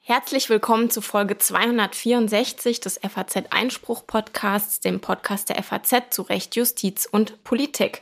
Herzlich 0.00 0.48
willkommen 0.48 0.90
zu 0.90 1.02
Folge 1.02 1.36
264 1.36 2.80
des 2.80 2.98
FAZ 2.98 3.36
Einspruch 3.50 4.06
Podcasts, 4.06 4.80
dem 4.80 5.00
Podcast 5.00 5.50
der 5.50 5.62
FAZ 5.62 6.10
zu 6.10 6.22
Recht, 6.22 6.56
Justiz 6.56 7.06
und 7.10 7.44
Politik. 7.44 8.00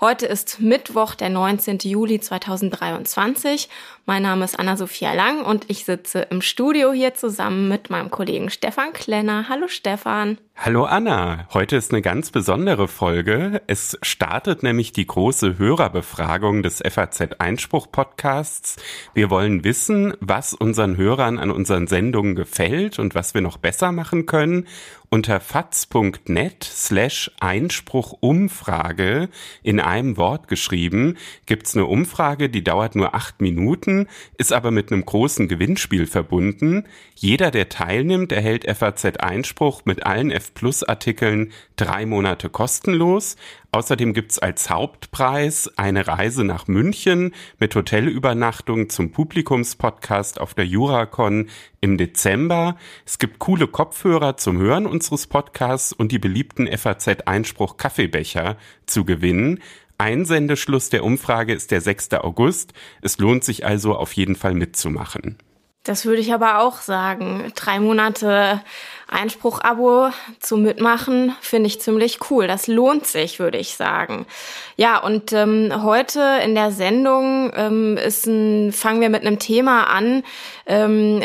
Heute 0.00 0.26
ist 0.26 0.60
Mittwoch, 0.60 1.14
der 1.14 1.28
19. 1.28 1.78
Juli 1.78 2.20
2023. 2.20 3.68
Mein 4.06 4.22
Name 4.22 4.44
ist 4.44 4.58
Anna-Sophia 4.58 5.12
Lang 5.14 5.44
und 5.44 5.68
ich 5.70 5.84
sitze 5.84 6.20
im 6.30 6.42
Studio 6.42 6.92
hier 6.92 7.14
zusammen 7.14 7.68
mit 7.68 7.90
meinem 7.90 8.10
Kollegen 8.10 8.50
Stefan 8.50 8.92
Klenner. 8.92 9.48
Hallo 9.48 9.68
Stefan. 9.68 10.38
Hallo 10.60 10.86
Anna, 10.86 11.46
heute 11.54 11.76
ist 11.76 11.92
eine 11.92 12.02
ganz 12.02 12.32
besondere 12.32 12.88
Folge. 12.88 13.62
Es 13.68 13.96
startet 14.02 14.64
nämlich 14.64 14.90
die 14.92 15.06
große 15.06 15.56
Hörerbefragung 15.56 16.64
des 16.64 16.82
FAZ 16.84 17.36
Einspruch 17.38 17.92
Podcasts. 17.92 18.74
Wir 19.14 19.30
wollen 19.30 19.62
wissen, 19.62 20.14
was 20.18 20.54
unseren 20.54 20.96
Hörern 20.96 21.38
an 21.38 21.52
unseren 21.52 21.86
Sendungen 21.86 22.34
gefällt 22.34 22.98
und 22.98 23.14
was 23.14 23.34
wir 23.34 23.40
noch 23.40 23.58
besser 23.58 23.92
machen 23.92 24.26
können. 24.26 24.66
Unter 25.10 25.40
faz.net 25.40 26.64
slash 26.64 27.30
Einspruchumfrage 27.40 29.30
in 29.62 29.80
einem 29.80 30.18
Wort 30.18 30.48
geschrieben 30.48 31.16
gibt's 31.46 31.74
eine 31.74 31.86
Umfrage, 31.86 32.50
die 32.50 32.62
dauert 32.62 32.94
nur 32.94 33.14
acht 33.14 33.40
Minuten, 33.40 34.06
ist 34.36 34.52
aber 34.52 34.70
mit 34.70 34.92
einem 34.92 35.06
großen 35.06 35.48
Gewinnspiel 35.48 36.06
verbunden. 36.06 36.84
Jeder, 37.14 37.50
der 37.50 37.70
teilnimmt, 37.70 38.32
erhält 38.32 38.66
FAZ 38.70 39.16
Einspruch 39.18 39.86
mit 39.86 40.04
allen 40.04 40.30
Plus 40.54 40.82
Artikeln 40.82 41.52
drei 41.76 42.06
Monate 42.06 42.48
kostenlos. 42.48 43.36
Außerdem 43.72 44.14
gibt's 44.14 44.38
als 44.38 44.70
Hauptpreis 44.70 45.70
eine 45.76 46.06
Reise 46.06 46.44
nach 46.44 46.68
München 46.68 47.34
mit 47.58 47.74
Hotelübernachtung 47.74 48.88
zum 48.88 49.12
Publikumspodcast 49.12 50.40
auf 50.40 50.54
der 50.54 50.66
Juracon 50.66 51.48
im 51.80 51.98
Dezember. 51.98 52.76
Es 53.04 53.18
gibt 53.18 53.38
coole 53.38 53.66
Kopfhörer 53.66 54.36
zum 54.36 54.58
Hören 54.58 54.86
unseres 54.86 55.26
Podcasts 55.26 55.92
und 55.92 56.12
die 56.12 56.18
beliebten 56.18 56.66
FAZ 56.66 57.08
Einspruch 57.26 57.76
Kaffeebecher 57.76 58.56
zu 58.86 59.04
gewinnen. 59.04 59.60
Einsendeschluss 59.98 60.90
der 60.90 61.04
Umfrage 61.04 61.52
ist 61.52 61.72
der 61.72 61.80
6. 61.80 62.14
August. 62.14 62.72
Es 63.02 63.18
lohnt 63.18 63.44
sich 63.44 63.66
also 63.66 63.96
auf 63.96 64.12
jeden 64.12 64.36
Fall 64.36 64.54
mitzumachen. 64.54 65.38
Das 65.82 66.04
würde 66.04 66.20
ich 66.20 66.32
aber 66.34 66.60
auch 66.60 66.82
sagen. 66.82 67.50
Drei 67.54 67.80
Monate 67.80 68.60
Einspruch-Abo 69.08 70.10
zu 70.38 70.56
mitmachen, 70.56 71.34
finde 71.40 71.68
ich 71.68 71.80
ziemlich 71.80 72.18
cool. 72.30 72.46
Das 72.46 72.66
lohnt 72.66 73.06
sich, 73.06 73.38
würde 73.38 73.58
ich 73.58 73.74
sagen. 73.74 74.26
Ja, 74.76 74.98
und 74.98 75.32
ähm, 75.32 75.82
heute 75.82 76.40
in 76.44 76.54
der 76.54 76.70
Sendung 76.70 77.50
ähm, 77.56 77.96
ist 77.96 78.26
ein, 78.26 78.72
fangen 78.72 79.00
wir 79.00 79.08
mit 79.08 79.22
einem 79.22 79.38
Thema 79.38 79.84
an, 79.84 80.24
ähm, 80.66 81.22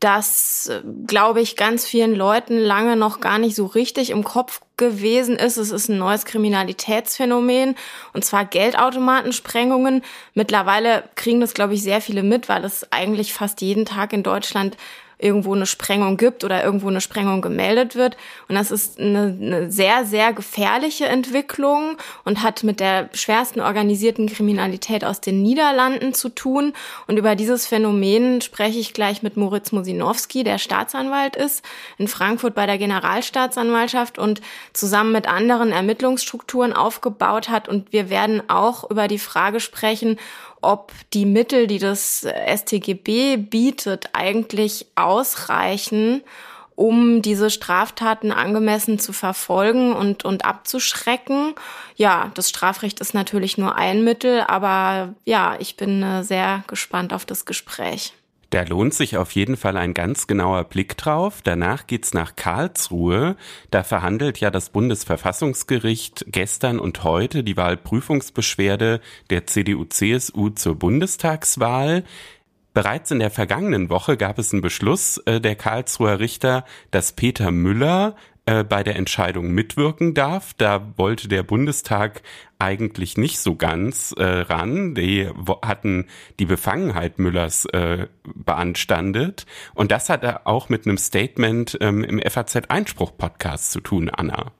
das, 0.00 0.70
glaube 1.06 1.40
ich, 1.42 1.56
ganz 1.56 1.86
vielen 1.86 2.14
Leuten 2.14 2.58
lange 2.58 2.96
noch 2.96 3.20
gar 3.20 3.38
nicht 3.38 3.54
so 3.54 3.66
richtig 3.66 4.10
im 4.10 4.24
Kopf 4.24 4.62
gewesen 4.78 5.36
ist. 5.36 5.58
Es 5.58 5.70
ist 5.70 5.88
ein 5.88 5.98
neues 5.98 6.24
Kriminalitätsphänomen 6.24 7.76
und 8.14 8.24
zwar 8.24 8.46
Geldautomatensprengungen. 8.46 10.02
Mittlerweile 10.32 11.04
kriegen 11.14 11.40
das, 11.40 11.52
glaube 11.52 11.74
ich, 11.74 11.82
sehr 11.82 12.00
viele 12.00 12.22
mit, 12.22 12.48
weil 12.48 12.64
es 12.64 12.90
eigentlich 12.90 13.34
fast 13.34 13.60
jeden 13.60 13.84
Tag 13.84 14.14
in 14.14 14.22
Deutschland 14.22 14.78
irgendwo 15.18 15.52
eine 15.54 15.66
Sprengung 15.66 16.16
gibt 16.16 16.44
oder 16.44 16.62
irgendwo 16.62 16.88
eine 16.88 17.00
Sprengung 17.00 17.42
gemeldet 17.42 17.96
wird. 17.96 18.16
Und 18.48 18.54
das 18.54 18.70
ist 18.70 19.00
eine, 19.00 19.36
eine 19.40 19.70
sehr, 19.70 20.04
sehr 20.04 20.32
gefährliche 20.32 21.06
Entwicklung 21.06 21.96
und 22.24 22.42
hat 22.42 22.62
mit 22.62 22.78
der 22.78 23.10
schwersten 23.14 23.60
organisierten 23.60 24.28
Kriminalität 24.28 25.04
aus 25.04 25.20
den 25.20 25.42
Niederlanden 25.42 26.14
zu 26.14 26.28
tun. 26.28 26.72
Und 27.08 27.16
über 27.16 27.34
dieses 27.34 27.66
Phänomen 27.66 28.40
spreche 28.40 28.78
ich 28.78 28.94
gleich 28.94 29.22
mit 29.22 29.36
Moritz 29.36 29.72
Mosinowski, 29.72 30.44
der 30.44 30.58
Staatsanwalt 30.58 31.34
ist, 31.34 31.64
in 31.98 32.06
Frankfurt 32.06 32.54
bei 32.54 32.66
der 32.66 32.78
Generalstaatsanwaltschaft 32.78 34.18
und 34.18 34.40
zusammen 34.72 35.12
mit 35.12 35.26
anderen 35.28 35.72
Ermittlungsstrukturen 35.72 36.72
aufgebaut 36.72 37.48
hat. 37.48 37.68
Und 37.68 37.92
wir 37.92 38.08
werden 38.08 38.48
auch 38.48 38.88
über 38.88 39.08
die 39.08 39.18
Frage 39.18 39.58
sprechen, 39.58 40.16
ob 40.60 40.92
die 41.12 41.26
Mittel, 41.26 41.66
die 41.66 41.78
das 41.78 42.26
STGB 42.26 43.36
bietet, 43.36 44.10
eigentlich 44.12 44.86
ausreichen, 44.94 46.22
um 46.74 47.22
diese 47.22 47.50
Straftaten 47.50 48.30
angemessen 48.30 49.00
zu 49.00 49.12
verfolgen 49.12 49.92
und, 49.92 50.24
und 50.24 50.44
abzuschrecken. 50.44 51.54
Ja, 51.96 52.30
das 52.34 52.48
Strafrecht 52.48 53.00
ist 53.00 53.14
natürlich 53.14 53.58
nur 53.58 53.74
ein 53.74 54.04
Mittel, 54.04 54.42
aber 54.42 55.14
ja, 55.24 55.56
ich 55.58 55.76
bin 55.76 56.02
äh, 56.02 56.22
sehr 56.22 56.62
gespannt 56.68 57.12
auf 57.12 57.24
das 57.24 57.46
Gespräch. 57.46 58.12
Da 58.50 58.62
lohnt 58.62 58.94
sich 58.94 59.18
auf 59.18 59.32
jeden 59.32 59.58
Fall 59.58 59.76
ein 59.76 59.92
ganz 59.92 60.26
genauer 60.26 60.64
Blick 60.64 60.96
drauf. 60.96 61.40
Danach 61.44 61.86
geht's 61.86 62.14
nach 62.14 62.34
Karlsruhe. 62.34 63.36
Da 63.70 63.82
verhandelt 63.82 64.40
ja 64.40 64.50
das 64.50 64.70
Bundesverfassungsgericht 64.70 66.24
gestern 66.28 66.78
und 66.78 67.04
heute 67.04 67.44
die 67.44 67.58
Wahlprüfungsbeschwerde 67.58 69.00
der 69.28 69.46
CDU-CSU 69.46 70.50
zur 70.50 70.76
Bundestagswahl. 70.76 72.04
Bereits 72.72 73.10
in 73.10 73.18
der 73.18 73.30
vergangenen 73.30 73.90
Woche 73.90 74.16
gab 74.16 74.38
es 74.38 74.52
einen 74.52 74.62
Beschluss 74.62 75.18
äh, 75.26 75.40
der 75.40 75.56
Karlsruher 75.56 76.18
Richter, 76.18 76.64
dass 76.90 77.12
Peter 77.12 77.50
Müller 77.50 78.16
äh, 78.48 78.64
bei 78.64 78.82
der 78.82 78.96
Entscheidung 78.96 79.50
mitwirken 79.50 80.14
darf. 80.14 80.54
Da 80.54 80.94
wollte 80.96 81.28
der 81.28 81.42
Bundestag 81.42 82.22
eigentlich 82.58 83.18
nicht 83.18 83.40
so 83.40 83.56
ganz 83.56 84.14
äh, 84.16 84.24
ran. 84.24 84.94
Die 84.94 85.28
hatten 85.60 86.06
die 86.38 86.46
Befangenheit 86.46 87.18
Müllers 87.18 87.66
äh, 87.66 88.06
beanstandet. 88.24 89.44
Und 89.74 89.92
das 89.92 90.08
hat 90.08 90.24
er 90.24 90.46
auch 90.46 90.70
mit 90.70 90.86
einem 90.86 90.96
Statement 90.96 91.76
ähm, 91.82 92.02
im 92.02 92.20
FAZ-Einspruch-Podcast 92.20 93.70
zu 93.70 93.80
tun, 93.80 94.08
Anna. 94.08 94.52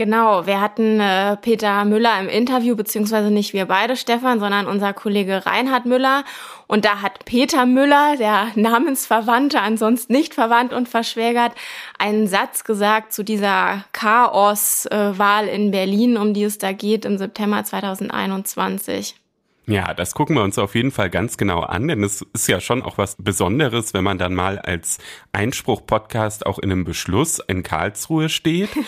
Genau, 0.00 0.46
wir 0.46 0.62
hatten 0.62 0.98
äh, 0.98 1.36
Peter 1.36 1.84
Müller 1.84 2.18
im 2.18 2.30
Interview, 2.30 2.74
beziehungsweise 2.74 3.30
nicht 3.30 3.52
wir 3.52 3.66
beide, 3.66 3.96
Stefan, 3.96 4.40
sondern 4.40 4.66
unser 4.66 4.94
Kollege 4.94 5.44
Reinhard 5.44 5.84
Müller. 5.84 6.24
Und 6.66 6.86
da 6.86 7.02
hat 7.02 7.26
Peter 7.26 7.66
Müller, 7.66 8.16
der 8.16 8.46
Namensverwandte, 8.54 9.60
ansonsten 9.60 10.14
nicht 10.14 10.32
verwandt 10.32 10.72
und 10.72 10.88
verschwägert, 10.88 11.52
einen 11.98 12.28
Satz 12.28 12.64
gesagt 12.64 13.12
zu 13.12 13.22
dieser 13.22 13.84
Chaos-Wahl 13.92 15.48
in 15.48 15.70
Berlin, 15.70 16.16
um 16.16 16.32
die 16.32 16.44
es 16.44 16.56
da 16.56 16.72
geht 16.72 17.04
im 17.04 17.18
September 17.18 17.62
2021. 17.62 19.16
Ja, 19.66 19.92
das 19.92 20.14
gucken 20.14 20.34
wir 20.34 20.42
uns 20.42 20.58
auf 20.58 20.74
jeden 20.74 20.92
Fall 20.92 21.10
ganz 21.10 21.36
genau 21.36 21.60
an, 21.60 21.88
denn 21.88 22.02
es 22.02 22.24
ist 22.32 22.48
ja 22.48 22.62
schon 22.62 22.80
auch 22.80 22.96
was 22.96 23.16
Besonderes, 23.18 23.92
wenn 23.92 24.04
man 24.04 24.16
dann 24.16 24.34
mal 24.34 24.58
als 24.58 24.96
Einspruch-Podcast 25.32 26.46
auch 26.46 26.58
in 26.58 26.72
einem 26.72 26.84
Beschluss 26.84 27.38
in 27.46 27.62
Karlsruhe 27.62 28.30
steht. 28.30 28.70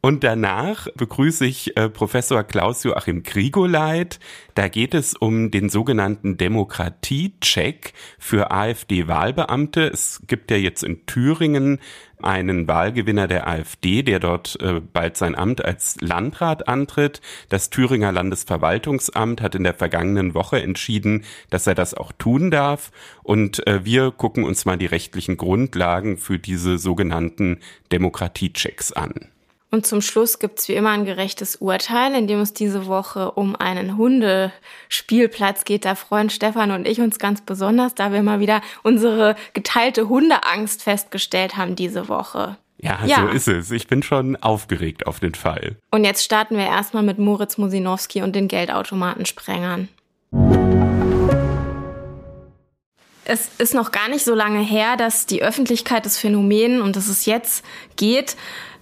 Und 0.00 0.24
danach 0.24 0.88
begrüße 0.94 1.44
ich 1.44 1.76
äh, 1.76 1.90
Professor 1.90 2.42
Klaus-Joachim 2.42 3.22
Grigoleit. 3.22 4.18
Da 4.54 4.68
geht 4.68 4.94
es 4.94 5.12
um 5.14 5.50
den 5.50 5.68
sogenannten 5.68 6.38
Demokratie-Check 6.38 7.92
für 8.18 8.50
AfD-Wahlbeamte. 8.50 9.86
Es 9.88 10.22
gibt 10.26 10.50
ja 10.50 10.56
jetzt 10.56 10.82
in 10.84 11.04
Thüringen 11.04 11.80
einen 12.22 12.66
Wahlgewinner 12.66 13.28
der 13.28 13.46
AfD, 13.46 14.02
der 14.02 14.20
dort 14.20 14.58
äh, 14.62 14.80
bald 14.80 15.18
sein 15.18 15.34
Amt 15.34 15.62
als 15.62 16.00
Landrat 16.00 16.68
antritt. 16.68 17.20
Das 17.50 17.68
Thüringer 17.68 18.10
Landesverwaltungsamt 18.10 19.42
hat 19.42 19.54
in 19.54 19.64
der 19.64 19.74
vergangenen 19.74 20.32
Woche 20.32 20.62
entschieden, 20.62 21.24
dass 21.50 21.66
er 21.66 21.74
das 21.74 21.92
auch 21.92 22.12
tun 22.12 22.50
darf. 22.50 22.90
Und 23.22 23.66
äh, 23.66 23.84
wir 23.84 24.12
gucken 24.12 24.44
uns 24.44 24.64
mal 24.64 24.78
die 24.78 24.86
rechtlichen 24.86 25.36
Grundlagen 25.36 26.16
für 26.16 26.38
diese 26.38 26.78
sogenannten 26.78 27.58
Demokratie-Checks 27.92 28.92
an. 28.92 29.28
Und 29.70 29.86
zum 29.86 30.00
Schluss 30.00 30.38
gibt's 30.38 30.66
wie 30.68 30.74
immer 30.74 30.90
ein 30.90 31.04
gerechtes 31.04 31.56
Urteil, 31.56 32.14
in 32.14 32.26
dem 32.26 32.40
es 32.40 32.54
diese 32.54 32.86
Woche 32.86 33.32
um 33.32 33.54
einen 33.54 33.98
Hundespielplatz 33.98 35.64
geht. 35.64 35.84
Da 35.84 35.94
freuen 35.94 36.30
Stefan 36.30 36.70
und 36.70 36.88
ich 36.88 37.00
uns 37.00 37.18
ganz 37.18 37.42
besonders, 37.42 37.94
da 37.94 38.10
wir 38.10 38.22
mal 38.22 38.40
wieder 38.40 38.62
unsere 38.82 39.36
geteilte 39.52 40.08
Hundeangst 40.08 40.82
festgestellt 40.82 41.58
haben 41.58 41.76
diese 41.76 42.08
Woche. 42.08 42.56
Ja, 42.80 43.00
ja, 43.04 43.22
so 43.22 43.28
ist 43.28 43.48
es. 43.48 43.70
Ich 43.70 43.88
bin 43.88 44.02
schon 44.02 44.36
aufgeregt 44.36 45.06
auf 45.06 45.20
den 45.20 45.34
Fall. 45.34 45.76
Und 45.90 46.04
jetzt 46.04 46.24
starten 46.24 46.56
wir 46.56 46.64
erstmal 46.64 47.02
mit 47.02 47.18
Moritz 47.18 47.58
Musinowski 47.58 48.22
und 48.22 48.34
den 48.34 48.48
Geldautomatensprengern. 48.48 49.88
Es 53.30 53.50
ist 53.58 53.74
noch 53.74 53.92
gar 53.92 54.08
nicht 54.08 54.24
so 54.24 54.34
lange 54.34 54.60
her, 54.60 54.96
dass 54.96 55.26
die 55.26 55.42
Öffentlichkeit 55.42 56.06
des 56.06 56.16
Phänomen, 56.16 56.80
und 56.80 56.96
das 56.96 57.08
es 57.08 57.26
jetzt 57.26 57.62
geht, 57.96 58.36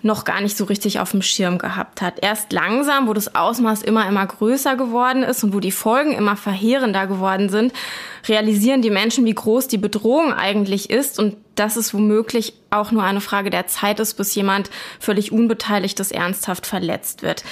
noch 0.06 0.25
gar 0.25 0.41
nicht 0.41 0.56
so 0.56 0.64
richtig 0.64 1.00
auf 1.00 1.11
dem 1.11 1.20
Schirm 1.20 1.58
gehabt 1.58 2.00
hat. 2.00 2.23
Erst 2.23 2.53
langsam, 2.53 3.08
wo 3.08 3.12
das 3.12 3.35
Ausmaß 3.35 3.82
immer, 3.82 4.08
immer 4.08 4.26
größer 4.26 4.76
geworden 4.76 5.23
ist 5.23 5.44
und 5.44 5.53
wo 5.53 5.61
die 5.61 5.73
Folgen 5.73 6.12
immer 6.12 6.37
verheerender 6.37 7.06
geworden 7.06 7.49
sind, 7.49 7.73
realisieren 8.26 8.81
die 8.81 8.91
Menschen, 8.91 9.25
wie 9.25 9.35
groß 9.35 9.69
die 9.69 9.79
Bedrohung 9.79 10.32
eigentlich 10.32 10.88
ist 10.88 11.19
und 11.19 11.37
dass 11.56 11.76
es 11.76 11.93
womöglich 11.93 12.55
auch 12.70 12.91
nur 12.93 13.03
eine 13.03 13.20
Frage 13.20 13.50
der 13.50 13.67
Zeit 13.67 14.00
ist, 14.00 14.14
bis 14.14 14.35
jemand 14.35 14.70
völlig 15.00 15.32
Unbeteiligtes 15.32 16.12
ernsthaft 16.12 16.67
verletzt 16.67 17.23
wird. 17.23 17.44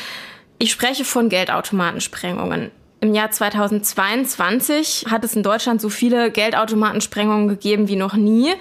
Ich 0.58 0.70
spreche 0.70 1.04
von 1.04 1.28
Geldautomatensprengungen. 1.28 2.70
Im 3.00 3.14
Jahr 3.14 3.30
2022 3.30 5.06
hat 5.10 5.24
es 5.24 5.36
in 5.36 5.42
Deutschland 5.42 5.80
so 5.80 5.90
viele 5.90 6.30
Geldautomatensprengungen 6.30 7.48
gegeben 7.48 7.88
wie 7.88 7.96
noch 7.96 8.14
nie. 8.14 8.54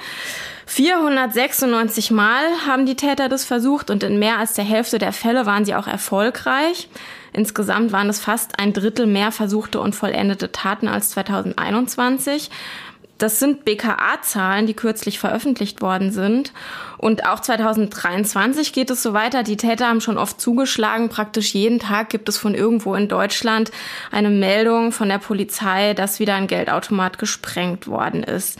496 0.74 2.10
Mal 2.10 2.44
haben 2.66 2.88
die 2.88 2.96
Täter 2.96 3.30
das 3.30 3.46
versucht 3.46 3.92
und 3.92 4.02
in 4.02 4.18
mehr 4.18 4.40
als 4.40 4.54
der 4.54 4.66
Hälfte 4.66 4.98
der 4.98 5.14
Fälle 5.14 5.46
waren 5.46 5.66
sie 5.66 5.76
auch 5.76 5.86
erfolgreich. 5.86 6.90
Insgesamt 7.32 7.92
waren 7.92 8.10
es 8.10 8.20
fast 8.20 8.58
ein 8.58 8.74
Drittel 8.74 9.06
mehr 9.06 9.32
versuchte 9.32 9.80
und 9.80 9.94
vollendete 9.96 10.52
Taten 10.52 10.88
als 10.88 11.12
2021. 11.12 12.50
Das 13.20 13.40
sind 13.40 13.66
BKA-Zahlen, 13.66 14.66
die 14.66 14.74
kürzlich 14.74 15.20
veröffentlicht 15.20 15.84
worden 15.84 16.12
sind. 16.12 16.54
Und 16.98 17.28
auch 17.28 17.40
2023 17.40 18.74
geht 18.74 18.90
es 18.90 19.04
so 19.04 19.14
weiter. 19.14 19.44
Die 19.44 19.58
Täter 19.58 19.88
haben 19.88 20.02
schon 20.02 20.18
oft 20.18 20.42
zugeschlagen. 20.42 21.10
Praktisch 21.10 21.54
jeden 21.54 21.78
Tag 21.78 22.10
gibt 22.10 22.28
es 22.30 22.40
von 22.40 22.56
irgendwo 22.56 22.96
in 22.96 23.08
Deutschland 23.08 23.70
eine 24.12 24.32
Meldung 24.32 24.92
von 24.92 25.08
der 25.08 25.20
Polizei, 25.20 25.94
dass 25.94 26.20
wieder 26.20 26.34
ein 26.34 26.48
Geldautomat 26.48 27.20
gesprengt 27.20 27.88
worden 27.88 28.24
ist 28.24 28.58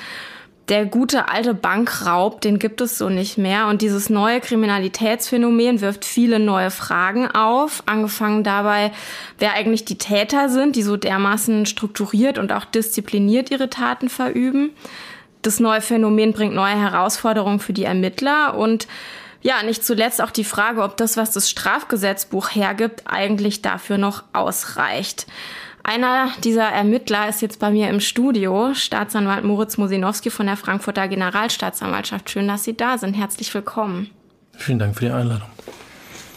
der 0.70 0.86
gute 0.86 1.30
alte 1.30 1.54
Bankraub, 1.54 2.40
den 2.40 2.58
gibt 2.58 2.80
es 2.80 2.98
so 2.98 3.10
nicht 3.10 3.38
mehr. 3.38 3.68
Und 3.68 3.82
dieses 3.82 4.10
neue 4.10 4.40
Kriminalitätsphänomen 4.40 5.82
wirft 5.82 6.06
viele 6.06 6.40
neue 6.40 6.72
Fragen 6.72 7.30
auf. 7.30 7.84
Angefangen 7.86 8.44
dabei, 8.44 8.92
wer 9.40 9.54
eigentlich 9.54 9.84
die 9.84 9.98
Täter 9.98 10.48
sind, 10.48 10.76
die 10.78 10.84
so 10.84 10.96
dermaßen 10.96 11.66
strukturiert 11.66 12.38
und 12.38 12.54
auch 12.54 12.64
diszipliniert 12.64 13.52
ihre 13.52 13.70
Taten 13.70 14.08
verüben. 14.08 14.72
Das 15.42 15.60
neue 15.60 15.82
Phänomen 15.82 16.32
bringt 16.32 16.56
neue 16.56 16.80
Herausforderungen 16.80 17.60
für 17.60 17.74
die 17.74 17.84
Ermittler 17.84 18.58
und 18.58 18.88
ja, 19.42 19.62
nicht 19.62 19.84
zuletzt 19.84 20.22
auch 20.22 20.32
die 20.32 20.46
Frage, 20.46 20.82
ob 20.82 20.96
das, 20.96 21.18
was 21.18 21.32
das 21.32 21.50
Strafgesetzbuch 21.50 22.56
hergibt, 22.56 23.04
eigentlich 23.06 23.62
dafür 23.62 23.98
noch 23.98 24.24
ausreicht. 24.32 25.28
Einer 25.84 26.30
dieser 26.42 26.64
Ermittler 26.64 27.28
ist 27.28 27.42
jetzt 27.42 27.60
bei 27.60 27.70
mir 27.70 27.90
im 27.90 28.00
Studio, 28.00 28.74
Staatsanwalt 28.74 29.44
Moritz 29.44 29.78
Mosinowski 29.78 30.30
von 30.30 30.46
der 30.46 30.56
Frankfurter 30.56 31.10
Generalstaatsanwaltschaft. 31.10 32.30
Schön, 32.30 32.48
dass 32.48 32.64
Sie 32.64 32.76
da 32.76 32.98
sind. 32.98 33.16
Herzlich 33.16 33.54
willkommen. 33.54 34.10
Vielen 34.54 34.80
Dank 34.80 34.96
für 34.96 35.06
die 35.06 35.12
Einladung. 35.12 35.48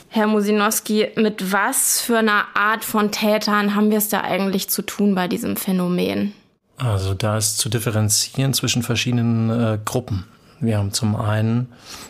Herr 0.09 0.27
Mosinowski, 0.27 1.11
mit 1.15 1.53
was 1.53 2.01
für 2.01 2.19
einer 2.19 2.45
Art 2.55 2.85
von 2.85 3.13
Tätern 3.13 3.77
haben 3.77 3.91
wir 3.91 3.99
es 3.99 4.09
da 4.09 4.23
eigentlich 4.23 4.69
zu 4.69 4.83
tun 4.83 5.15
bei 5.15 5.29
diesem 5.29 5.57
Phänomen? 5.57 6.33
Also 6.79 7.15
da 7.15 7.37
ist 7.37 7.59
zu 7.59 7.69
differenzieren 7.69 8.53
zwischen 8.53 8.83
verschiedenen 8.83 9.51
äh, 9.51 9.79
Gruppen. 9.85 10.25
Wir 10.59 10.79
haben 10.79 10.93
zum 10.93 11.15
einen 11.15 11.69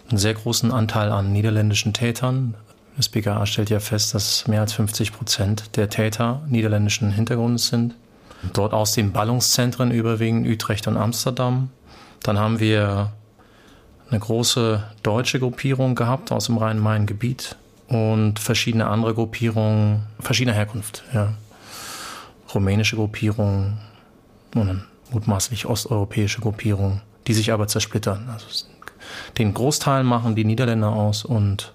einen 0.09 0.19
sehr 0.19 0.35
großen 0.35 0.73
Anteil 0.73 1.11
an 1.11 1.32
niederländischen 1.32 1.93
Tätern, 1.93 2.55
das 2.96 3.08
BKA 3.08 3.44
stellt 3.46 3.70
ja 3.70 3.81
fest, 3.81 4.14
dass 4.14 4.48
mehr 4.48 4.62
als 4.62 4.72
50 4.72 5.12
Prozent 5.12 5.76
der 5.76 5.90
Täter 5.90 6.43
niederländischen 6.48 7.10
Hintergrunds 7.10 7.69
sind. 7.69 7.94
Dort 8.52 8.72
aus 8.72 8.93
den 8.93 9.12
Ballungszentren 9.12 9.90
überwiegend 9.90 10.46
Utrecht 10.46 10.87
und 10.87 10.96
Amsterdam. 10.96 11.70
Dann 12.22 12.38
haben 12.38 12.60
wir 12.60 13.12
eine 14.10 14.20
große 14.20 14.82
deutsche 15.02 15.40
Gruppierung 15.40 15.94
gehabt 15.94 16.32
aus 16.32 16.46
dem 16.46 16.58
Rhein-Main-Gebiet 16.58 17.56
und 17.88 18.38
verschiedene 18.38 18.87
andere 18.87 19.14
Gruppierungen 19.14 20.04
verschiedener 20.20 20.56
Herkunft. 20.56 21.04
Ja. 21.12 21.34
Rumänische 22.54 22.96
Gruppierungen 22.96 23.78
und 24.54 24.84
mutmaßlich 25.10 25.66
osteuropäische 25.66 26.40
Gruppierung, 26.40 27.00
die 27.26 27.34
sich 27.34 27.52
aber 27.52 27.69
zersplittern. 27.69 28.28
Also 28.32 28.46
den 29.38 29.52
Großteil 29.54 30.04
machen 30.04 30.34
die 30.34 30.44
Niederländer 30.44 30.90
aus 30.90 31.25
und 31.25 31.72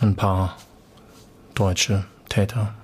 ein 0.00 0.16
paar 0.16 0.56
deutsche 1.54 2.04
Täter. 2.28 2.74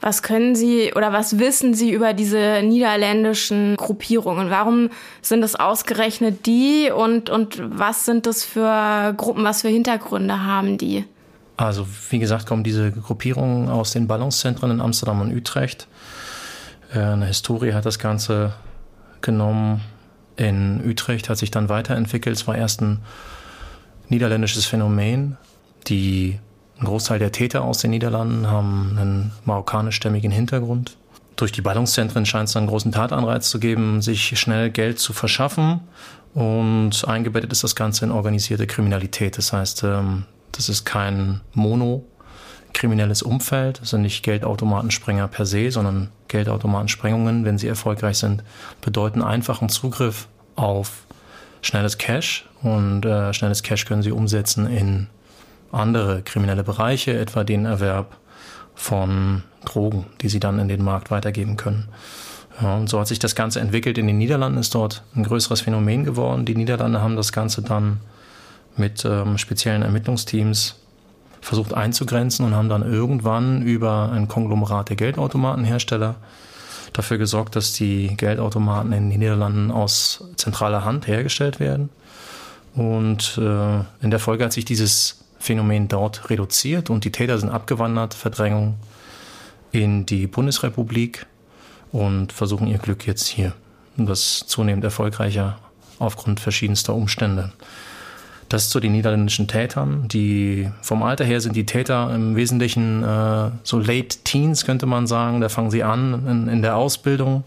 Was 0.00 0.22
können 0.22 0.54
Sie 0.54 0.92
oder 0.94 1.12
was 1.12 1.38
wissen 1.38 1.74
Sie 1.74 1.90
über 1.90 2.12
diese 2.12 2.62
niederländischen 2.62 3.76
Gruppierungen? 3.76 4.50
Warum 4.50 4.90
sind 5.22 5.42
es 5.42 5.56
ausgerechnet 5.56 6.46
die 6.46 6.90
und, 6.94 7.30
und 7.30 7.60
was 7.60 8.04
sind 8.04 8.26
das 8.26 8.44
für 8.44 9.14
Gruppen, 9.16 9.44
was 9.44 9.62
für 9.62 9.68
Hintergründe 9.68 10.44
haben 10.44 10.78
die? 10.78 11.04
Also, 11.56 11.86
wie 12.10 12.18
gesagt, 12.18 12.46
kommen 12.46 12.62
diese 12.62 12.92
Gruppierungen 12.92 13.68
aus 13.68 13.92
den 13.92 14.06
Ballungszentren 14.06 14.70
in 14.70 14.80
Amsterdam 14.80 15.22
und 15.22 15.34
Utrecht. 15.34 15.88
Äh, 16.92 16.98
eine 17.00 17.26
Historie 17.26 17.72
hat 17.72 17.86
das 17.86 17.98
Ganze 17.98 18.52
genommen. 19.22 19.80
In 20.36 20.82
Utrecht 20.86 21.30
hat 21.30 21.38
sich 21.38 21.50
dann 21.50 21.70
weiterentwickelt. 21.70 22.36
Es 22.36 22.46
war 22.46 22.56
erst 22.56 22.82
ein 22.82 23.00
niederländisches 24.10 24.66
Phänomen. 24.66 25.38
Die 25.86 26.38
ein 26.78 26.84
Großteil 26.84 27.18
der 27.18 27.32
Täter 27.32 27.64
aus 27.64 27.78
den 27.78 27.90
Niederlanden 27.90 28.48
haben 28.48 28.96
einen 28.98 29.32
marokkanischstämmigen 29.44 30.30
Hintergrund. 30.30 30.96
Durch 31.36 31.52
die 31.52 31.62
Ballungszentren 31.62 32.26
scheint 32.26 32.48
es 32.48 32.56
einen 32.56 32.66
großen 32.66 32.92
Tatanreiz 32.92 33.48
zu 33.48 33.58
geben, 33.58 34.02
sich 34.02 34.38
schnell 34.38 34.70
Geld 34.70 34.98
zu 34.98 35.12
verschaffen. 35.12 35.80
Und 36.34 37.06
eingebettet 37.06 37.52
ist 37.52 37.64
das 37.64 37.76
Ganze 37.76 38.04
in 38.04 38.10
organisierte 38.10 38.66
Kriminalität. 38.66 39.38
Das 39.38 39.52
heißt, 39.52 39.84
ähm, 39.84 40.24
das 40.52 40.68
ist 40.68 40.84
kein 40.84 41.40
monokriminelles 41.54 43.22
Umfeld. 43.22 43.80
Das 43.80 43.90
sind 43.90 44.02
nicht 44.02 44.22
Geldautomatensprenger 44.22 45.28
per 45.28 45.46
se, 45.46 45.70
sondern 45.70 46.10
Geldautomatensprengungen, 46.28 47.44
wenn 47.44 47.58
sie 47.58 47.68
erfolgreich 47.68 48.18
sind, 48.18 48.42
bedeuten 48.82 49.22
einfachen 49.22 49.68
Zugriff 49.70 50.28
auf 50.56 51.06
schnelles 51.62 51.96
Cash. 51.96 52.46
Und 52.62 53.04
äh, 53.04 53.32
schnelles 53.32 53.62
Cash 53.62 53.86
können 53.86 54.02
sie 54.02 54.12
umsetzen 54.12 54.66
in 54.66 55.08
andere 55.72 56.22
kriminelle 56.22 56.64
Bereiche, 56.64 57.18
etwa 57.18 57.44
den 57.44 57.64
Erwerb 57.64 58.16
von 58.74 59.42
Drogen, 59.64 60.06
die 60.20 60.28
sie 60.28 60.40
dann 60.40 60.58
in 60.58 60.68
den 60.68 60.84
Markt 60.84 61.10
weitergeben 61.10 61.56
können. 61.56 61.88
Ja, 62.60 62.76
und 62.76 62.88
so 62.88 63.00
hat 63.00 63.08
sich 63.08 63.18
das 63.18 63.34
Ganze 63.34 63.60
entwickelt. 63.60 63.98
In 63.98 64.06
den 64.06 64.18
Niederlanden 64.18 64.58
ist 64.58 64.74
dort 64.74 65.02
ein 65.14 65.24
größeres 65.24 65.62
Phänomen 65.62 66.04
geworden. 66.04 66.44
Die 66.44 66.54
Niederlande 66.54 67.02
haben 67.02 67.16
das 67.16 67.32
Ganze 67.32 67.62
dann 67.62 68.00
mit 68.76 69.04
ähm, 69.04 69.38
speziellen 69.38 69.82
Ermittlungsteams 69.82 70.76
versucht 71.40 71.74
einzugrenzen 71.74 72.44
und 72.44 72.54
haben 72.54 72.68
dann 72.68 72.82
irgendwann 72.82 73.62
über 73.62 74.10
ein 74.12 74.26
Konglomerat 74.26 74.88
der 74.88 74.96
Geldautomatenhersteller 74.96 76.16
dafür 76.92 77.18
gesorgt, 77.18 77.56
dass 77.56 77.72
die 77.72 78.16
Geldautomaten 78.16 78.92
in 78.92 79.10
den 79.10 79.18
Niederlanden 79.18 79.70
aus 79.70 80.24
zentraler 80.36 80.84
Hand 80.84 81.06
hergestellt 81.06 81.60
werden. 81.60 81.90
Und 82.74 83.38
äh, 83.38 83.78
in 84.02 84.10
der 84.10 84.18
Folge 84.18 84.44
hat 84.44 84.52
sich 84.52 84.64
dieses 84.64 85.24
Phänomen 85.46 85.86
dort 85.86 86.28
reduziert 86.28 86.90
und 86.90 87.04
die 87.04 87.12
Täter 87.12 87.38
sind 87.38 87.50
abgewandert, 87.50 88.14
Verdrängung 88.14 88.74
in 89.70 90.04
die 90.04 90.26
Bundesrepublik 90.26 91.26
und 91.92 92.32
versuchen 92.32 92.66
ihr 92.66 92.78
Glück 92.78 93.06
jetzt 93.06 93.28
hier. 93.28 93.52
Und 93.96 94.08
das 94.08 94.44
zunehmend 94.48 94.82
erfolgreicher 94.82 95.58
aufgrund 96.00 96.40
verschiedenster 96.40 96.94
Umstände. 96.94 97.52
Das 98.48 98.70
zu 98.70 98.80
den 98.80 98.90
niederländischen 98.90 99.46
Tätern. 99.46 100.08
Die 100.08 100.68
vom 100.82 101.04
Alter 101.04 101.24
her 101.24 101.40
sind 101.40 101.54
die 101.54 101.66
Täter 101.66 102.12
im 102.12 102.34
Wesentlichen 102.34 103.04
äh, 103.04 103.50
so 103.62 103.78
late 103.78 104.18
Teens, 104.24 104.64
könnte 104.64 104.86
man 104.86 105.06
sagen. 105.06 105.40
Da 105.40 105.48
fangen 105.48 105.70
sie 105.70 105.84
an 105.84 106.26
in, 106.26 106.48
in 106.48 106.62
der 106.62 106.76
Ausbildung. 106.76 107.44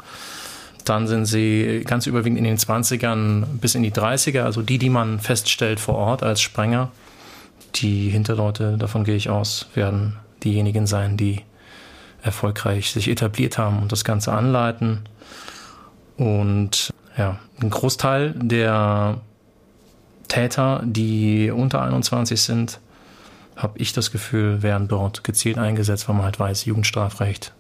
Dann 0.86 1.06
sind 1.08 1.26
sie 1.26 1.84
ganz 1.86 2.08
überwiegend 2.08 2.40
in 2.40 2.46
den 2.46 2.58
20ern 2.58 3.44
bis 3.60 3.76
in 3.76 3.84
die 3.84 3.92
30er, 3.92 4.44
also 4.44 4.62
die, 4.62 4.78
die 4.78 4.90
man 4.90 5.20
feststellt 5.20 5.82
vor 5.82 5.96
Ort 5.96 6.24
als 6.24 6.40
Sprenger 6.40 6.92
die 7.76 8.10
Hinterleute, 8.10 8.78
davon 8.78 9.04
gehe 9.04 9.16
ich 9.16 9.30
aus, 9.30 9.68
werden 9.74 10.18
diejenigen 10.44 10.88
sein, 10.88 11.18
die 11.18 11.42
erfolgreich 12.22 12.92
sich 12.92 13.08
etabliert 13.08 13.58
haben 13.58 13.82
und 13.82 13.92
das 13.92 14.04
Ganze 14.04 14.34
anleiten. 14.34 15.02
Und 16.18 16.94
ja, 17.18 17.40
ein 17.62 17.70
Großteil 17.70 18.34
der 18.36 19.22
Täter, 20.28 20.82
die 20.86 21.52
unter 21.52 21.82
21 21.82 22.42
sind, 22.42 22.80
habe 23.56 23.78
ich 23.80 23.94
das 23.94 24.12
Gefühl, 24.12 24.62
werden 24.62 24.88
dort 24.88 25.24
gezielt 25.24 25.58
eingesetzt, 25.58 26.08
weil 26.08 26.16
man 26.16 26.26
halt 26.26 26.40
weiß, 26.40 26.66
Jugendstrafrecht, 26.66 27.54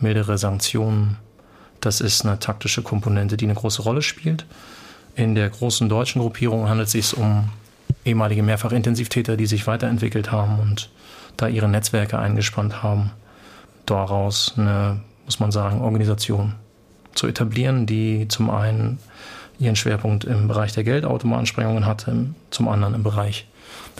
mildere 0.00 0.38
Sanktionen, 0.38 1.18
das 1.80 2.00
ist 2.00 2.24
eine 2.24 2.38
taktische 2.38 2.82
Komponente, 2.82 3.36
die 3.36 3.44
eine 3.44 3.54
große 3.54 3.82
Rolle 3.82 4.02
spielt. 4.02 4.46
In 5.14 5.34
der 5.34 5.50
großen 5.50 5.88
deutschen 5.88 6.22
Gruppierung 6.22 6.68
handelt 6.68 6.86
es 6.86 6.92
sich 6.92 7.16
um 7.16 7.50
ehemalige 8.04 8.42
Mehrfachintensivtäter, 8.42 9.36
die 9.36 9.46
sich 9.46 9.66
weiterentwickelt 9.66 10.32
haben 10.32 10.58
und 10.58 10.90
da 11.36 11.48
ihre 11.48 11.68
Netzwerke 11.68 12.18
eingespannt 12.18 12.82
haben, 12.82 13.10
daraus 13.86 14.54
eine, 14.56 15.00
muss 15.24 15.40
man 15.40 15.52
sagen, 15.52 15.80
Organisation 15.80 16.54
zu 17.14 17.26
etablieren, 17.26 17.86
die 17.86 18.28
zum 18.28 18.50
einen 18.50 18.98
ihren 19.58 19.76
Schwerpunkt 19.76 20.24
im 20.24 20.48
Bereich 20.48 20.72
der 20.72 20.84
Geldautomatensprengungen 20.84 21.86
hat, 21.86 22.06
zum 22.50 22.68
anderen 22.68 22.94
im 22.94 23.02
Bereich 23.02 23.46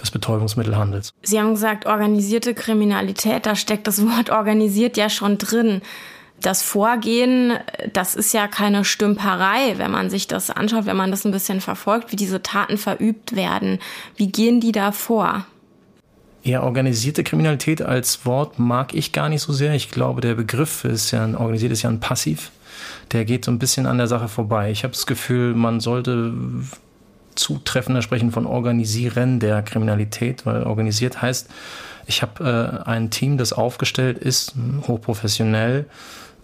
des 0.01 0.11
Betäubungsmittelhandels. 0.11 1.13
Sie 1.23 1.39
haben 1.39 1.51
gesagt, 1.51 1.87
organisierte 1.87 2.55
Kriminalität, 2.55 3.47
da 3.47 3.55
steckt 3.55 3.87
das 3.87 4.03
Wort 4.03 4.31
organisiert 4.31 4.97
ja 4.97 5.09
schon 5.09 5.39
drin 5.39 5.83
das 6.43 6.63
Vorgehen, 6.63 7.55
das 7.93 8.15
ist 8.15 8.35
ja 8.35 8.49
keine 8.49 8.85
Stümperei, 8.85 9.75
wenn 9.79 9.91
man 9.91 10.11
sich 10.11 10.29
das 10.29 10.51
anschaut, 10.51 10.87
wenn 10.87 10.97
man 10.97 11.11
das 11.11 11.25
ein 11.25 11.33
bisschen 11.33 11.61
verfolgt, 11.61 12.13
wie 12.13 12.17
diese 12.17 12.43
Taten 12.43 12.79
verübt 12.79 13.35
werden. 13.35 13.79
Wie 14.17 14.31
gehen 14.31 14.61
die 14.61 14.73
da 14.73 14.93
vor? 14.93 15.47
Ja, 16.45 16.63
organisierte 16.63 17.23
Kriminalität 17.23 17.83
als 17.83 18.27
Wort 18.27 18.59
mag 18.59 18.95
ich 18.95 19.13
gar 19.13 19.29
nicht 19.29 19.43
so 19.43 19.53
sehr. 19.53 19.75
Ich 19.75 19.91
glaube, 19.91 20.21
der 20.21 20.35
Begriff 20.35 20.85
ist 20.85 21.13
ja 21.13 21.23
ein, 21.23 21.37
organisiert 21.37 21.73
ist 21.73 21.83
ja 21.83 21.91
ein 21.91 22.01
Passiv. 22.01 22.51
Der 23.13 23.25
geht 23.25 23.45
so 23.45 23.53
ein 23.53 23.61
bisschen 23.61 23.87
an 23.87 23.99
der 23.99 24.09
Sache 24.09 24.27
vorbei. 24.27 24.71
Ich 24.71 24.83
habe 24.83 24.93
das 24.93 25.07
Gefühl, 25.07 25.55
man 25.55 25.79
sollte 25.79 26.35
zutreffender 27.37 28.03
sprechen 28.03 28.33
von 28.33 28.47
Organisieren 28.47 29.39
der 29.39 29.63
Kriminalität, 29.63 30.45
weil 30.45 30.65
organisiert 30.65 31.23
heißt, 31.23 31.49
ich 32.07 32.23
habe 32.23 32.83
äh, 32.85 32.89
ein 32.89 33.11
Team, 33.11 33.39
das 33.39 33.53
aufgestellt 33.53 34.19
ist, 34.19 34.55
hochprofessionell 34.87 35.87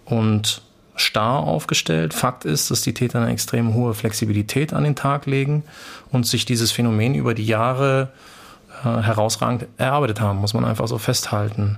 und 0.09 0.61
starr 0.95 1.43
aufgestellt. 1.43 2.13
Fakt 2.13 2.45
ist, 2.45 2.71
dass 2.71 2.81
die 2.81 2.93
Täter 2.93 3.21
eine 3.21 3.31
extrem 3.31 3.73
hohe 3.73 3.93
Flexibilität 3.93 4.73
an 4.73 4.83
den 4.83 4.95
Tag 4.95 5.25
legen 5.25 5.63
und 6.11 6.25
sich 6.25 6.45
dieses 6.45 6.71
Phänomen 6.71 7.15
über 7.15 7.33
die 7.33 7.45
Jahre 7.45 8.09
äh, 8.83 9.01
herausragend 9.01 9.67
erarbeitet 9.77 10.19
haben, 10.19 10.39
muss 10.39 10.53
man 10.53 10.65
einfach 10.65 10.87
so 10.87 10.97
festhalten. 10.97 11.77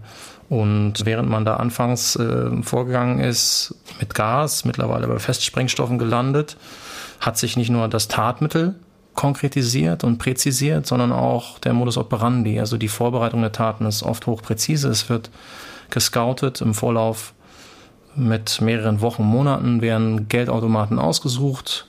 Und 0.50 1.06
während 1.06 1.30
man 1.30 1.46
da 1.46 1.58
anfangs 1.58 2.16
äh, 2.16 2.62
vorgegangen 2.64 3.20
ist 3.20 3.76
mit 4.00 4.16
Gas, 4.16 4.66
mittlerweile 4.66 5.08
bei 5.08 5.20
Festsprengstoffen 5.20 5.98
gelandet, 5.98 6.58
hat 7.20 7.38
sich 7.38 7.56
nicht 7.56 7.70
nur 7.70 7.88
das 7.88 8.08
Tatmittel 8.08 8.76
konkretisiert 9.14 10.04
und 10.04 10.18
präzisiert, 10.18 10.88
sondern 10.88 11.12
auch 11.12 11.60
der 11.60 11.74
Modus 11.74 11.98
operandi. 11.98 12.60
Also 12.60 12.78
die 12.78 12.88
Vorbereitung 12.88 13.42
der 13.42 13.52
Taten 13.52 13.86
ist 13.86 14.04
oft 14.04 14.26
hochpräzise. 14.26 14.90
Es 14.90 15.10
wird 15.10 15.30
gescoutet 15.90 16.62
im 16.62 16.74
Vorlauf 16.74 17.34
mit 18.15 18.62
mehreren 18.62 19.01
Wochen, 19.01 19.24
Monaten 19.24 19.82
werden 19.82 20.27
Geldautomaten 20.27 21.00
ausgesucht. 21.00 21.88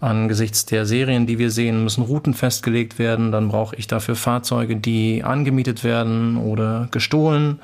Angesichts 0.00 0.66
der 0.66 0.84
Serien, 0.84 1.26
die 1.26 1.38
wir 1.38 1.50
sehen, 1.50 1.82
müssen 1.82 2.04
Routen 2.04 2.34
festgelegt 2.34 2.98
werden. 2.98 3.32
Dann 3.32 3.48
brauche 3.48 3.76
ich 3.76 3.86
dafür 3.86 4.14
Fahrzeuge, 4.14 4.76
die 4.76 5.24
angemietet 5.24 5.84
werden 5.84 6.36
oder 6.36 6.88
gestohlen 6.90 7.60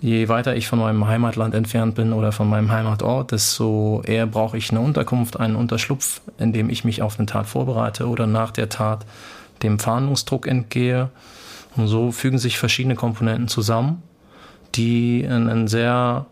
je 0.00 0.28
weiter 0.28 0.54
ich 0.56 0.68
von 0.68 0.78
meinem 0.78 1.06
Heimatland 1.06 1.54
entfernt 1.54 1.94
bin 1.94 2.12
oder 2.12 2.32
von 2.32 2.48
meinem 2.48 2.70
Heimatort, 2.70 3.32
desto 3.32 4.02
eher 4.04 4.26
brauche 4.26 4.56
ich 4.56 4.70
eine 4.70 4.80
Unterkunft, 4.80 5.38
einen 5.38 5.56
Unterschlupf, 5.56 6.20
in 6.38 6.52
dem 6.52 6.70
ich 6.70 6.84
mich 6.84 7.02
auf 7.02 7.18
eine 7.18 7.26
Tat 7.26 7.46
vorbereite 7.46 8.06
oder 8.08 8.26
nach 8.26 8.50
der 8.50 8.68
Tat 8.68 9.06
dem 9.62 9.78
Fahndungsdruck 9.78 10.46
entgehe. 10.46 11.10
Und 11.76 11.88
so 11.88 12.12
fügen 12.12 12.38
sich 12.38 12.58
verschiedene 12.58 12.94
Komponenten 12.94 13.48
zusammen, 13.48 14.02
die 14.74 15.26
ein, 15.28 15.48
ein 15.48 15.68
sehr 15.68 16.26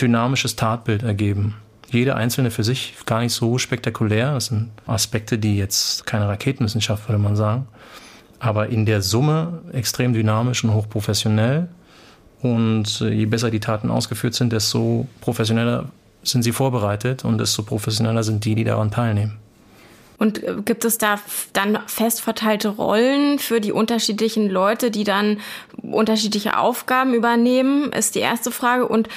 dynamisches 0.00 0.56
Tatbild 0.56 1.02
ergeben. 1.02 1.56
Jede 1.88 2.16
einzelne 2.16 2.50
für 2.50 2.64
sich 2.64 2.94
gar 3.04 3.20
nicht 3.20 3.32
so 3.32 3.58
spektakulär. 3.58 4.34
Das 4.34 4.46
sind 4.46 4.70
Aspekte, 4.86 5.38
die 5.38 5.58
jetzt 5.58 6.06
keine 6.06 6.26
Raketenwissenschaft, 6.28 7.08
würde 7.08 7.22
man 7.22 7.36
sagen. 7.36 7.66
Aber 8.38 8.68
in 8.68 8.86
der 8.86 9.02
Summe 9.02 9.60
extrem 9.72 10.14
dynamisch 10.14 10.64
und 10.64 10.72
hochprofessionell 10.72 11.68
und 12.40 13.00
äh, 13.00 13.10
je 13.10 13.26
besser 13.26 13.50
die 13.50 13.60
Taten 13.60 13.90
ausgeführt 13.90 14.34
sind, 14.34 14.52
desto 14.52 15.06
professioneller 15.20 15.90
sind 16.24 16.42
sie 16.42 16.52
vorbereitet 16.52 17.24
und 17.24 17.38
desto 17.38 17.62
professioneller 17.62 18.22
sind 18.22 18.44
die, 18.44 18.54
die 18.54 18.64
daran 18.64 18.90
teilnehmen. 18.90 19.38
Und 20.18 20.42
äh, 20.42 20.54
gibt 20.64 20.84
es 20.84 20.98
da 20.98 21.18
dann 21.52 21.78
fest 21.86 22.20
verteilte 22.20 22.68
Rollen 22.68 23.38
für 23.38 23.60
die 23.60 23.72
unterschiedlichen 23.72 24.48
Leute, 24.48 24.90
die 24.90 25.04
dann 25.04 25.38
unterschiedliche 25.82 26.58
Aufgaben 26.58 27.14
übernehmen, 27.14 27.92
ist 27.92 28.14
die 28.14 28.20
erste 28.20 28.50
Frage. 28.50 28.86
Und 28.86 29.08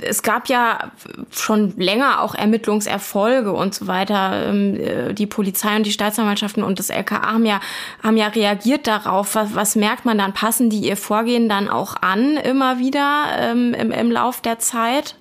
es 0.00 0.22
gab 0.22 0.48
ja 0.48 0.90
schon 1.30 1.74
länger 1.76 2.22
auch 2.22 2.34
Ermittlungserfolge 2.34 3.52
und 3.52 3.74
so 3.74 3.86
weiter. 3.86 4.48
Ähm, 4.48 4.74
äh, 4.76 5.12
die 5.12 5.26
Polizei 5.26 5.76
und 5.76 5.84
die 5.84 5.92
Staatsanwaltschaften 5.92 6.62
und 6.62 6.78
das 6.78 6.90
LKA 6.90 7.32
haben 7.32 7.46
ja, 7.46 7.60
haben 8.02 8.16
ja 8.16 8.28
reagiert 8.28 8.86
darauf. 8.86 9.34
Was, 9.34 9.54
was 9.54 9.76
merkt 9.76 10.04
man 10.04 10.18
dann? 10.18 10.32
Passen 10.32 10.70
die 10.70 10.80
ihr 10.80 10.96
Vorgehen 10.96 11.48
dann 11.48 11.68
auch 11.68 11.96
an 12.00 12.36
immer 12.36 12.78
wieder 12.78 13.26
ähm, 13.38 13.74
im, 13.74 13.90
im 13.90 14.10
Lauf 14.10 14.40
der 14.40 14.58
Zeit? 14.58 15.16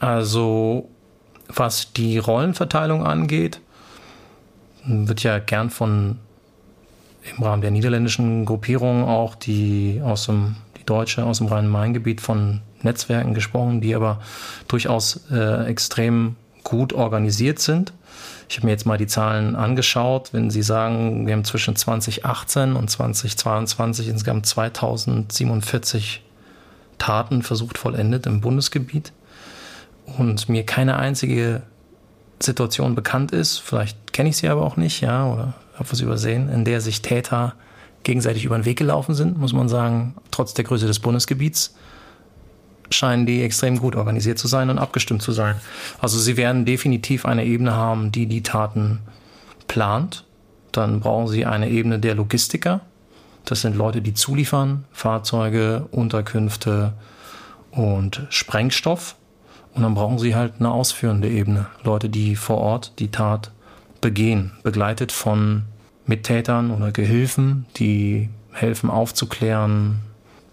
Also, 0.00 0.88
was 1.48 1.92
die 1.92 2.18
Rollenverteilung 2.18 3.04
angeht, 3.04 3.60
wird 4.84 5.22
ja 5.22 5.38
gern 5.38 5.70
von 5.70 6.18
im 7.36 7.42
Rahmen 7.42 7.60
der 7.60 7.70
niederländischen 7.70 8.46
Gruppierung 8.46 9.04
auch 9.04 9.34
die 9.34 10.00
aus 10.02 10.26
dem 10.26 10.56
die 10.78 10.84
Deutsche 10.84 11.24
aus 11.24 11.38
dem 11.38 11.48
Rhein-Main-Gebiet 11.48 12.22
von 12.22 12.62
Netzwerken 12.82 13.34
gesprochen, 13.34 13.80
die 13.80 13.94
aber 13.94 14.20
durchaus 14.68 15.20
äh, 15.30 15.66
extrem 15.66 16.36
gut 16.64 16.92
organisiert 16.92 17.58
sind. 17.58 17.92
Ich 18.48 18.56
habe 18.56 18.66
mir 18.66 18.72
jetzt 18.72 18.86
mal 18.86 18.98
die 18.98 19.06
Zahlen 19.06 19.56
angeschaut. 19.56 20.30
Wenn 20.32 20.50
Sie 20.50 20.62
sagen, 20.62 21.26
wir 21.26 21.34
haben 21.34 21.44
zwischen 21.44 21.76
2018 21.76 22.74
und 22.74 22.90
2022 22.90 24.08
insgesamt 24.08 24.46
2047 24.46 26.22
Taten 26.98 27.42
versucht 27.42 27.78
vollendet 27.78 28.26
im 28.26 28.40
Bundesgebiet 28.40 29.12
und 30.18 30.48
mir 30.48 30.64
keine 30.64 30.96
einzige 30.96 31.62
Situation 32.40 32.94
bekannt 32.94 33.32
ist, 33.32 33.58
vielleicht 33.58 34.12
kenne 34.12 34.30
ich 34.30 34.36
sie 34.36 34.48
aber 34.48 34.62
auch 34.62 34.76
nicht, 34.76 35.00
ja, 35.00 35.26
oder 35.26 35.54
habe 35.74 35.90
was 35.90 36.00
übersehen, 36.00 36.48
in 36.48 36.64
der 36.64 36.80
sich 36.80 37.02
Täter 37.02 37.54
gegenseitig 38.02 38.44
über 38.44 38.58
den 38.58 38.64
Weg 38.64 38.78
gelaufen 38.78 39.14
sind, 39.14 39.38
muss 39.38 39.52
man 39.52 39.68
sagen, 39.68 40.14
trotz 40.30 40.54
der 40.54 40.64
Größe 40.64 40.86
des 40.86 40.98
Bundesgebiets 40.98 41.74
scheinen 42.90 43.26
die 43.26 43.42
extrem 43.42 43.78
gut 43.78 43.96
organisiert 43.96 44.38
zu 44.38 44.48
sein 44.48 44.70
und 44.70 44.78
abgestimmt 44.78 45.22
zu 45.22 45.32
sein. 45.32 45.56
Also 46.00 46.18
sie 46.18 46.36
werden 46.36 46.64
definitiv 46.64 47.26
eine 47.26 47.44
Ebene 47.44 47.74
haben, 47.74 48.12
die 48.12 48.26
die 48.26 48.42
Taten 48.42 49.00
plant. 49.66 50.24
Dann 50.72 51.00
brauchen 51.00 51.28
sie 51.28 51.46
eine 51.46 51.68
Ebene 51.68 51.98
der 51.98 52.14
Logistiker. 52.14 52.80
Das 53.44 53.62
sind 53.62 53.76
Leute, 53.76 54.02
die 54.02 54.14
zuliefern, 54.14 54.84
Fahrzeuge, 54.92 55.86
Unterkünfte 55.90 56.92
und 57.70 58.26
Sprengstoff. 58.30 59.16
Und 59.74 59.82
dann 59.82 59.94
brauchen 59.94 60.18
sie 60.18 60.34
halt 60.34 60.54
eine 60.58 60.70
ausführende 60.70 61.28
Ebene. 61.28 61.66
Leute, 61.84 62.08
die 62.08 62.36
vor 62.36 62.58
Ort 62.58 62.92
die 62.98 63.10
Tat 63.10 63.52
begehen, 64.00 64.52
begleitet 64.62 65.12
von 65.12 65.64
Mittätern 66.06 66.70
oder 66.70 66.90
Gehilfen, 66.90 67.66
die 67.76 68.28
helfen 68.52 68.90
aufzuklären, 68.90 70.00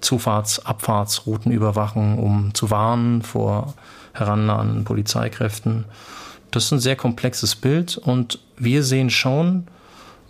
Zufahrts-, 0.05 0.65
Abfahrtsrouten 0.65 1.51
überwachen, 1.51 2.17
um 2.17 2.53
zu 2.53 2.69
warnen 2.69 3.21
vor 3.21 3.73
herannahenden 4.13 4.83
Polizeikräften. 4.83 5.85
Das 6.51 6.65
ist 6.65 6.71
ein 6.71 6.79
sehr 6.79 6.95
komplexes 6.95 7.55
Bild 7.55 7.97
und 7.97 8.39
wir 8.57 8.83
sehen 8.83 9.09
schon 9.09 9.67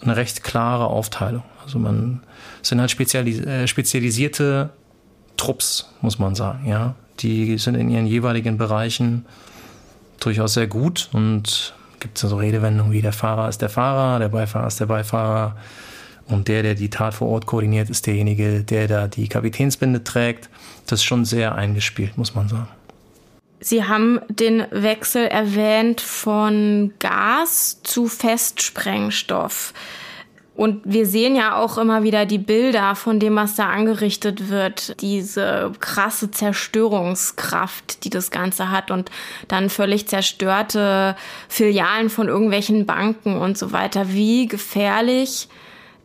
eine 0.02 0.16
recht 0.16 0.44
klare 0.44 0.88
Aufteilung. 0.88 1.44
Also 1.64 1.80
man 1.80 2.22
sind 2.62 2.80
halt 2.80 2.92
spezialis 2.92 3.40
äh, 3.40 3.68
spezialisierte 3.68 4.70
Trupps, 5.38 5.90
muss 6.02 6.20
man 6.20 6.36
sagen, 6.36 6.68
ja. 6.68 6.96
Die 7.20 7.58
sind 7.58 7.76
in 7.76 7.90
ihren 7.90 8.08
jeweiligen 8.08 8.58
Bereichen 8.58 9.26
durchaus 10.20 10.54
sehr 10.54 10.68
gut 10.68 11.10
und 11.14 11.74
gibt 12.00 12.22
es 12.22 12.30
so 12.30 12.36
Redewendungen 12.36 12.92
wie 12.92 13.02
der 13.02 13.14
Fahrer 13.14 13.48
ist 13.48 13.62
der 13.62 13.70
Fahrer, 13.70 14.20
der 14.20 14.30
Beifahrer 14.30 14.68
ist 14.68 14.80
der 14.80 14.86
Beifahrer, 14.86 15.56
und 16.28 16.48
der, 16.48 16.64
der 16.64 16.76
die 16.76 16.90
Tat 16.90 17.14
vor 17.14 17.28
Ort 17.30 17.46
koordiniert, 17.46 17.90
ist 17.90 18.08
derjenige, 18.08 18.64
der 18.64 18.88
da 18.88 19.08
die 19.08 19.28
Kapitänsbinde 19.28 20.04
trägt. 20.04 20.50
Das 20.88 21.00
ist 21.00 21.06
schon 21.06 21.26
sehr 21.26 21.56
eingespielt, 21.56 22.18
muss 22.18 22.34
man 22.34 22.48
sagen. 22.48 22.68
Sie 23.60 23.84
haben 23.84 24.20
den 24.30 24.66
Wechsel 24.72 25.26
erwähnt 25.28 26.02
von 26.02 26.94
Gas 27.00 27.82
zu 27.84 28.08
Festsprengstoff. 28.08 29.74
Und 30.56 30.82
wir 30.86 31.06
sehen 31.06 31.36
ja 31.36 31.58
auch 31.58 31.78
immer 31.78 32.04
wieder 32.04 32.26
die 32.26 32.38
Bilder 32.38 32.96
von 32.96 33.20
dem, 33.20 33.36
was 33.36 33.56
da 33.56 33.70
angerichtet 33.70 34.50
wird, 34.50 35.02
diese 35.02 35.74
krasse 35.82 36.32
Zerstörungskraft, 36.32 38.06
die 38.06 38.10
das 38.10 38.32
Ganze 38.32 38.72
hat 38.72 38.90
und 38.90 39.12
dann 39.50 39.70
völlig 39.70 40.08
zerstörte 40.08 41.18
Filialen 41.50 42.10
von 42.10 42.30
irgendwelchen 42.30 42.86
Banken 42.86 43.36
und 43.36 43.58
so 43.58 43.74
weiter. 43.74 44.14
Wie 44.14 44.48
gefährlich 44.48 45.50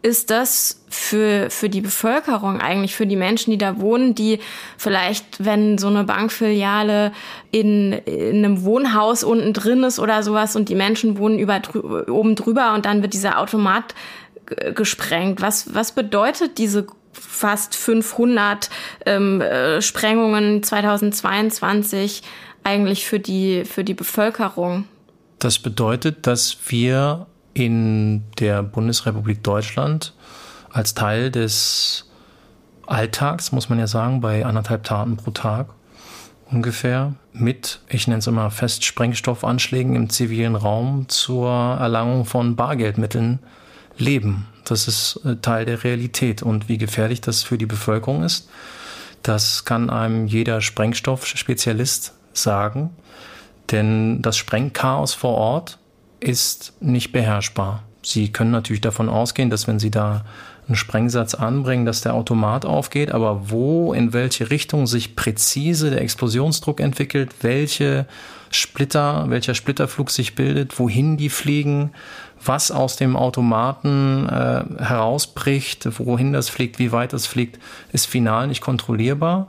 ist 0.02 0.30
das 0.30 0.82
für, 0.88 1.50
für 1.50 1.68
die 1.68 1.80
Bevölkerung 1.80 2.60
eigentlich, 2.60 2.94
für 2.94 3.06
die 3.06 3.16
Menschen, 3.16 3.50
die 3.50 3.58
da 3.58 3.80
wohnen, 3.80 4.14
die 4.14 4.38
vielleicht, 4.78 5.44
wenn 5.44 5.78
so 5.78 5.88
eine 5.88 6.04
Bankfiliale 6.04 7.12
in, 7.50 7.92
in 7.92 8.44
einem 8.44 8.64
Wohnhaus 8.64 9.24
unten 9.24 9.52
drin 9.52 9.82
ist 9.82 9.98
oder 9.98 10.22
sowas 10.22 10.56
und 10.56 10.68
die 10.68 10.74
Menschen 10.74 11.18
wohnen 11.18 11.38
über, 11.38 11.60
oben 12.08 12.34
drüber 12.34 12.74
und 12.74 12.86
dann 12.86 13.02
wird 13.02 13.12
dieser 13.12 13.38
Automat 13.38 13.94
gesprengt. 14.74 15.40
Was, 15.40 15.74
was 15.74 15.92
bedeutet 15.92 16.58
diese 16.58 16.86
fast 17.12 17.74
500 17.74 18.70
ähm, 19.06 19.40
äh, 19.40 19.82
Sprengungen 19.82 20.62
2022 20.62 22.22
eigentlich 22.64 23.06
für 23.06 23.20
die, 23.20 23.64
für 23.64 23.84
die 23.84 23.94
Bevölkerung? 23.94 24.84
Das 25.38 25.58
bedeutet, 25.58 26.26
dass 26.26 26.56
wir 26.68 27.26
in 27.54 28.24
der 28.38 28.62
Bundesrepublik 28.62 29.42
Deutschland 29.42 30.14
als 30.70 30.94
Teil 30.94 31.30
des 31.30 32.08
Alltags, 32.86 33.52
muss 33.52 33.68
man 33.68 33.78
ja 33.78 33.86
sagen, 33.86 34.20
bei 34.20 34.44
anderthalb 34.44 34.84
Taten 34.84 35.16
pro 35.16 35.30
Tag 35.30 35.68
ungefähr, 36.50 37.14
mit, 37.32 37.80
ich 37.88 38.06
nenne 38.08 38.18
es 38.18 38.26
immer 38.26 38.50
Festsprengstoffanschlägen 38.50 39.94
im 39.94 40.10
zivilen 40.10 40.56
Raum 40.56 41.08
zur 41.08 41.50
Erlangung 41.50 42.24
von 42.24 42.56
Bargeldmitteln 42.56 43.38
leben. 43.96 44.46
das 44.64 44.88
ist 44.88 45.20
äh, 45.24 45.36
Teil 45.36 45.64
der 45.64 45.84
Realität. 45.84 46.42
Und 46.42 46.68
wie 46.68 46.78
gefährlich 46.78 47.20
das 47.20 47.42
für 47.42 47.58
die 47.58 47.66
Bevölkerung 47.66 48.22
ist, 48.22 48.48
das 49.22 49.64
kann 49.64 49.90
einem 49.90 50.26
jeder 50.26 50.60
Sprengstoffspezialist 50.60 52.14
sagen. 52.32 52.90
Denn 53.70 54.22
das 54.22 54.36
Sprengchaos 54.36 55.14
vor 55.14 55.34
Ort 55.34 55.78
ist 56.20 56.72
nicht 56.80 57.12
beherrschbar. 57.12 57.82
Sie 58.02 58.32
können 58.32 58.50
natürlich 58.50 58.80
davon 58.80 59.08
ausgehen, 59.08 59.50
dass 59.50 59.66
wenn 59.66 59.78
Sie 59.78 59.90
da 59.90 60.24
einen 60.70 60.76
Sprengsatz 60.76 61.34
anbringen, 61.34 61.84
dass 61.84 62.00
der 62.00 62.14
Automat 62.14 62.64
aufgeht, 62.64 63.10
aber 63.10 63.50
wo, 63.50 63.92
in 63.92 64.12
welche 64.12 64.50
Richtung 64.50 64.86
sich 64.86 65.16
präzise 65.16 65.90
der 65.90 66.00
Explosionsdruck 66.00 66.80
entwickelt, 66.80 67.34
welche 67.42 68.06
Splitter, 68.50 69.26
welcher 69.28 69.54
Splitterflug 69.54 70.10
sich 70.10 70.34
bildet, 70.34 70.78
wohin 70.78 71.16
die 71.16 71.28
fliegen, 71.28 71.90
was 72.44 72.70
aus 72.70 72.96
dem 72.96 73.16
Automaten 73.16 74.28
äh, 74.28 74.64
herausbricht, 74.82 75.88
wohin 75.98 76.32
das 76.32 76.48
fliegt, 76.48 76.78
wie 76.78 76.92
weit 76.92 77.12
das 77.12 77.26
fliegt, 77.26 77.58
ist 77.92 78.06
final 78.06 78.46
nicht 78.46 78.60
kontrollierbar. 78.60 79.48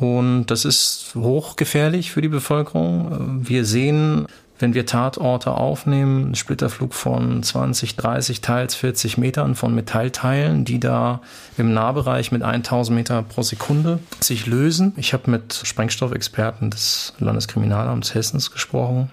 Und 0.00 0.46
das 0.46 0.64
ist 0.64 1.14
hochgefährlich 1.14 2.10
für 2.10 2.22
die 2.22 2.28
Bevölkerung. 2.28 3.40
Wir 3.46 3.66
sehen 3.66 4.26
wenn 4.60 4.74
wir 4.74 4.86
Tatorte 4.86 5.52
aufnehmen, 5.52 6.34
Splitterflug 6.34 6.94
von 6.94 7.42
20, 7.42 7.96
30, 7.96 8.40
teils 8.42 8.74
40 8.74 9.18
Metern 9.18 9.54
von 9.54 9.74
Metallteilen, 9.74 10.64
die 10.64 10.78
da 10.78 11.20
im 11.56 11.72
Nahbereich 11.72 12.30
mit 12.30 12.42
1000 12.42 12.94
Meter 12.94 13.22
pro 13.22 13.42
Sekunde 13.42 13.98
sich 14.20 14.46
lösen. 14.46 14.92
Ich 14.96 15.14
habe 15.14 15.30
mit 15.30 15.60
Sprengstoffexperten 15.64 16.70
des 16.70 17.14
Landeskriminalamts 17.18 18.14
Hessens 18.14 18.50
gesprochen. 18.50 19.10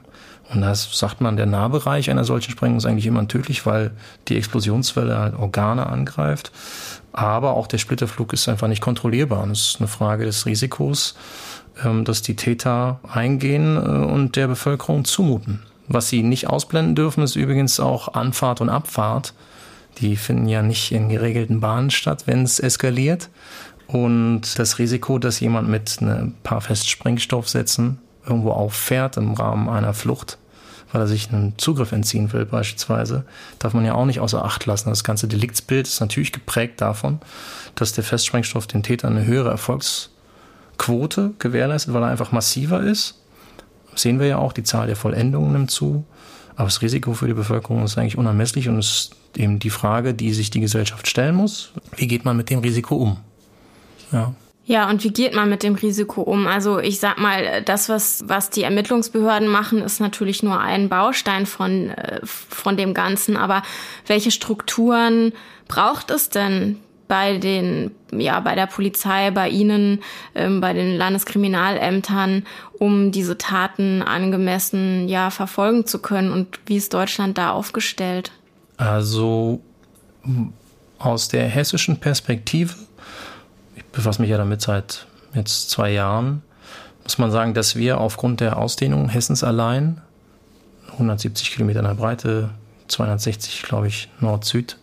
Und 0.49 0.61
da 0.61 0.73
sagt 0.75 1.19
man, 1.19 1.35
der 1.35 1.45
Nahbereich 1.45 2.09
einer 2.09 2.23
solchen 2.23 2.51
Sprengung 2.51 2.77
ist 2.77 2.85
eigentlich 2.85 3.05
immer 3.05 3.27
tödlich, 3.27 3.65
weil 3.65 3.91
die 4.27 4.37
Explosionswelle 4.37 5.17
halt 5.17 5.35
Organe 5.35 5.87
angreift. 5.87 6.51
Aber 7.11 7.55
auch 7.55 7.67
der 7.67 7.79
Splitterflug 7.79 8.31
ist 8.33 8.47
einfach 8.47 8.67
nicht 8.67 8.81
kontrollierbar. 8.81 9.43
Und 9.43 9.51
es 9.51 9.69
ist 9.69 9.79
eine 9.79 9.87
Frage 9.87 10.25
des 10.25 10.45
Risikos 10.45 11.15
dass 12.03 12.21
die 12.21 12.35
Täter 12.35 12.99
eingehen 13.07 13.77
äh, 13.77 13.79
und 13.79 14.35
der 14.35 14.47
Bevölkerung 14.47 15.05
zumuten. 15.05 15.61
Was 15.87 16.09
sie 16.09 16.23
nicht 16.23 16.47
ausblenden 16.47 16.95
dürfen, 16.95 17.23
ist 17.23 17.35
übrigens 17.35 17.79
auch 17.79 18.13
Anfahrt 18.13 18.61
und 18.61 18.69
Abfahrt. 18.69 19.33
Die 19.99 20.15
finden 20.15 20.47
ja 20.47 20.61
nicht 20.61 20.91
in 20.91 21.09
geregelten 21.09 21.59
Bahnen 21.59 21.89
statt, 21.89 22.23
wenn 22.25 22.43
es 22.43 22.59
eskaliert. 22.59 23.29
Und 23.87 24.59
das 24.59 24.79
Risiko, 24.79 25.17
dass 25.17 25.39
jemand 25.39 25.69
mit 25.69 26.01
ein 26.01 26.35
paar 26.43 26.59
Festsprengstoffsätzen 26.59 27.99
irgendwo 28.25 28.51
auffährt 28.51 29.15
im 29.15 29.33
Rahmen 29.33 29.69
einer 29.69 29.93
Flucht, 29.93 30.37
weil 30.91 31.01
er 31.01 31.07
sich 31.07 31.31
einen 31.31 31.57
Zugriff 31.57 31.93
entziehen 31.93 32.33
will 32.33 32.45
beispielsweise, 32.45 33.23
darf 33.59 33.73
man 33.73 33.85
ja 33.85 33.93
auch 33.93 34.05
nicht 34.05 34.19
außer 34.19 34.43
Acht 34.43 34.65
lassen. 34.65 34.89
Das 34.89 35.05
ganze 35.05 35.29
Deliktsbild 35.29 35.87
ist 35.87 36.01
natürlich 36.01 36.33
geprägt 36.33 36.81
davon, 36.81 37.19
dass 37.75 37.93
der 37.93 38.03
Festsprengstoff 38.03 38.67
den 38.67 38.83
Tätern 38.83 39.15
eine 39.15 39.25
höhere 39.25 39.49
Erfolgs 39.49 40.09
Quote 40.77 41.33
gewährleistet, 41.39 41.93
weil 41.93 42.03
er 42.03 42.09
einfach 42.09 42.31
massiver 42.31 42.81
ist. 42.81 43.19
sehen 43.95 44.19
wir 44.19 44.27
ja 44.27 44.37
auch, 44.37 44.53
die 44.53 44.63
Zahl 44.63 44.87
der 44.87 44.95
Vollendungen 44.95 45.51
nimmt 45.53 45.71
zu. 45.71 46.05
Aber 46.55 46.65
das 46.65 46.81
Risiko 46.81 47.13
für 47.13 47.27
die 47.27 47.33
Bevölkerung 47.33 47.83
ist 47.83 47.97
eigentlich 47.97 48.17
unermesslich 48.17 48.67
und 48.67 48.79
ist 48.79 49.11
eben 49.35 49.59
die 49.59 49.69
Frage, 49.69 50.13
die 50.13 50.33
sich 50.33 50.49
die 50.49 50.59
Gesellschaft 50.59 51.07
stellen 51.07 51.35
muss. 51.35 51.71
Wie 51.95 52.07
geht 52.07 52.25
man 52.25 52.35
mit 52.35 52.49
dem 52.49 52.59
Risiko 52.59 52.95
um? 52.95 53.17
Ja. 54.11 54.33
Ja, 54.65 54.89
und 54.89 55.01
wie 55.05 55.11
geht 55.11 55.33
man 55.33 55.49
mit 55.49 55.63
dem 55.63 55.75
Risiko 55.75 56.21
um? 56.23 56.45
Also 56.45 56.79
ich 56.79 56.99
sag 56.99 57.19
mal, 57.19 57.61
das, 57.61 57.87
was, 57.87 58.25
was 58.27 58.49
die 58.49 58.63
Ermittlungsbehörden 58.63 59.47
machen, 59.47 59.81
ist 59.81 60.01
natürlich 60.01 60.43
nur 60.43 60.59
ein 60.59 60.89
Baustein 60.89 61.45
von, 61.45 61.91
äh, 61.91 62.19
von 62.23 62.75
dem 62.75 62.93
Ganzen. 62.93 63.37
Aber 63.37 63.63
welche 64.07 64.29
Strukturen 64.29 65.31
braucht 65.69 66.11
es 66.11 66.29
denn, 66.29 66.79
bei 67.07 67.37
den, 67.37 67.91
ja, 68.11 68.39
bei 68.39 68.55
der 68.55 68.67
Polizei, 68.67 69.31
bei 69.31 69.49
Ihnen, 69.49 70.01
ähm, 70.35 70.61
bei 70.61 70.73
den 70.73 70.97
Landeskriminalämtern, 70.97 72.45
um 72.79 73.11
diese 73.11 73.37
Taten 73.37 74.01
angemessen, 74.01 75.07
ja, 75.07 75.29
verfolgen 75.29 75.85
zu 75.85 75.99
können? 75.99 76.31
Und 76.31 76.59
wie 76.65 76.77
ist 76.77 76.93
Deutschland 76.93 77.37
da 77.37 77.51
aufgestellt? 77.51 78.31
Also, 78.77 79.61
aus 80.99 81.27
der 81.27 81.47
hessischen 81.47 81.99
Perspektive, 81.99 82.75
ich 83.75 83.85
befasse 83.85 84.21
mich 84.21 84.29
ja 84.29 84.37
damit 84.37 84.61
seit 84.61 85.07
jetzt 85.33 85.69
zwei 85.69 85.91
Jahren, 85.91 86.41
muss 87.03 87.17
man 87.17 87.31
sagen, 87.31 87.53
dass 87.53 87.75
wir 87.75 87.99
aufgrund 87.99 88.41
der 88.41 88.57
Ausdehnung 88.57 89.07
Hessens 89.07 89.43
allein 89.43 90.01
170 90.93 91.51
Kilometer 91.51 91.79
in 91.79 91.85
der 91.85 91.93
Breite, 91.93 92.49
260, 92.87 93.63
glaube 93.63 93.87
ich, 93.87 94.09
Nord-Süd, 94.19 94.77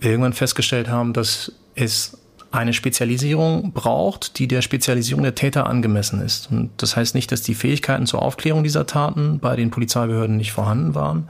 irgendwann 0.00 0.32
festgestellt 0.32 0.88
haben, 0.88 1.12
dass 1.12 1.52
es 1.74 2.18
eine 2.50 2.72
Spezialisierung 2.72 3.72
braucht, 3.72 4.38
die 4.38 4.48
der 4.48 4.62
Spezialisierung 4.62 5.22
der 5.22 5.34
Täter 5.34 5.66
angemessen 5.66 6.22
ist. 6.22 6.50
Und 6.50 6.70
das 6.78 6.96
heißt 6.96 7.14
nicht, 7.14 7.30
dass 7.32 7.42
die 7.42 7.54
Fähigkeiten 7.54 8.06
zur 8.06 8.22
Aufklärung 8.22 8.62
dieser 8.62 8.86
Taten 8.86 9.38
bei 9.40 9.56
den 9.56 9.70
Polizeibehörden 9.70 10.36
nicht 10.36 10.52
vorhanden 10.52 10.94
waren. 10.94 11.28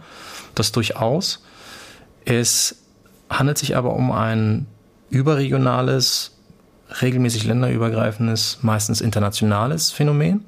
Das 0.54 0.72
durchaus. 0.72 1.42
Es 2.24 2.76
handelt 3.28 3.58
sich 3.58 3.76
aber 3.76 3.94
um 3.94 4.12
ein 4.12 4.66
überregionales, 5.10 6.32
regelmäßig 7.02 7.44
länderübergreifendes, 7.44 8.58
meistens 8.62 9.00
internationales 9.00 9.90
Phänomen. 9.90 10.44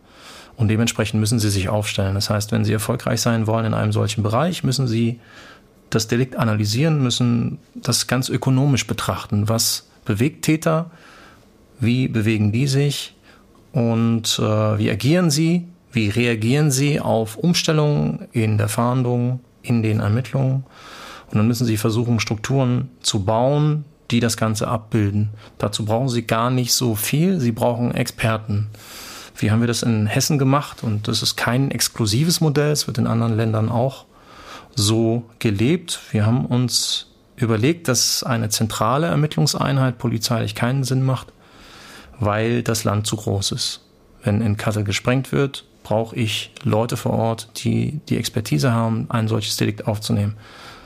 Und 0.57 0.69
dementsprechend 0.69 1.21
müssen 1.21 1.39
sie 1.39 1.51
sich 1.51 1.69
aufstellen. 1.69 2.15
Das 2.15 2.31
heißt, 2.31 2.51
wenn 2.51 2.65
sie 2.65 2.73
erfolgreich 2.73 3.21
sein 3.21 3.47
wollen 3.47 3.67
in 3.67 3.75
einem 3.75 3.93
solchen 3.93 4.23
Bereich, 4.25 4.65
müssen 4.65 4.89
sie 4.89 5.21
das 5.91 6.09
Delikt 6.09 6.37
analysieren, 6.37 7.03
müssen 7.03 7.59
das 7.75 8.07
ganz 8.07 8.29
ökonomisch 8.29 8.87
betrachten. 8.87 9.49
Was 9.49 9.89
bewegt 10.05 10.45
Täter? 10.45 10.91
Wie 11.81 12.09
bewegen 12.09 12.53
die 12.53 12.67
sich? 12.67 13.15
Und 13.73 14.39
äh, 14.39 14.79
wie 14.79 14.91
agieren 14.91 15.31
sie? 15.31 15.67
Wie 15.93 16.09
reagieren 16.09 16.71
sie 16.71 17.01
auf 17.01 17.37
Umstellungen 17.37 18.29
in 18.33 18.59
der 18.59 18.69
Fahndung, 18.69 19.41
in 19.63 19.83
den 19.83 20.01
Ermittlungen? 20.01 20.65
Und 21.31 21.39
dann 21.39 21.47
müssen 21.47 21.67
sie 21.67 21.77
versuchen, 21.77 22.21
Strukturen 22.21 22.89
zu 23.01 23.25
bauen, 23.25 23.85
die 24.11 24.21
das 24.21 24.37
Ganze 24.37 24.69
abbilden. 24.69 25.31
Dazu 25.59 25.85
brauchen 25.85 26.09
sie 26.09 26.23
gar 26.23 26.51
nicht 26.51 26.73
so 26.73 26.95
viel. 26.95 27.41
Sie 27.41 27.53
brauchen 27.53 27.95
Experten. 27.95 28.69
Wie 29.37 29.51
haben 29.51 29.61
wir 29.61 29.69
das 29.69 29.83
in 29.83 30.07
Hessen 30.07 30.39
gemacht? 30.39 30.83
Und 30.83 31.09
das 31.09 31.23
ist 31.23 31.37
kein 31.37 31.71
exklusives 31.71 32.41
Modell. 32.41 32.73
Es 32.73 32.87
wird 32.87 32.99
in 32.99 33.07
anderen 33.07 33.37
Ländern 33.37 33.69
auch 33.69 34.07
so 34.79 35.25
gelebt. 35.41 36.01
Wir 36.13 36.25
haben 36.25 36.47
uns 36.47 37.07
überlegt, 37.37 37.89
dass 37.89 38.23
eine 38.23 38.49
zentrale 38.49 39.09
Ermittlungseinheit 39.09 39.99
polizeilich 39.99 40.55
keinen 40.55 40.85
Sinn 40.85 41.03
macht, 41.03 41.33
weil 42.21 42.63
das 42.63 42.85
Land 42.85 43.07
zu 43.07 43.17
groß 43.17 43.53
ist. 43.53 43.81
Wenn 44.23 44.41
in 44.41 44.57
Kassel 44.57 44.85
gesprengt 44.85 45.33
wird, 45.33 45.65
brauche 45.83 46.15
ich 46.17 46.53
Leute 46.63 46.97
vor 46.97 47.13
Ort, 47.13 47.49
die 47.65 48.01
die 48.09 48.17
Expertise 48.17 48.73
haben, 48.73 49.07
ein 49.09 49.27
solches 49.27 49.57
Delikt 49.57 49.87
aufzunehmen. 49.87 50.37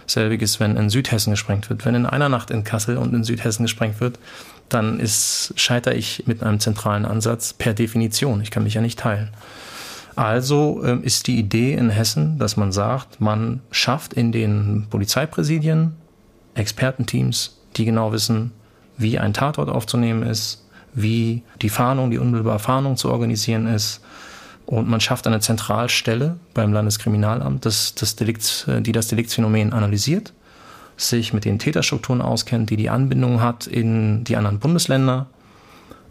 Selbiges, 0.07 0.59
wenn 0.59 0.77
in 0.77 0.91
Südhessen 0.91 1.31
gesprengt 1.31 1.69
wird. 1.71 1.85
Wenn 1.85 1.95
in 1.95 2.07
einer 2.07 2.29
Nacht 2.29 2.51
in 2.51 2.65
Kassel 2.65 2.97
und 2.97 3.15
in 3.15 3.25
Südhessen 3.25 3.65
gesprengt 3.65 4.01
wird, 4.01 4.19
dann 4.69 5.01
ist, 5.01 5.53
scheitere 5.57 5.95
ich 5.95 6.25
mit 6.27 6.43
einem 6.43 6.61
zentralen 6.61 7.05
Ansatz 7.05 7.53
per 7.53 7.75
Definition. 7.75 8.41
Ich 8.41 8.51
kann 8.51 8.65
mich 8.65 8.75
ja 8.75 8.81
nicht 8.81 8.99
teilen. 8.99 9.31
Also 10.15 10.83
ähm, 10.85 11.03
ist 11.03 11.27
die 11.27 11.39
Idee 11.39 11.75
in 11.75 11.91
Hessen, 11.91 12.39
dass 12.39 12.57
man 12.57 12.73
sagt, 12.73 13.21
man 13.21 13.61
schafft 13.71 14.13
in 14.13 14.33
den 14.33 14.87
Polizeipräsidien 14.91 15.95
Expertenteams, 16.55 17.59
die 17.77 17.85
genau 17.85 18.13
wissen, 18.13 18.53
wie 18.99 19.19
ein 19.19 19.33
Tatort 19.33 19.71
aufzunehmen 19.71 20.23
ist, 20.23 20.67
wie 20.93 21.43
die 21.63 21.71
Fahndung, 21.71 22.11
die 22.11 22.19
unmittelbare 22.19 22.59
Fahndung 22.59 22.97
zu 22.97 23.11
organisieren 23.11 23.67
ist. 23.67 24.03
Und 24.67 24.89
man 24.89 25.01
schafft 25.01 25.27
eine 25.27 25.41
Zentralstelle 25.41 26.37
beim 26.55 26.73
Landeskriminalamt, 26.73 27.65
das, 27.65 27.95
das 27.95 28.17
Delikt, 28.17 28.67
äh, 28.69 28.81
die 28.81 28.93
das 28.93 29.09
Deliktsphänomen 29.09 29.73
analysiert, 29.73 30.33
sich 30.97 31.33
mit 31.33 31.45
den 31.45 31.59
Täterstrukturen 31.59 32.21
auskennt, 32.21 32.71
die 32.71 32.77
die 32.77 32.91
Anbindung 32.91 33.41
hat 33.41 33.67
in 33.67 34.25
die 34.25 34.37
anderen 34.37 34.59
Bundesländer, 34.59 35.27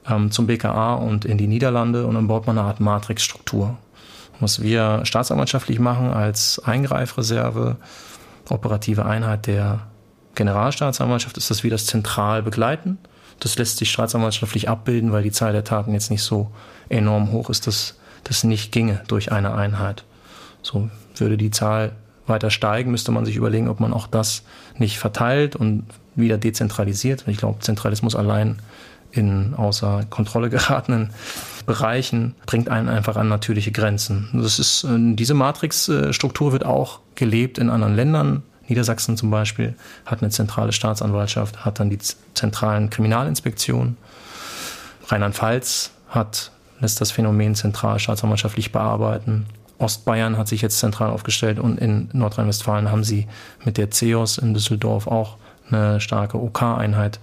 ähm, 0.10 0.32
zum 0.32 0.48
BKA 0.48 0.96
und 0.96 1.24
in 1.26 1.38
die 1.38 1.48
Niederlande. 1.48 2.06
Und 2.06 2.16
dann 2.16 2.28
baut 2.28 2.48
man 2.48 2.58
eine 2.58 2.68
Art 2.68 2.80
Matrixstruktur. 2.80 3.78
Was 4.42 4.62
wir 4.62 5.02
staatsanwaltschaftlich 5.06 5.80
machen 5.80 6.12
als 6.12 6.60
Eingreifreserve, 6.66 7.78
operative 8.50 9.06
Einheit 9.06 9.48
der 9.48 9.88
Generalstaatsanwaltschaft, 10.36 11.38
ist, 11.38 11.50
dass 11.50 11.64
wir 11.64 11.70
das 11.70 11.86
zentral 11.86 12.42
begleiten. 12.42 12.98
Das 13.40 13.58
lässt 13.58 13.78
sich 13.78 13.92
staatsanwaltschaftlich 13.92 14.68
abbilden, 14.68 15.12
weil 15.12 15.24
die 15.24 15.32
Zahl 15.32 15.54
der 15.54 15.64
Taten 15.64 15.94
jetzt 15.94 16.12
nicht 16.12 16.24
so 16.24 16.52
enorm 16.90 17.32
hoch 17.32 17.50
ist, 17.50 17.68
dass 17.68 18.00
das 18.24 18.44
nicht 18.44 18.72
ginge 18.72 19.02
durch 19.08 19.32
eine 19.32 19.54
Einheit. 19.54 20.04
So 20.62 20.90
würde 21.16 21.38
die 21.38 21.52
Zahl 21.52 21.92
weiter 22.28 22.50
steigen, 22.50 22.92
müsste 22.92 23.12
man 23.12 23.26
sich 23.26 23.36
überlegen, 23.36 23.68
ob 23.68 23.80
man 23.80 23.94
auch 23.94 24.08
das 24.08 24.44
nicht 24.78 25.00
verteilt 25.00 25.56
und 25.56 25.86
wieder 26.16 26.38
dezentralisiert. 26.38 27.26
Ich 27.28 27.38
glaube, 27.38 27.60
Zentralismus 27.60 28.16
allein 28.16 28.60
in 29.12 29.54
außer 29.56 30.06
Kontrolle 30.10 30.50
geratenen 30.50 31.12
Bereichen 31.66 32.36
bringt 32.46 32.70
einen 32.70 32.90
einfach 32.90 33.18
an 33.18 33.28
natürliche 33.28 33.72
Grenzen. 33.72 34.30
Das 34.34 34.60
ist, 34.60 34.84
äh, 34.84 35.16
diese 35.16 35.34
Matrixstruktur 35.34 36.52
wird 36.52 36.66
auch 36.66 37.00
gelebt 37.16 37.58
in 37.58 37.70
anderen 37.70 37.96
Ländern. 37.96 38.44
Niedersachsen 38.68 39.18
zum 39.18 39.32
Beispiel 39.32 39.76
hat 40.06 40.22
eine 40.22 40.32
zentrale 40.32 40.72
Staatsanwaltschaft, 40.72 41.66
hat 41.66 41.80
dann 41.80 41.90
die 41.90 42.00
zentralen 42.34 42.90
Kriminalinspektionen. 42.90 43.98
Rheinland-Pfalz 45.08 45.92
hat, 46.10 46.52
lässt 46.80 47.02
das 47.02 47.12
Phänomen 47.12 47.54
zentral 47.54 48.00
staatsanwaltschaftlich 48.00 48.72
bearbeiten. 48.72 49.46
Ostbayern 49.78 50.38
hat 50.38 50.48
sich 50.48 50.62
jetzt 50.62 50.80
zentral 50.80 51.10
aufgestellt 51.10 51.60
und 51.60 51.80
in 51.80 52.10
Nordrhein-Westfalen 52.14 52.92
haben 52.92 53.04
sie 53.04 53.28
mit 53.66 53.78
der 53.78 53.92
CEOS 53.92 54.38
in 54.38 54.54
Düsseldorf 54.54 55.08
auch 55.08 55.38
eine 55.70 56.00
starke 56.00 56.42
OK-Einheit, 56.42 57.20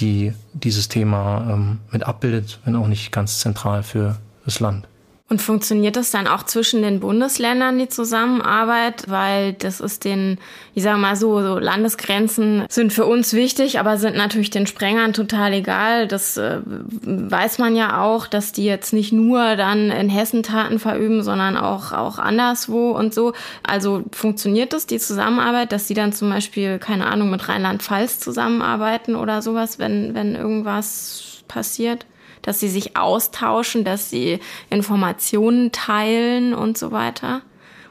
die 0.00 0.32
dieses 0.52 0.88
Thema 0.88 1.48
ähm, 1.50 1.78
mit 1.90 2.04
abbildet, 2.04 2.60
wenn 2.64 2.76
auch 2.76 2.86
nicht 2.86 3.12
ganz 3.12 3.40
zentral 3.40 3.82
für 3.82 4.16
das 4.44 4.60
Land. 4.60 4.86
Und 5.30 5.40
funktioniert 5.40 5.94
das 5.94 6.10
dann 6.10 6.26
auch 6.26 6.42
zwischen 6.42 6.82
den 6.82 6.98
Bundesländern, 6.98 7.78
die 7.78 7.88
Zusammenarbeit? 7.88 9.04
Weil 9.06 9.52
das 9.52 9.78
ist 9.78 10.04
den, 10.04 10.38
ich 10.74 10.82
sage 10.82 10.98
mal 10.98 11.14
so, 11.14 11.40
so 11.40 11.56
Landesgrenzen 11.60 12.64
sind 12.68 12.92
für 12.92 13.06
uns 13.06 13.32
wichtig, 13.32 13.78
aber 13.78 13.96
sind 13.96 14.16
natürlich 14.16 14.50
den 14.50 14.66
Sprengern 14.66 15.12
total 15.12 15.52
egal. 15.52 16.08
Das 16.08 16.36
äh, 16.36 16.58
weiß 16.64 17.58
man 17.58 17.76
ja 17.76 18.02
auch, 18.02 18.26
dass 18.26 18.50
die 18.50 18.64
jetzt 18.64 18.92
nicht 18.92 19.12
nur 19.12 19.54
dann 19.54 19.92
in 19.92 20.08
Hessen 20.08 20.42
Taten 20.42 20.80
verüben, 20.80 21.22
sondern 21.22 21.56
auch, 21.56 21.92
auch 21.92 22.18
anderswo 22.18 22.90
und 22.90 23.14
so. 23.14 23.32
Also 23.62 24.02
funktioniert 24.10 24.72
das, 24.72 24.86
die 24.88 24.98
Zusammenarbeit, 24.98 25.70
dass 25.70 25.86
die 25.86 25.94
dann 25.94 26.12
zum 26.12 26.28
Beispiel, 26.28 26.80
keine 26.80 27.06
Ahnung, 27.06 27.30
mit 27.30 27.48
Rheinland-Pfalz 27.48 28.18
zusammenarbeiten 28.18 29.14
oder 29.14 29.42
sowas, 29.42 29.78
wenn, 29.78 30.12
wenn 30.12 30.34
irgendwas 30.34 31.44
passiert? 31.46 32.04
Dass 32.42 32.60
sie 32.60 32.68
sich 32.68 32.96
austauschen, 32.96 33.84
dass 33.84 34.10
sie 34.10 34.40
Informationen 34.70 35.72
teilen 35.72 36.54
und 36.54 36.78
so 36.78 36.92
weiter. 36.92 37.42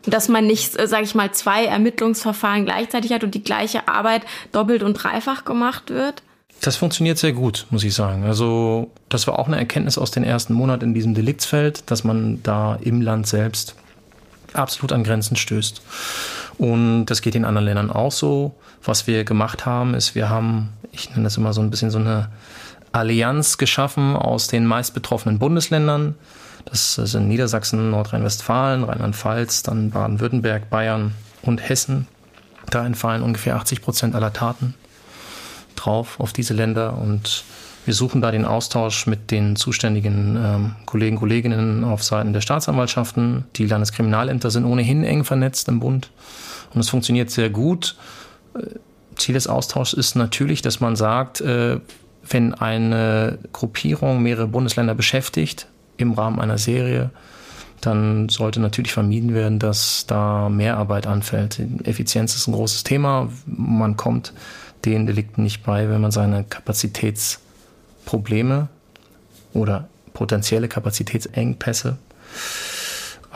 Und 0.06 0.14
dass 0.14 0.30
man 0.30 0.48
nicht, 0.48 0.80
äh, 0.80 0.88
sage 0.88 1.04
ich 1.04 1.16
mal, 1.16 1.32
zwei 1.32 1.66
Ermittlungsverfahren 1.66 2.66
gleichzeitig 2.66 3.12
hat 3.12 3.24
und 3.24 3.36
die 3.36 3.44
gleiche 3.44 3.88
Arbeit 3.88 4.24
doppelt 4.52 4.84
und 4.84 4.94
dreifach 4.94 5.46
gemacht 5.46 5.90
wird. 5.90 6.24
Das 6.62 6.76
funktioniert 6.76 7.18
sehr 7.18 7.34
gut, 7.34 7.68
muss 7.70 7.84
ich 7.84 7.94
sagen. 7.94 8.24
Also 8.24 8.92
das 9.08 9.28
war 9.28 9.40
auch 9.40 9.48
eine 9.48 9.58
Erkenntnis 9.58 9.98
aus 9.98 10.12
den 10.12 10.24
ersten 10.24 10.54
Monaten 10.54 10.86
in 10.86 10.94
diesem 10.94 11.14
Deliktsfeld, 11.14 11.90
dass 11.90 12.04
man 12.04 12.44
da 12.44 12.78
im 12.82 13.02
Land 13.02 13.28
selbst 13.28 13.76
absolut 14.54 14.92
an 14.92 15.04
Grenzen 15.04 15.36
stößt. 15.36 15.82
Und 16.58 17.06
das 17.06 17.22
geht 17.22 17.36
in 17.36 17.46
anderen 17.46 17.66
Ländern 17.66 17.92
auch 17.92 18.12
so. 18.12 18.54
Was 18.84 19.08
wir 19.08 19.24
gemacht 19.24 19.66
haben, 19.66 19.94
ist, 19.94 20.16
wir 20.16 20.30
haben, 20.30 20.70
ich 20.92 21.10
nenne 21.12 21.24
das 21.24 21.38
immer 21.38 21.54
so 21.54 21.62
ein 21.62 21.70
bisschen 21.70 21.92
so 21.92 22.00
eine 22.00 22.30
Allianz 22.92 23.58
geschaffen 23.58 24.16
aus 24.16 24.48
den 24.48 24.66
meist 24.66 24.94
betroffenen 24.94 25.40
Bundesländern. 25.40 26.16
Das 26.66 26.96
sind 26.96 27.28
Niedersachsen, 27.28 27.92
Nordrhein-Westfalen, 27.92 28.84
Rheinland-Pfalz, 28.84 29.64
dann 29.64 29.92
Baden-Württemberg, 29.92 30.70
Bayern 30.70 31.14
und 31.42 31.68
Hessen. 31.68 32.08
Da 32.70 32.86
entfallen 32.86 33.24
ungefähr 33.24 33.56
80 33.56 33.82
Prozent 33.82 34.16
aller 34.16 34.34
Taten 34.34 34.76
drauf 35.76 36.20
auf 36.20 36.34
diese 36.34 36.54
Länder 36.54 36.98
und 36.98 37.44
wir 37.86 37.94
suchen 37.94 38.22
da 38.22 38.32
den 38.32 38.46
Austausch 38.46 39.08
mit 39.08 39.32
den 39.32 39.56
zuständigen 39.56 40.36
ähm, 40.36 40.76
Kollegen, 40.86 41.16
Kolleginnen 41.16 41.84
auf 41.84 42.04
Seiten 42.04 42.34
der 42.34 42.42
Staatsanwaltschaften. 42.42 43.46
Die 43.56 43.66
Landeskriminalämter 43.66 44.52
sind 44.52 44.66
ohnehin 44.66 45.04
eng 45.04 45.24
vernetzt 45.24 45.68
im 45.70 45.80
Bund 45.80 46.12
und 46.74 46.82
es 46.82 46.90
funktioniert 46.90 47.32
sehr 47.32 47.50
gut. 47.50 47.96
Ziel 49.16 49.34
des 49.34 49.48
Austauschs 49.48 49.94
ist 49.94 50.16
natürlich, 50.16 50.62
dass 50.62 50.80
man 50.80 50.96
sagt, 50.96 51.42
äh, 51.42 51.80
wenn 52.30 52.54
eine 52.54 53.40
Gruppierung 53.54 54.22
mehrere 54.22 54.48
Bundesländer 54.48 54.96
beschäftigt 54.96 55.68
im 55.98 56.14
Rahmen 56.14 56.40
einer 56.40 56.58
Serie, 56.58 57.12
dann 57.82 58.30
sollte 58.30 58.60
natürlich 58.60 58.94
vermieden 58.94 59.34
werden, 59.34 59.58
dass 59.60 60.06
da 60.06 60.50
Mehrarbeit 60.50 61.08
anfällt. 61.08 61.60
Effizienz 61.84 62.36
ist 62.36 62.48
ein 62.48 62.54
großes 62.54 62.84
Thema. 62.84 63.30
Man 63.46 63.98
kommt 63.98 64.34
den 64.86 65.06
Delikten 65.06 65.44
nicht 65.44 65.64
bei, 65.64 65.90
wenn 65.90 66.02
man 66.02 66.12
seine 66.12 66.44
Kapazitätsprobleme 66.44 68.68
oder 69.54 69.88
potenzielle 70.14 70.68
Kapazitätsengpässe 70.68 71.98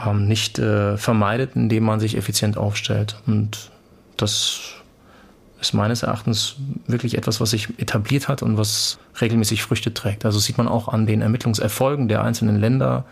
ähm, 0.05 0.27
nicht 0.27 0.59
äh, 0.59 0.97
vermeidet, 0.97 1.55
indem 1.55 1.83
man 1.83 1.99
sich 1.99 2.17
effizient 2.17 2.57
aufstellt. 2.57 3.17
Und 3.25 3.71
das 4.17 4.75
ist 5.63 5.73
meines 5.73 6.03
Erachtens 6.03 6.55
wirklich 6.87 7.17
etwas, 7.17 7.39
was 7.41 7.51
sich 7.51 7.69
etabliert 7.79 8.27
hat 8.27 8.43
und 8.43 8.57
was 8.57 8.99
regelmäßig 9.19 9.63
Früchte 9.63 9.93
trägt. 9.93 10.25
Also 10.25 10.39
sieht 10.39 10.57
man 10.57 10.67
auch 10.67 10.87
an 10.89 11.05
den 11.05 11.21
Ermittlungserfolgen 11.21 12.07
der 12.07 12.23
einzelnen 12.23 12.59
Länder. 12.59 13.05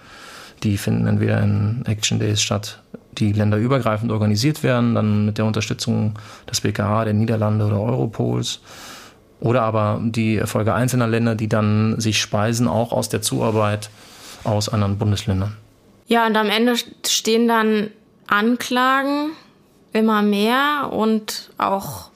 Die 0.64 0.78
finden 0.78 1.08
entweder 1.08 1.42
in 1.42 1.84
Action 1.86 2.20
Days 2.20 2.42
statt, 2.42 2.82
die 3.14 3.32
länderübergreifend 3.32 4.12
organisiert 4.12 4.64
werden, 4.64 4.96
dann 4.96 5.26
mit 5.26 5.38
der 5.38 5.46
Unterstützung 5.46 6.14
des 6.50 6.62
BKH, 6.62 7.06
der 7.06 7.14
Niederlande 7.14 7.66
oder 7.66 7.80
Europols. 7.80 8.60
Oder 9.40 9.64
aber 9.64 10.00
die 10.04 10.36
Erfolge 10.36 10.74
einzelner 10.74 11.08
Länder, 11.08 11.36
die 11.36 11.48
dann 11.48 12.00
sich 12.00 12.20
speisen, 12.20 12.68
auch 12.68 12.92
aus 12.92 13.10
der 13.10 13.22
Zuarbeit 13.22 13.90
aus 14.44 14.70
anderen 14.70 14.98
Bundesländern. 14.98 15.56
Ja, 16.08 16.28
und 16.28 16.36
am 16.36 16.50
Ende 16.50 16.76
stehen 17.08 17.48
dann 17.48 17.90
Anklagen 18.28 19.32
immer 19.94 20.22
mehr 20.22 20.90
und 20.92 21.52
auch 21.58 22.11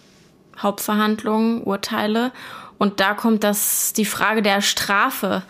Hauptverhandlungen, 0.57 1.63
Urteile. 1.63 2.31
Und 2.77 2.99
da 2.99 3.13
kommt 3.13 3.43
das, 3.45 3.93
die 3.93 4.03
Frage 4.03 4.41
der 4.41 4.59
Strafe 4.59 5.43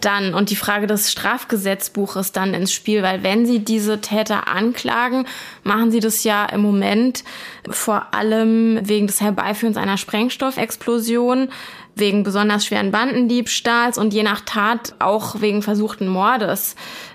dann 0.00 0.34
und 0.34 0.50
die 0.50 0.56
Frage 0.56 0.88
des 0.88 1.12
Strafgesetzbuches 1.12 2.32
dann 2.32 2.52
ins 2.52 2.72
Spiel, 2.72 3.02
weil 3.02 3.22
wenn 3.22 3.46
Sie 3.46 3.60
diese 3.60 4.00
Täter 4.00 4.48
anklagen, 4.48 5.26
machen 5.62 5.92
Sie 5.92 6.00
das 6.00 6.24
ja 6.24 6.44
im 6.46 6.62
Moment 6.62 7.22
vor 7.70 8.12
allem 8.12 8.80
wegen 8.82 9.06
des 9.06 9.20
Herbeiführens 9.20 9.76
einer 9.76 9.96
Sprengstoffexplosion, 9.96 11.48
wegen 11.96 12.22
besonders 12.22 12.66
schweren 12.66 12.90
Bandendiebstahls 12.90 13.98
und 13.98 14.12
je 14.12 14.22
nach 14.22 14.40
Tat 14.40 14.94
auch 14.98 15.40
wegen 15.40 15.62
versuchten 15.62 16.08
Mordes 16.08 16.74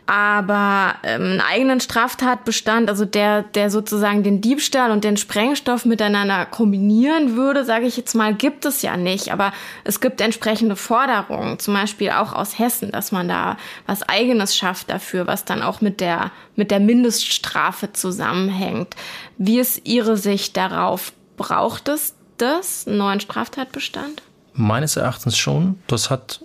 aber 0.10 0.96
ähm, 1.04 1.22
einen 1.22 1.42
eigenen 1.42 1.80
Straftatbestand, 1.80 2.89
also 2.89 3.06
der, 3.06 3.44
der 3.44 3.70
sozusagen 3.70 4.24
den 4.24 4.42
Diebstahl 4.42 4.89
und 4.89 5.04
den 5.04 5.18
Sprengstoff 5.18 5.86
miteinander 5.86 6.48
kombinieren 6.48 7.36
würde, 7.36 7.63
sage 7.63 7.86
ich 7.86 7.96
jetzt 7.96 8.15
mal, 8.15 8.34
gibt 8.34 8.65
es 8.65 8.82
ja 8.82 8.98
nicht. 8.98 9.32
Aber 9.32 9.54
es 9.84 10.02
gibt 10.02 10.20
entsprechende 10.20 10.76
Forderungen, 10.76 11.60
zum 11.60 11.76
Beispiel 11.76 12.10
auch 12.10 12.34
aus 12.34 12.58
Hessen, 12.58 12.89
dass 12.89 13.12
man 13.12 13.28
da 13.28 13.58
was 13.86 14.02
Eigenes 14.02 14.56
schafft 14.58 14.89
dafür, 14.89 15.28
was 15.28 15.46
dann 15.46 15.62
auch 15.62 15.80
mit 15.80 16.02
der, 16.02 16.32
mit 16.56 16.72
der 16.72 16.80
Mindeststrafe 16.80 17.94
zusammenhängt. 17.94 18.96
Wie 19.38 19.60
ist 19.60 19.88
Ihre 19.88 20.18
Sicht 20.18 20.58
darauf? 20.58 21.13
Braucht 21.38 21.88
es 21.88 22.15
das, 22.38 22.88
einen 22.88 22.98
neuen 22.98 23.20
Straftatbestand? 23.20 24.24
Meines 24.60 24.98
Erachtens 24.98 25.38
schon. 25.38 25.80
Das 25.88 26.10
hat 26.10 26.41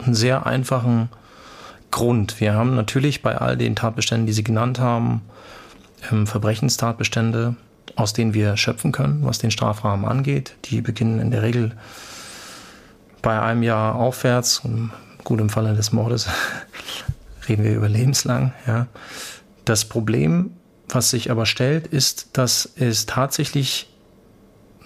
einen 0.00 0.16
sehr 0.16 0.46
einfachen 0.46 1.10
Grund. 1.92 2.40
Wir 2.40 2.54
haben 2.54 2.74
natürlich 2.74 3.22
bei 3.22 3.38
all 3.38 3.56
den 3.56 3.76
Tatbeständen, 3.76 4.26
die 4.26 4.32
Sie 4.32 4.42
genannt 4.42 4.80
haben, 4.80 5.22
ähm, 6.10 6.26
Verbrechenstatbestände, 6.26 7.54
aus 7.94 8.12
denen 8.12 8.34
wir 8.34 8.56
schöpfen 8.56 8.90
können, 8.90 9.24
was 9.24 9.38
den 9.38 9.52
Strafrahmen 9.52 10.06
angeht. 10.06 10.56
Die 10.64 10.80
beginnen 10.80 11.20
in 11.20 11.30
der 11.30 11.42
Regel 11.42 11.76
bei 13.22 13.40
einem 13.40 13.62
Jahr 13.62 13.94
aufwärts 13.94 14.58
und 14.58 14.90
gut 15.22 15.40
im 15.40 15.48
Falle 15.48 15.74
des 15.74 15.92
Mordes 15.92 16.28
reden 17.48 17.62
wir 17.62 17.76
über 17.76 17.88
lebenslang. 17.88 18.54
Ja. 18.66 18.88
Das 19.64 19.84
Problem, 19.84 20.50
was 20.88 21.10
sich 21.10 21.30
aber 21.30 21.46
stellt, 21.46 21.86
ist, 21.86 22.30
dass 22.36 22.68
es 22.74 23.06
tatsächlich 23.06 23.88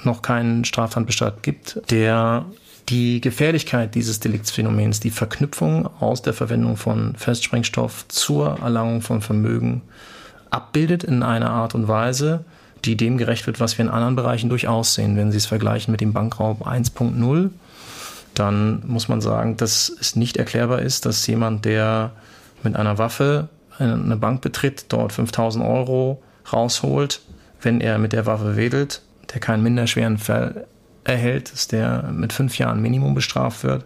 noch 0.05 0.23
keinen 0.23 0.65
Straftatbestand 0.65 1.43
gibt, 1.43 1.81
der 1.91 2.45
die 2.89 3.21
Gefährlichkeit 3.21 3.95
dieses 3.95 4.21
Deliktsphänomens, 4.21 5.01
die 5.01 5.11
Verknüpfung 5.11 5.89
aus 6.01 6.23
der 6.23 6.33
Verwendung 6.33 6.77
von 6.77 7.15
Festsprengstoff 7.17 8.09
zur 8.09 8.59
Erlangung 8.61 9.01
von 9.01 9.21
Vermögen 9.23 9.83
abbildet 10.51 11.05
in 11.05 11.23
einer 11.23 11.51
Art 11.51 11.75
und 11.75 11.87
Weise, 11.87 12.45
die 12.85 12.97
dem 12.97 13.19
gerecht 13.19 13.47
wird, 13.47 13.61
was 13.61 13.79
wir 13.79 13.85
in 13.85 13.91
anderen 13.91 14.17
Bereichen 14.17 14.49
durchaus 14.49 14.95
sehen. 14.95 15.17
Wenn 15.17 15.31
Sie 15.31 15.37
es 15.37 15.47
vergleichen 15.47 15.93
mit 15.93 16.01
dem 16.01 16.13
Bankraub 16.13 16.67
1.0, 16.67 17.51
dann 18.35 18.83
muss 18.87 19.09
man 19.09 19.21
sagen, 19.21 19.57
dass 19.57 19.93
es 20.01 20.17
nicht 20.17 20.37
erklärbar 20.37 20.81
ist, 20.81 21.07
dass 21.07 21.27
jemand, 21.27 21.65
der 21.65 22.13
mit 22.63 22.75
einer 22.77 22.99
Waffe 22.99 23.49
eine 23.79 24.17
Bank 24.17 24.41
betritt, 24.41 24.87
dort 24.89 25.13
5000 25.13 25.65
Euro 25.65 26.23
rausholt, 26.53 27.21
wenn 27.63 27.81
er 27.81 27.99
mit 27.99 28.13
der 28.13 28.27
Waffe 28.27 28.57
wedelt, 28.57 29.03
der 29.33 29.40
keinen 29.40 29.62
minderschweren 29.62 30.19
Fall 30.19 30.66
erhält, 31.05 31.53
dass 31.53 31.69
der 31.69 32.11
mit 32.12 32.33
fünf 32.33 32.59
Jahren 32.59 32.83
Minimum 32.83 33.14
bestraft 33.14 33.64
wird, 33.64 33.85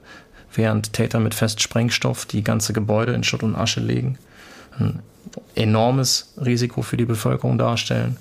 während 0.52 0.92
Täter 0.92 1.20
mit 1.20 1.34
Festsprengstoff 1.34 2.26
die 2.26 2.44
ganze 2.44 2.72
Gebäude 2.72 3.12
in 3.12 3.24
Schutt 3.24 3.42
und 3.42 3.56
Asche 3.56 3.80
legen, 3.80 4.18
ein 4.78 5.00
enormes 5.54 6.34
Risiko 6.42 6.82
für 6.82 6.96
die 6.96 7.04
Bevölkerung 7.04 7.58
darstellen, 7.58 8.16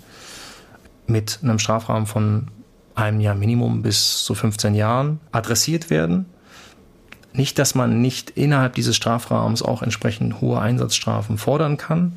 mit 1.07 1.39
einem 1.43 1.59
Strafrahmen 1.59 2.07
von 2.07 2.47
einem 2.95 3.19
Jahr 3.19 3.35
Minimum 3.35 3.81
bis 3.81 4.23
zu 4.23 4.35
15 4.35 4.75
Jahren 4.75 5.19
adressiert 5.31 5.89
werden. 5.89 6.25
Nicht, 7.33 7.57
dass 7.57 7.73
man 7.73 8.01
nicht 8.01 8.29
innerhalb 8.31 8.75
dieses 8.75 8.95
Strafrahmens 8.95 9.63
auch 9.63 9.81
entsprechend 9.81 10.39
hohe 10.39 10.59
Einsatzstrafen 10.59 11.37
fordern 11.37 11.77
kann, 11.77 12.13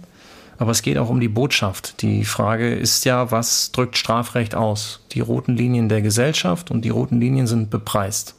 Aber 0.58 0.70
es 0.70 0.82
geht 0.82 0.98
auch 0.98 1.10
um 1.10 1.20
die 1.20 1.28
Botschaft. 1.28 2.00
Die 2.02 2.24
Frage 2.24 2.74
ist 2.74 3.04
ja, 3.04 3.30
was 3.30 3.72
drückt 3.72 3.96
Strafrecht 3.96 4.54
aus? 4.54 5.00
Die 5.12 5.20
roten 5.20 5.56
Linien 5.56 5.88
der 5.88 6.02
Gesellschaft 6.02 6.70
und 6.70 6.82
die 6.82 6.88
roten 6.88 7.20
Linien 7.20 7.46
sind 7.46 7.70
bepreist. 7.70 8.34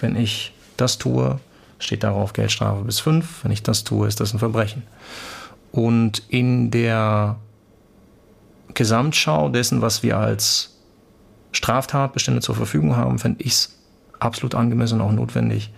Wenn 0.00 0.16
ich 0.16 0.52
das 0.76 0.98
tue, 0.98 1.38
steht 1.78 2.02
darauf 2.02 2.32
Geldstrafe 2.32 2.84
bis 2.84 3.00
fünf. 3.00 3.44
Wenn 3.44 3.52
ich 3.52 3.62
das 3.62 3.84
tue, 3.84 4.06
ist 4.06 4.20
das 4.20 4.34
ein 4.34 4.38
Verbrechen. 4.38 4.82
Und 5.72 6.22
in 6.28 6.70
der 6.70 7.36
Gesamtschau 8.74 9.48
dessen, 9.48 9.80
was 9.80 10.02
wir 10.02 10.18
als 10.18 10.76
Straftatbestände 11.52 12.40
zur 12.40 12.56
Verfügung 12.56 12.96
haben, 12.96 13.18
fände 13.18 13.42
ich 13.42 13.52
es 13.52 13.78
absolut 14.18 14.54
angemessen 14.54 15.00
und 15.00 15.06
auch 15.06 15.12
notwendig, 15.12 15.72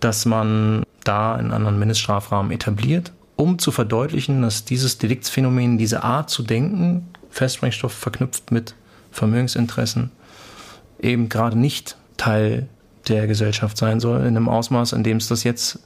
dass 0.00 0.26
man 0.26 0.84
da 1.04 1.34
einen 1.34 1.52
anderen 1.52 1.78
Mindeststrafrahmen 1.78 2.52
etabliert 2.52 3.12
um 3.42 3.58
zu 3.58 3.72
verdeutlichen, 3.72 4.42
dass 4.42 4.64
dieses 4.64 4.98
Deliktsphänomen, 4.98 5.76
diese 5.76 6.04
Art 6.04 6.30
zu 6.30 6.42
denken, 6.42 7.08
Festsprengstoff 7.30 7.92
verknüpft 7.92 8.52
mit 8.52 8.74
Vermögensinteressen, 9.10 10.12
eben 11.00 11.28
gerade 11.28 11.58
nicht 11.58 11.96
Teil 12.16 12.68
der 13.08 13.26
Gesellschaft 13.26 13.76
sein 13.76 13.98
soll, 13.98 14.20
in 14.20 14.28
einem 14.28 14.48
Ausmaß, 14.48 14.92
in 14.92 15.02
dem 15.02 15.16
es 15.16 15.26
das 15.26 15.42
jetzt 15.42 15.80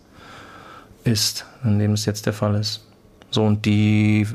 ist, 1.04 1.46
in 1.64 1.78
dem 1.78 1.92
es 1.92 2.04
jetzt 2.04 2.26
der 2.26 2.34
Fall 2.34 2.56
ist. 2.56 2.84
So, 3.30 3.44
und 3.44 3.64
die 3.64 4.26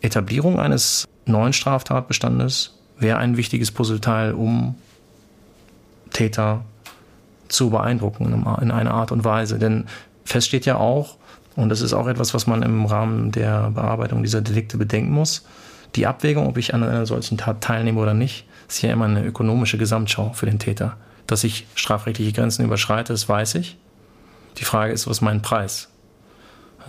Etablierung 0.00 0.60
eines 0.60 1.06
neuen 1.26 1.52
Straftatbestandes 1.52 2.78
wäre 2.98 3.18
ein 3.18 3.36
wichtiges 3.36 3.72
Puzzleteil, 3.72 4.32
um 4.32 4.76
Täter 6.12 6.64
zu 7.48 7.70
beeindrucken 7.70 8.44
in 8.60 8.70
einer 8.70 8.94
Art 8.94 9.10
und 9.10 9.24
Weise. 9.24 9.58
Denn 9.58 9.86
fest 10.24 10.46
steht 10.46 10.66
ja 10.66 10.76
auch, 10.76 11.16
und 11.60 11.68
das 11.68 11.80
ist 11.80 11.92
auch 11.92 12.06
etwas, 12.06 12.32
was 12.34 12.46
man 12.46 12.62
im 12.62 12.86
Rahmen 12.86 13.32
der 13.32 13.70
Bearbeitung 13.70 14.22
dieser 14.22 14.40
Delikte 14.40 14.78
bedenken 14.78 15.12
muss. 15.12 15.44
Die 15.94 16.06
Abwägung, 16.06 16.46
ob 16.46 16.56
ich 16.56 16.72
an 16.72 16.82
einer 16.82 17.06
solchen 17.06 17.36
Tat 17.36 17.60
teilnehme 17.60 18.00
oder 18.00 18.14
nicht, 18.14 18.46
ist 18.68 18.82
ja 18.82 18.92
immer 18.92 19.04
eine 19.04 19.24
ökonomische 19.24 19.76
Gesamtschau 19.76 20.32
für 20.32 20.46
den 20.46 20.58
Täter. 20.58 20.96
Dass 21.26 21.44
ich 21.44 21.66
strafrechtliche 21.74 22.32
Grenzen 22.32 22.64
überschreite, 22.64 23.12
das 23.12 23.28
weiß 23.28 23.56
ich. 23.56 23.76
Die 24.58 24.64
Frage 24.64 24.92
ist, 24.92 25.06
was 25.06 25.18
ist 25.18 25.20
mein 25.22 25.42
Preis? 25.42 25.88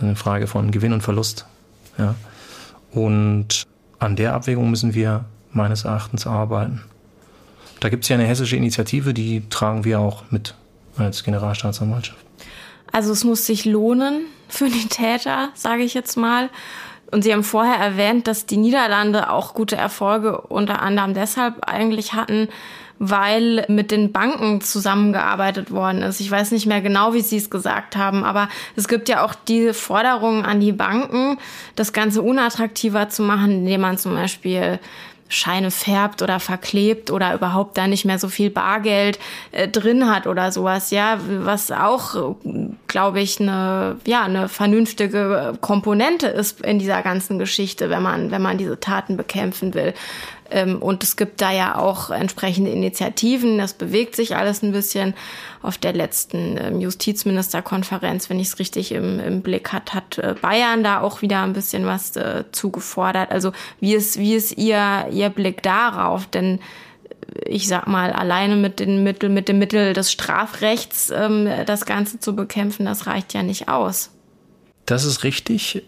Eine 0.00 0.16
Frage 0.16 0.46
von 0.46 0.70
Gewinn 0.70 0.92
und 0.92 1.02
Verlust. 1.02 1.46
Ja. 1.98 2.14
Und 2.92 3.66
an 3.98 4.16
der 4.16 4.34
Abwägung 4.34 4.70
müssen 4.70 4.94
wir 4.94 5.24
meines 5.52 5.84
Erachtens 5.84 6.26
arbeiten. 6.26 6.82
Da 7.80 7.88
gibt 7.88 8.04
es 8.04 8.08
ja 8.08 8.16
eine 8.16 8.26
hessische 8.26 8.56
Initiative, 8.56 9.12
die 9.12 9.48
tragen 9.48 9.84
wir 9.84 10.00
auch 10.00 10.24
mit 10.30 10.54
als 10.96 11.24
Generalstaatsanwaltschaft. 11.24 12.21
Also 12.92 13.12
es 13.12 13.24
muss 13.24 13.46
sich 13.46 13.64
lohnen 13.64 14.26
für 14.48 14.68
die 14.68 14.86
Täter, 14.86 15.48
sage 15.54 15.82
ich 15.82 15.94
jetzt 15.94 16.16
mal. 16.16 16.50
Und 17.10 17.24
Sie 17.24 17.32
haben 17.32 17.44
vorher 17.44 17.76
erwähnt, 17.76 18.26
dass 18.26 18.46
die 18.46 18.56
Niederlande 18.56 19.30
auch 19.30 19.54
gute 19.54 19.76
Erfolge 19.76 20.40
unter 20.42 20.80
anderem 20.80 21.12
deshalb 21.14 21.68
eigentlich 21.68 22.14
hatten, 22.14 22.48
weil 22.98 23.66
mit 23.68 23.90
den 23.90 24.12
Banken 24.12 24.60
zusammengearbeitet 24.60 25.72
worden 25.72 26.02
ist. 26.02 26.20
Ich 26.20 26.30
weiß 26.30 26.52
nicht 26.52 26.66
mehr 26.66 26.80
genau, 26.80 27.12
wie 27.14 27.20
Sie 27.20 27.36
es 27.36 27.50
gesagt 27.50 27.96
haben, 27.96 28.24
aber 28.24 28.48
es 28.76 28.88
gibt 28.88 29.08
ja 29.08 29.24
auch 29.24 29.34
diese 29.34 29.74
Forderung 29.74 30.44
an 30.44 30.60
die 30.60 30.72
Banken, 30.72 31.38
das 31.74 31.92
Ganze 31.92 32.22
unattraktiver 32.22 33.08
zu 33.08 33.22
machen, 33.22 33.50
indem 33.50 33.80
man 33.80 33.98
zum 33.98 34.14
Beispiel 34.14 34.78
Scheine 35.32 35.70
färbt 35.70 36.22
oder 36.22 36.40
verklebt 36.40 37.10
oder 37.10 37.34
überhaupt 37.34 37.78
da 37.78 37.86
nicht 37.86 38.04
mehr 38.04 38.18
so 38.18 38.28
viel 38.28 38.50
Bargeld 38.50 39.18
äh, 39.50 39.66
drin 39.68 40.08
hat 40.08 40.26
oder 40.26 40.52
sowas, 40.52 40.90
ja, 40.90 41.18
was 41.26 41.70
auch, 41.70 42.36
glaube 42.86 43.20
ich, 43.20 43.40
eine, 43.40 43.96
ja, 44.06 44.22
eine 44.22 44.48
vernünftige 44.48 45.54
Komponente 45.60 46.26
ist 46.26 46.60
in 46.60 46.78
dieser 46.78 47.02
ganzen 47.02 47.38
Geschichte, 47.38 47.90
wenn 47.90 48.02
man, 48.02 48.30
wenn 48.30 48.42
man 48.42 48.58
diese 48.58 48.78
Taten 48.78 49.16
bekämpfen 49.16 49.74
will. 49.74 49.94
Ähm, 50.52 50.82
und 50.82 51.02
es 51.02 51.16
gibt 51.16 51.40
da 51.40 51.50
ja 51.50 51.76
auch 51.76 52.10
entsprechende 52.10 52.70
Initiativen. 52.70 53.58
Das 53.58 53.72
bewegt 53.72 54.14
sich 54.14 54.36
alles 54.36 54.62
ein 54.62 54.72
bisschen. 54.72 55.14
Auf 55.62 55.78
der 55.78 55.92
letzten 55.92 56.58
ähm, 56.58 56.80
Justizministerkonferenz, 56.80 58.28
wenn 58.28 58.40
ich 58.40 58.48
es 58.48 58.58
richtig 58.58 58.92
im, 58.92 59.20
im 59.20 59.42
Blick 59.42 59.72
hat, 59.72 59.94
hat 59.94 60.18
äh, 60.18 60.34
Bayern 60.40 60.82
da 60.82 61.00
auch 61.00 61.22
wieder 61.22 61.42
ein 61.42 61.52
bisschen 61.52 61.86
was 61.86 62.16
äh, 62.16 62.44
zugefordert. 62.52 63.30
Also 63.30 63.52
wie 63.80 63.94
ist, 63.94 64.18
wie 64.18 64.34
ist 64.34 64.58
ihr, 64.58 65.06
ihr 65.10 65.30
Blick 65.30 65.62
darauf? 65.62 66.26
Denn 66.26 66.58
äh, 66.58 67.48
ich 67.48 67.68
sag 67.68 67.86
mal, 67.86 68.12
alleine 68.12 68.56
mit 68.56 68.80
den 68.80 69.02
Mitteln, 69.02 69.32
mit 69.32 69.48
dem 69.48 69.58
Mittel 69.58 69.92
des 69.92 70.12
Strafrechts 70.12 71.10
ähm, 71.10 71.48
das 71.64 71.86
Ganze 71.86 72.18
zu 72.18 72.34
bekämpfen, 72.34 72.84
das 72.84 73.06
reicht 73.06 73.32
ja 73.32 73.42
nicht 73.42 73.68
aus. 73.68 74.10
Das 74.84 75.04
ist 75.04 75.22
richtig 75.22 75.84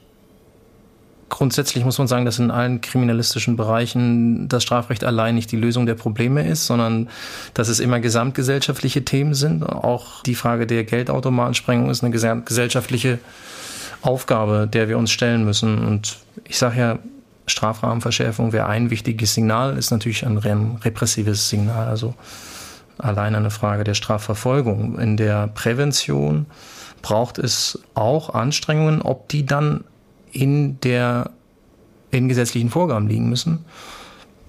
grundsätzlich 1.29 1.85
muss 1.85 1.99
man 1.99 2.07
sagen, 2.07 2.25
dass 2.25 2.39
in 2.39 2.51
allen 2.51 2.81
kriminalistischen 2.81 3.57
Bereichen 3.57 4.49
das 4.49 4.63
Strafrecht 4.63 5.05
allein 5.05 5.35
nicht 5.35 5.51
die 5.53 5.57
Lösung 5.57 5.87
der 5.87 5.95
Probleme 5.95 6.47
ist, 6.47 6.67
sondern 6.67 7.09
dass 7.55 7.69
es 7.69 7.81
immer 7.81 8.01
gesamtgesellschaftliche 8.01 9.05
Themen 9.05 9.35
sind. 9.35 9.63
Auch 9.65 10.23
die 10.23 10.35
Frage 10.35 10.67
der 10.67 10.85
Geldautomatensprengung 10.85 11.91
ist 11.91 12.05
eine 12.05 12.13
gesellschaftliche 12.13 13.19
Aufgabe, 14.03 14.69
der 14.71 14.89
wir 14.89 14.99
uns 14.99 15.11
stellen 15.11 15.45
müssen. 15.45 15.85
Und 15.85 16.19
ich 16.45 16.59
sage 16.59 16.79
ja, 16.79 16.99
Strafrahmenverschärfung 17.47 18.53
wäre 18.53 18.67
ein 18.67 18.91
wichtiges 18.91 19.35
Signal, 19.35 19.77
ist 19.77 19.91
natürlich 19.91 20.25
ein 20.25 20.39
repressives 20.39 21.49
Signal, 21.49 21.89
also 21.89 22.15
allein 22.99 23.35
eine 23.35 23.51
Frage 23.51 23.85
der 23.85 23.95
Strafverfolgung. 23.95 24.99
In 24.99 25.17
der 25.17 25.49
Prävention 25.49 26.47
braucht 27.03 27.39
es 27.39 27.81
auch 27.95 28.31
Anstrengungen, 28.31 29.03
ob 29.03 29.29
die 29.29 29.45
dann 29.45 29.85
in 30.35 30.81
der 30.81 31.31
in 32.11 32.29
gesetzlichen 32.29 32.71
Vorgaben 32.71 33.09
liegen 33.09 33.29
müssen. 33.29 33.65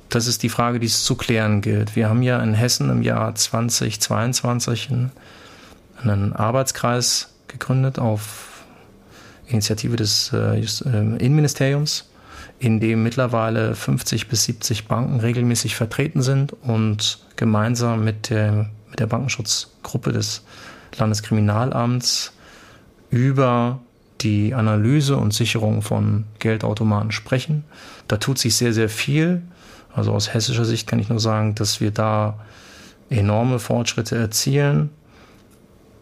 Das 0.09 0.27
ist 0.27 0.43
die 0.43 0.49
Frage, 0.49 0.79
die 0.79 0.87
es 0.87 1.03
zu 1.03 1.15
klären 1.15 1.61
gilt. 1.61 1.95
Wir 1.95 2.09
haben 2.09 2.21
ja 2.21 2.41
in 2.41 2.53
Hessen 2.53 2.89
im 2.89 3.01
Jahr 3.01 3.33
2022 3.33 4.89
einen, 6.03 6.33
Arbeitskreis 6.33 7.33
gegründet 7.47 7.97
auf 7.99 8.63
Initiative 9.47 9.95
des 9.95 10.31
äh, 10.33 10.59
äh 10.59 11.17
Innenministeriums, 11.17 12.09
in 12.59 12.79
dem 12.79 13.03
mittlerweile 13.03 13.75
50 13.75 14.27
bis 14.27 14.45
70 14.45 14.87
Banken 14.87 15.19
regelmäßig 15.19 15.75
vertreten 15.75 16.21
sind 16.21 16.53
und 16.53 17.25
gemeinsam 17.35 18.03
mit 18.03 18.29
der, 18.29 18.69
mit 18.89 18.99
der 18.99 19.07
Bankenschutzgruppe 19.07 20.11
des 20.11 20.43
Landeskriminalamts 20.97 22.31
über 23.09 23.79
die 24.21 24.53
Analyse 24.53 25.17
und 25.17 25.33
Sicherung 25.33 25.81
von 25.81 26.25
Geldautomaten 26.39 27.11
sprechen. 27.11 27.63
Da 28.07 28.17
tut 28.17 28.37
sich 28.37 28.55
sehr, 28.55 28.73
sehr 28.73 28.89
viel. 28.89 29.43
Also 29.93 30.11
aus 30.11 30.33
hessischer 30.33 30.65
Sicht 30.65 30.87
kann 30.87 30.99
ich 30.99 31.09
nur 31.09 31.19
sagen, 31.19 31.55
dass 31.55 31.81
wir 31.81 31.91
da 31.91 32.39
enorme 33.09 33.59
Fortschritte 33.59 34.17
erzielen. 34.17 34.89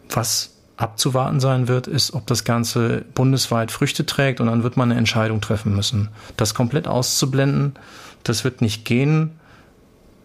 Was 0.10 0.54
abzuwarten 0.78 1.40
sein 1.40 1.68
wird, 1.68 1.88
ist, 1.88 2.14
ob 2.14 2.28
das 2.28 2.44
Ganze 2.44 3.06
bundesweit 3.14 3.72
Früchte 3.72 4.06
trägt 4.06 4.42
und 4.42 4.48
dann 4.48 4.64
wird 4.64 4.78
man 4.78 4.92
eine 4.92 5.00
Entscheidung 5.00 5.42
treffen 5.42 5.76
müssen. 5.76 6.10
Das 6.38 6.54
komplett 6.54 6.88
auszublenden, 6.88 7.74
das 8.24 8.44
wird 8.44 8.62
nicht 8.62 8.86
gehen. 8.86 9.32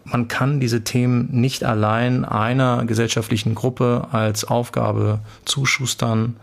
Man 0.03 0.27
kann 0.27 0.59
diese 0.59 0.83
Themen 0.83 1.29
nicht 1.31 1.63
allein 1.63 2.25
einer 2.25 2.85
gesellschaftlichen 2.85 3.53
Gruppe 3.53 4.07
als 4.11 4.43
Aufgabe 4.43 5.19
zuschustern 5.45 6.37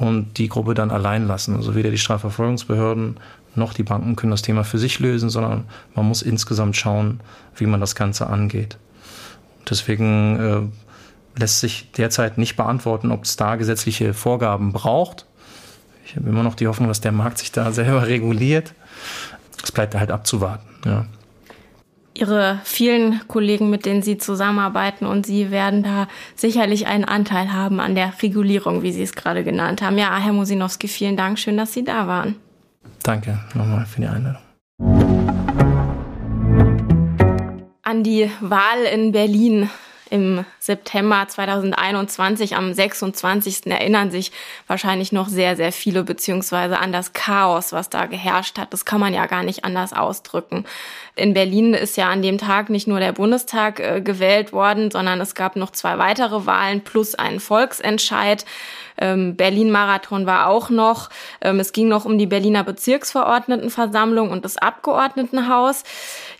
und 0.00 0.38
die 0.38 0.48
Gruppe 0.48 0.72
dann 0.72 0.90
allein 0.90 1.26
lassen. 1.28 1.54
Also 1.54 1.74
weder 1.74 1.90
die 1.90 1.98
Strafverfolgungsbehörden 1.98 3.20
noch 3.54 3.74
die 3.74 3.82
Banken 3.82 4.16
können 4.16 4.30
das 4.30 4.42
Thema 4.42 4.64
für 4.64 4.78
sich 4.78 4.98
lösen, 4.98 5.28
sondern 5.28 5.64
man 5.94 6.06
muss 6.06 6.22
insgesamt 6.22 6.76
schauen, 6.76 7.20
wie 7.56 7.66
man 7.66 7.80
das 7.80 7.94
Ganze 7.94 8.28
angeht. 8.28 8.78
Deswegen 9.68 10.70
äh, 11.36 11.38
lässt 11.38 11.60
sich 11.60 11.90
derzeit 11.92 12.38
nicht 12.38 12.56
beantworten, 12.56 13.10
ob 13.10 13.24
es 13.24 13.36
da 13.36 13.56
gesetzliche 13.56 14.14
Vorgaben 14.14 14.72
braucht. 14.72 15.26
Ich 16.06 16.16
habe 16.16 16.28
immer 16.30 16.42
noch 16.42 16.54
die 16.54 16.66
Hoffnung, 16.66 16.88
dass 16.88 17.02
der 17.02 17.12
Markt 17.12 17.38
sich 17.38 17.52
da 17.52 17.70
selber 17.72 18.06
reguliert. 18.06 18.72
Es 19.62 19.70
bleibt 19.70 19.94
halt 19.94 20.10
abzuwarten. 20.10 20.66
Ja. 20.86 21.06
Ihre 22.14 22.60
vielen 22.64 23.20
Kollegen, 23.28 23.70
mit 23.70 23.86
denen 23.86 24.02
Sie 24.02 24.18
zusammenarbeiten 24.18 25.06
und 25.06 25.26
Sie 25.26 25.50
werden 25.50 25.82
da 25.82 26.08
sicherlich 26.34 26.86
einen 26.86 27.04
Anteil 27.04 27.52
haben 27.52 27.80
an 27.80 27.94
der 27.94 28.12
Regulierung, 28.22 28.82
wie 28.82 28.92
Sie 28.92 29.02
es 29.02 29.14
gerade 29.14 29.44
genannt 29.44 29.80
haben. 29.80 29.96
Ja, 29.96 30.16
Herr 30.18 30.32
Musinowski, 30.32 30.88
vielen 30.88 31.16
Dank. 31.16 31.38
Schön, 31.38 31.56
dass 31.56 31.72
Sie 31.72 31.84
da 31.84 32.06
waren. 32.06 32.36
Danke 33.02 33.38
nochmal 33.54 33.86
für 33.86 34.00
die 34.00 34.06
Einladung. 34.06 34.42
An 37.82 38.02
die 38.02 38.30
Wahl 38.40 38.84
in 38.92 39.12
Berlin 39.12 39.70
im 40.10 40.44
September 40.58 41.26
2021 41.26 42.56
am 42.56 42.74
26. 42.74 43.66
erinnern 43.66 44.10
sich 44.10 44.32
wahrscheinlich 44.66 45.12
noch 45.12 45.28
sehr, 45.28 45.56
sehr 45.56 45.72
viele, 45.72 46.02
beziehungsweise 46.02 46.78
an 46.78 46.92
das 46.92 47.12
Chaos, 47.12 47.72
was 47.72 47.90
da 47.90 48.06
geherrscht 48.06 48.58
hat. 48.58 48.72
Das 48.72 48.84
kann 48.84 49.00
man 49.00 49.14
ja 49.14 49.26
gar 49.26 49.42
nicht 49.42 49.64
anders 49.64 49.92
ausdrücken. 49.92 50.64
In 51.16 51.34
Berlin 51.34 51.74
ist 51.74 51.96
ja 51.96 52.08
an 52.08 52.22
dem 52.22 52.38
Tag 52.38 52.70
nicht 52.70 52.88
nur 52.88 52.98
der 52.98 53.12
Bundestag 53.12 53.80
äh, 53.80 54.00
gewählt 54.00 54.52
worden, 54.52 54.90
sondern 54.90 55.20
es 55.20 55.34
gab 55.34 55.56
noch 55.56 55.70
zwei 55.70 55.98
weitere 55.98 56.46
Wahlen 56.46 56.82
plus 56.82 57.14
einen 57.14 57.40
Volksentscheid. 57.40 58.44
Ähm, 59.00 59.34
Berlin-Marathon 59.36 60.26
war 60.26 60.46
auch 60.48 60.70
noch. 60.70 61.08
Ähm, 61.40 61.58
es 61.58 61.72
ging 61.72 61.88
noch 61.88 62.04
um 62.04 62.18
die 62.18 62.26
Berliner 62.26 62.64
Bezirksverordnetenversammlung 62.64 64.30
und 64.30 64.44
das 64.44 64.56
Abgeordnetenhaus. 64.58 65.84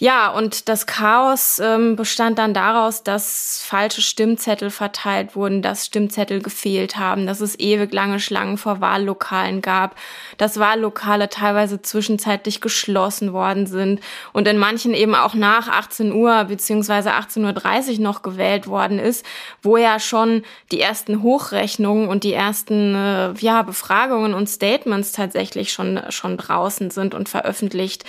Ja, 0.03 0.31
und 0.31 0.71
das 0.71 0.87
Chaos 0.87 1.59
ähm, 1.59 1.95
bestand 1.95 2.39
dann 2.39 2.55
daraus, 2.55 3.03
dass 3.03 3.63
falsche 3.63 4.01
Stimmzettel 4.01 4.71
verteilt 4.71 5.37
wurden, 5.37 5.61
dass 5.61 5.85
Stimmzettel 5.85 6.41
gefehlt 6.41 6.97
haben, 6.97 7.27
dass 7.27 7.43
es 7.43 7.59
ewig 7.59 7.93
lange 7.93 8.19
Schlangen 8.19 8.57
vor 8.57 8.81
Wahllokalen 8.81 9.61
gab, 9.61 9.97
dass 10.39 10.59
Wahllokale 10.59 11.29
teilweise 11.29 11.83
zwischenzeitlich 11.83 12.63
geschlossen 12.63 13.35
worden 13.35 13.67
sind 13.67 14.01
und 14.33 14.49
in 14.49 14.57
manchen 14.57 14.95
eben 14.95 15.15
auch 15.15 15.35
nach 15.35 15.69
18 15.69 16.15
Uhr 16.15 16.45
beziehungsweise 16.45 17.13
18.30 17.13 17.99
Uhr 17.99 18.01
noch 18.01 18.23
gewählt 18.23 18.69
worden 18.69 18.99
ist, 18.99 19.27
wo 19.63 19.77
ja 19.77 20.01
schon 20.01 20.45
die 20.73 20.81
ersten 20.81 21.23
Hochrechnungen 21.23 22.09
und 22.09 22.25
die 22.25 22.33
ersten 22.33 22.95
äh, 22.95 23.35
ja, 23.35 23.61
Befragungen 23.61 24.33
und 24.33 24.49
Statements 24.49 25.13
tatsächlich 25.13 25.75
schon, 25.75 26.01
schon 26.09 26.39
draußen 26.39 26.91
sind 26.91 27.13
und 27.13 27.29
veröffentlicht 27.29 28.07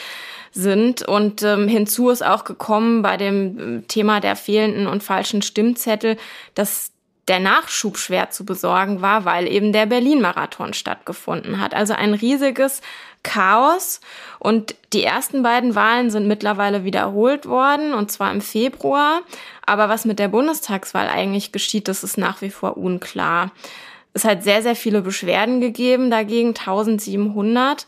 sind. 0.52 1.02
Und 1.04 1.44
ähm, 1.44 1.68
hinzu 1.68 2.10
ist 2.10 2.26
auch 2.26 2.44
gekommen 2.44 3.02
bei 3.02 3.18
dem 3.18 3.60
ähm, 3.60 3.88
Thema 3.88 4.20
der 4.20 4.36
fehlenden 4.36 4.88
und 4.88 5.04
falschen 5.04 5.42
Stimmzettel, 5.42 6.18
dass 6.56 6.92
der 7.28 7.40
Nachschub 7.40 7.98
schwer 7.98 8.32
zu 8.32 8.46
besorgen 8.46 9.02
war, 9.02 9.26
weil 9.26 9.48
eben 9.48 9.72
der 9.72 9.86
Berlin-Marathon 9.86 10.74
stattgefunden 10.74 11.62
hat. 11.62 11.74
Also 11.74 11.94
ein 11.94 12.14
riesiges 12.14 12.82
Chaos. 13.24 14.02
Und 14.40 14.76
die 14.94 15.04
ersten 15.04 15.44
beiden 15.44 15.76
Wahlen 15.76 16.10
sind 16.10 16.28
mittlerweile 16.28 16.84
wiederholt 16.84 17.46
worden, 17.46 17.94
und 17.94 18.12
zwar 18.12 18.32
im 18.32 18.42
Februar. 18.42 19.22
Aber 19.66 19.88
was 19.88 20.06
mit 20.06 20.20
der 20.20 20.28
Bundestagswahl 20.28 21.08
eigentlich 21.08 21.52
geschieht, 21.52 21.88
das 21.88 22.04
ist 22.04 22.18
nach 22.18 22.42
wie 22.42 22.50
vor 22.50 22.78
unklar. 22.78 23.52
Es 24.14 24.26
hat 24.26 24.44
sehr, 24.44 24.62
sehr 24.62 24.76
viele 24.76 25.02
Beschwerden 25.02 25.62
gegeben 25.62 26.12
dagegen, 26.12 26.50
1700. 26.50 27.86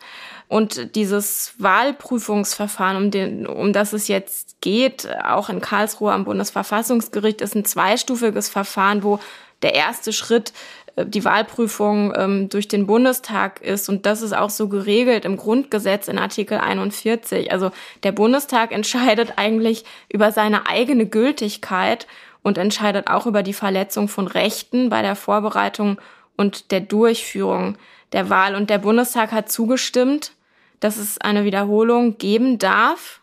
Und 0.48 0.96
dieses 0.96 1.56
Wahlprüfungsverfahren, 1.58 2.98
um, 2.98 3.12
den, 3.12 3.48
um 3.48 3.74
das 3.74 3.94
es 3.94 4.08
jetzt 4.08 4.62
geht, 4.62 5.08
auch 5.24 5.50
in 5.50 5.62
Karlsruhe 5.62 6.12
am 6.12 6.26
Bundesverfassungsgericht, 6.26 7.42
ist 7.42 7.56
ein 7.56 7.66
zweistufiges 7.66 8.50
Verfahren, 8.50 9.04
wo 9.04 9.20
der 9.62 9.74
erste 9.74 10.14
Schritt 10.14 10.54
äh, 10.96 11.06
die 11.06 11.26
Wahlprüfung 11.26 12.14
ähm, 12.16 12.50
durch 12.50 12.68
den 12.68 12.86
Bundestag 12.86 13.62
ist. 13.62 13.90
Und 13.90 14.06
das 14.06 14.22
ist 14.22 14.34
auch 14.34 14.50
so 14.50 14.68
geregelt 14.68 15.26
im 15.26 15.38
Grundgesetz 15.38 16.08
in 16.08 16.20
Artikel 16.20 16.58
41. 16.58 17.52
Also 17.52 17.72
der 18.04 18.12
Bundestag 18.12 18.72
entscheidet 18.72 19.34
eigentlich 19.38 19.86
über 20.10 20.32
seine 20.32 20.68
eigene 20.68 21.06
Gültigkeit 21.06 22.08
und 22.44 22.58
entscheidet 22.58 23.08
auch 23.08 23.26
über 23.26 23.42
die 23.42 23.54
Verletzung 23.54 24.08
von 24.08 24.28
Rechten 24.28 24.90
bei 24.90 25.02
der 25.02 25.16
Vorbereitung 25.16 26.00
und 26.36 26.72
der 26.72 26.82
Durchführung 26.82 27.78
der 28.14 28.30
Wahl. 28.30 28.56
Und 28.56 28.70
der 28.70 28.78
Bundestag 28.78 29.32
hat 29.32 29.52
zugestimmt, 29.52 30.32
dass 30.80 30.98
es 30.98 31.20
eine 31.20 31.44
Wiederholung 31.44 32.18
geben 32.18 32.60
darf. 32.60 33.22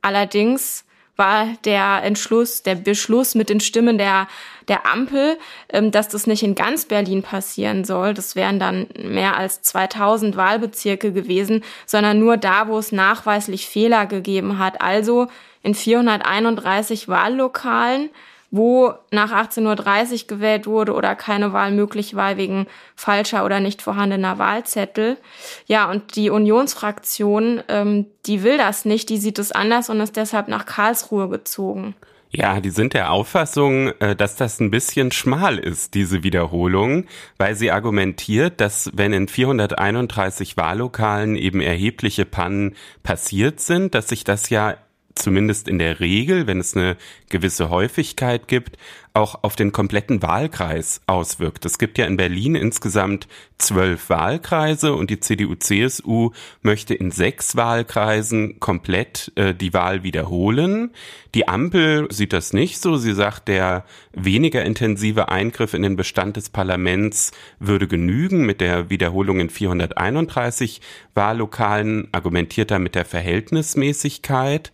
Allerdings 0.00 0.84
war 1.16 1.48
der 1.64 2.02
Entschluss, 2.04 2.62
der 2.62 2.76
Beschluss 2.76 3.34
mit 3.34 3.50
den 3.50 3.58
Stimmen 3.58 3.98
der, 3.98 4.28
der 4.68 4.86
Ampel, 4.86 5.36
ähm, 5.68 5.90
dass 5.90 6.08
das 6.08 6.28
nicht 6.28 6.44
in 6.44 6.54
ganz 6.54 6.84
Berlin 6.84 7.22
passieren 7.22 7.84
soll. 7.84 8.14
Das 8.14 8.36
wären 8.36 8.60
dann 8.60 8.86
mehr 8.96 9.36
als 9.36 9.60
2000 9.62 10.36
Wahlbezirke 10.36 11.12
gewesen, 11.12 11.64
sondern 11.86 12.20
nur 12.20 12.36
da, 12.36 12.68
wo 12.68 12.78
es 12.78 12.92
nachweislich 12.92 13.66
Fehler 13.66 14.06
gegeben 14.06 14.58
hat. 14.58 14.80
Also 14.80 15.26
in 15.64 15.74
431 15.74 17.08
Wahllokalen 17.08 18.10
wo 18.50 18.94
nach 19.10 19.32
18.30 19.32 20.22
Uhr 20.22 20.26
gewählt 20.26 20.66
wurde 20.66 20.94
oder 20.94 21.14
keine 21.14 21.52
Wahl 21.52 21.70
möglich 21.72 22.14
war 22.14 22.36
wegen 22.36 22.66
falscher 22.96 23.44
oder 23.44 23.60
nicht 23.60 23.82
vorhandener 23.82 24.38
Wahlzettel. 24.38 25.18
Ja, 25.66 25.90
und 25.90 26.16
die 26.16 26.30
Unionsfraktion, 26.30 27.62
ähm, 27.68 28.06
die 28.26 28.42
will 28.42 28.56
das 28.56 28.84
nicht, 28.84 29.10
die 29.10 29.18
sieht 29.18 29.38
es 29.38 29.52
anders 29.52 29.90
und 29.90 30.00
ist 30.00 30.16
deshalb 30.16 30.48
nach 30.48 30.66
Karlsruhe 30.66 31.28
gezogen. 31.28 31.94
Ja, 32.30 32.60
die 32.60 32.70
sind 32.70 32.92
der 32.92 33.10
Auffassung, 33.10 33.88
äh, 34.00 34.14
dass 34.14 34.36
das 34.36 34.60
ein 34.60 34.70
bisschen 34.70 35.12
schmal 35.12 35.58
ist, 35.58 35.94
diese 35.94 36.22
Wiederholung, 36.22 37.06
weil 37.38 37.54
sie 37.54 37.70
argumentiert, 37.70 38.60
dass 38.60 38.90
wenn 38.92 39.14
in 39.14 39.28
431 39.28 40.58
Wahllokalen 40.58 41.36
eben 41.36 41.62
erhebliche 41.62 42.26
Pannen 42.26 42.76
passiert 43.02 43.60
sind, 43.60 43.94
dass 43.94 44.08
sich 44.08 44.24
das 44.24 44.50
ja 44.50 44.76
zumindest 45.18 45.68
in 45.68 45.78
der 45.78 46.00
Regel, 46.00 46.46
wenn 46.46 46.60
es 46.60 46.76
eine 46.76 46.96
gewisse 47.28 47.70
Häufigkeit 47.70 48.48
gibt, 48.48 48.76
auch 49.18 49.42
auf 49.42 49.56
den 49.56 49.72
kompletten 49.72 50.22
Wahlkreis 50.22 51.00
auswirkt. 51.06 51.64
Es 51.64 51.78
gibt 51.78 51.98
ja 51.98 52.06
in 52.06 52.16
Berlin 52.16 52.54
insgesamt 52.54 53.26
zwölf 53.58 54.08
Wahlkreise 54.08 54.94
und 54.94 55.10
die 55.10 55.18
CDU-CSU 55.18 56.30
möchte 56.62 56.94
in 56.94 57.10
sechs 57.10 57.56
Wahlkreisen 57.56 58.60
komplett 58.60 59.32
äh, 59.34 59.54
die 59.54 59.74
Wahl 59.74 60.04
wiederholen. 60.04 60.92
Die 61.34 61.48
Ampel 61.48 62.06
sieht 62.10 62.32
das 62.32 62.52
nicht 62.52 62.80
so. 62.80 62.96
Sie 62.96 63.12
sagt, 63.12 63.48
der 63.48 63.84
weniger 64.12 64.64
intensive 64.64 65.28
Eingriff 65.28 65.74
in 65.74 65.82
den 65.82 65.96
Bestand 65.96 66.36
des 66.36 66.50
Parlaments 66.50 67.32
würde 67.58 67.88
genügen 67.88 68.46
mit 68.46 68.60
der 68.60 68.88
Wiederholung 68.88 69.40
in 69.40 69.50
431 69.50 70.80
Wahllokalen, 71.14 72.08
argumentiert 72.12 72.70
er 72.70 72.78
mit 72.78 72.94
der 72.94 73.04
Verhältnismäßigkeit. 73.04 74.72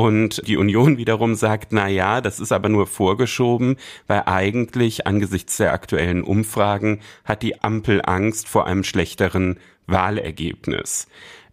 Und 0.00 0.40
die 0.48 0.56
Union 0.56 0.96
wiederum 0.96 1.34
sagt, 1.34 1.74
na 1.74 1.86
ja, 1.86 2.22
das 2.22 2.40
ist 2.40 2.52
aber 2.52 2.70
nur 2.70 2.86
vorgeschoben, 2.86 3.76
weil 4.06 4.22
eigentlich 4.24 5.06
angesichts 5.06 5.58
der 5.58 5.74
aktuellen 5.74 6.22
Umfragen 6.22 7.00
hat 7.26 7.42
die 7.42 7.62
Ampel 7.62 8.00
Angst 8.02 8.48
vor 8.48 8.66
einem 8.66 8.82
schlechteren 8.82 9.58
Wahlergebnis. 9.86 11.06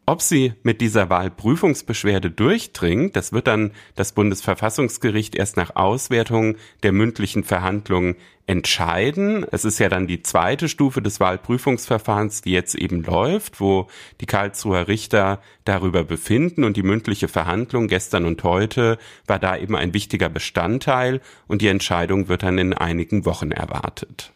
Ob 0.10 0.22
sie 0.22 0.54
mit 0.64 0.80
dieser 0.80 1.10
Wahlprüfungsbeschwerde 1.10 2.32
durchdringt, 2.32 3.18
das 3.18 3.34
wird 3.34 3.46
dann 3.46 3.72
das 3.96 4.14
Bundesverfassungsgericht 4.14 5.36
erst 5.36 5.58
nach 5.58 5.76
Auswertung 5.76 6.56
der 6.82 6.94
mündlichen 6.94 7.44
Verhandlungen 7.44 8.16
entscheiden. 8.46 9.46
Es 9.52 9.66
ist 9.66 9.80
ja 9.80 9.90
dann 9.90 10.08
die 10.08 10.24
zweite 10.24 10.70
Stufe 10.70 11.02
des 11.02 11.20
Wahlprüfungsverfahrens, 11.20 12.42
die 12.42 12.54
jetzt 12.54 12.76
eben 12.76 13.04
läuft, 13.04 13.60
wo 13.60 13.88
die 14.22 14.28
Karlsruher 14.28 14.88
Richter 14.88 15.42
darüber 15.66 16.06
befinden 16.06 16.64
und 16.64 16.78
die 16.78 16.84
mündliche 16.84 17.28
Verhandlung 17.28 17.90
gestern 17.90 18.24
und 18.24 18.42
heute 18.44 19.00
war 19.28 19.40
da 19.40 19.58
eben 19.58 19.76
ein 19.76 19.94
wichtiger 19.94 20.30
Bestandteil 20.30 21.20
und 21.48 21.62
die 21.62 21.68
Entscheidung 21.68 22.30
wird 22.30 22.44
dann 22.44 22.58
in 22.58 22.74
einigen 22.74 23.26
Wochen 23.26 23.52
erwartet. 23.52 24.32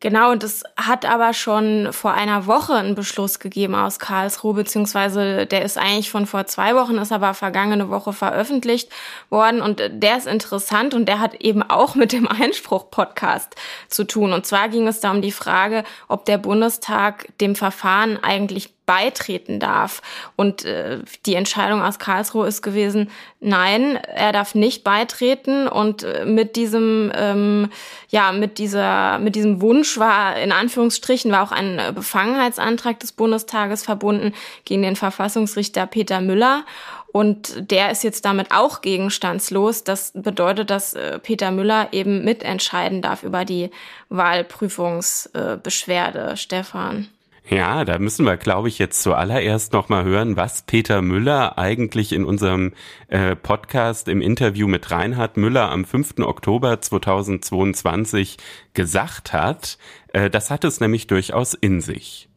Genau, 0.00 0.30
und 0.30 0.44
es 0.44 0.62
hat 0.76 1.04
aber 1.04 1.34
schon 1.34 1.92
vor 1.92 2.14
einer 2.14 2.46
Woche 2.46 2.74
einen 2.74 2.94
Beschluss 2.94 3.40
gegeben 3.40 3.74
aus 3.74 3.98
Karlsruhe, 3.98 4.54
beziehungsweise 4.54 5.44
der 5.44 5.62
ist 5.62 5.76
eigentlich 5.76 6.08
von 6.08 6.26
vor 6.26 6.46
zwei 6.46 6.76
Wochen, 6.76 6.98
ist 6.98 7.10
aber 7.10 7.34
vergangene 7.34 7.90
Woche 7.90 8.12
veröffentlicht 8.12 8.92
worden 9.28 9.60
und 9.60 9.82
der 9.90 10.16
ist 10.16 10.28
interessant 10.28 10.94
und 10.94 11.06
der 11.06 11.18
hat 11.18 11.34
eben 11.42 11.64
auch 11.64 11.96
mit 11.96 12.12
dem 12.12 12.28
Einspruch-Podcast 12.28 13.56
zu 13.88 14.04
tun. 14.04 14.32
Und 14.32 14.46
zwar 14.46 14.68
ging 14.68 14.86
es 14.86 15.00
da 15.00 15.10
um 15.10 15.20
die 15.20 15.32
Frage, 15.32 15.82
ob 16.06 16.24
der 16.26 16.38
Bundestag 16.38 17.26
dem 17.40 17.56
Verfahren 17.56 18.22
eigentlich 18.22 18.77
beitreten 18.88 19.60
darf. 19.60 20.02
Und 20.34 20.64
äh, 20.64 21.00
die 21.26 21.34
Entscheidung 21.34 21.82
aus 21.82 21.98
Karlsruhe 21.98 22.48
ist 22.48 22.62
gewesen, 22.62 23.10
nein, 23.38 23.96
er 23.96 24.32
darf 24.32 24.54
nicht 24.54 24.82
beitreten. 24.82 25.68
Und 25.68 26.04
äh, 26.04 26.24
mit 26.24 26.56
diesem, 26.56 27.12
ähm, 27.14 27.68
ja, 28.08 28.32
mit 28.32 28.56
dieser, 28.56 29.18
mit 29.18 29.36
diesem 29.36 29.60
Wunsch 29.60 29.98
war 29.98 30.38
in 30.38 30.52
Anführungsstrichen 30.52 31.30
war 31.30 31.42
auch 31.42 31.52
ein 31.52 31.78
Befangenheitsantrag 31.94 32.98
des 32.98 33.12
Bundestages 33.12 33.84
verbunden 33.84 34.32
gegen 34.64 34.80
den 34.80 34.96
Verfassungsrichter 34.96 35.86
Peter 35.86 36.22
Müller. 36.22 36.64
Und 37.12 37.70
der 37.70 37.90
ist 37.90 38.04
jetzt 38.04 38.24
damit 38.24 38.52
auch 38.52 38.80
gegenstandslos. 38.80 39.84
Das 39.84 40.12
bedeutet, 40.14 40.70
dass 40.70 40.94
äh, 40.94 41.18
Peter 41.18 41.50
Müller 41.50 41.88
eben 41.92 42.24
mitentscheiden 42.24 43.02
darf 43.02 43.22
über 43.22 43.44
die 43.44 43.68
Wahlprüfungsbeschwerde. 44.08 46.20
Äh, 46.20 46.38
Stefan. 46.38 47.08
Ja, 47.50 47.86
da 47.86 47.98
müssen 47.98 48.26
wir, 48.26 48.36
glaube 48.36 48.68
ich, 48.68 48.78
jetzt 48.78 49.02
zuallererst 49.02 49.72
noch 49.72 49.88
mal 49.88 50.04
hören, 50.04 50.36
was 50.36 50.62
Peter 50.62 51.00
Müller 51.00 51.56
eigentlich 51.56 52.12
in 52.12 52.26
unserem 52.26 52.74
äh, 53.08 53.34
Podcast 53.36 54.08
im 54.08 54.20
Interview 54.20 54.68
mit 54.68 54.90
Reinhard 54.90 55.38
Müller 55.38 55.70
am 55.70 55.86
5. 55.86 56.18
Oktober 56.18 56.78
2022 56.82 58.36
gesagt 58.74 59.32
hat. 59.32 59.78
Äh, 60.12 60.28
das 60.28 60.50
hat 60.50 60.64
es 60.64 60.80
nämlich 60.80 61.06
durchaus 61.06 61.54
in 61.54 61.80
sich. 61.80 62.28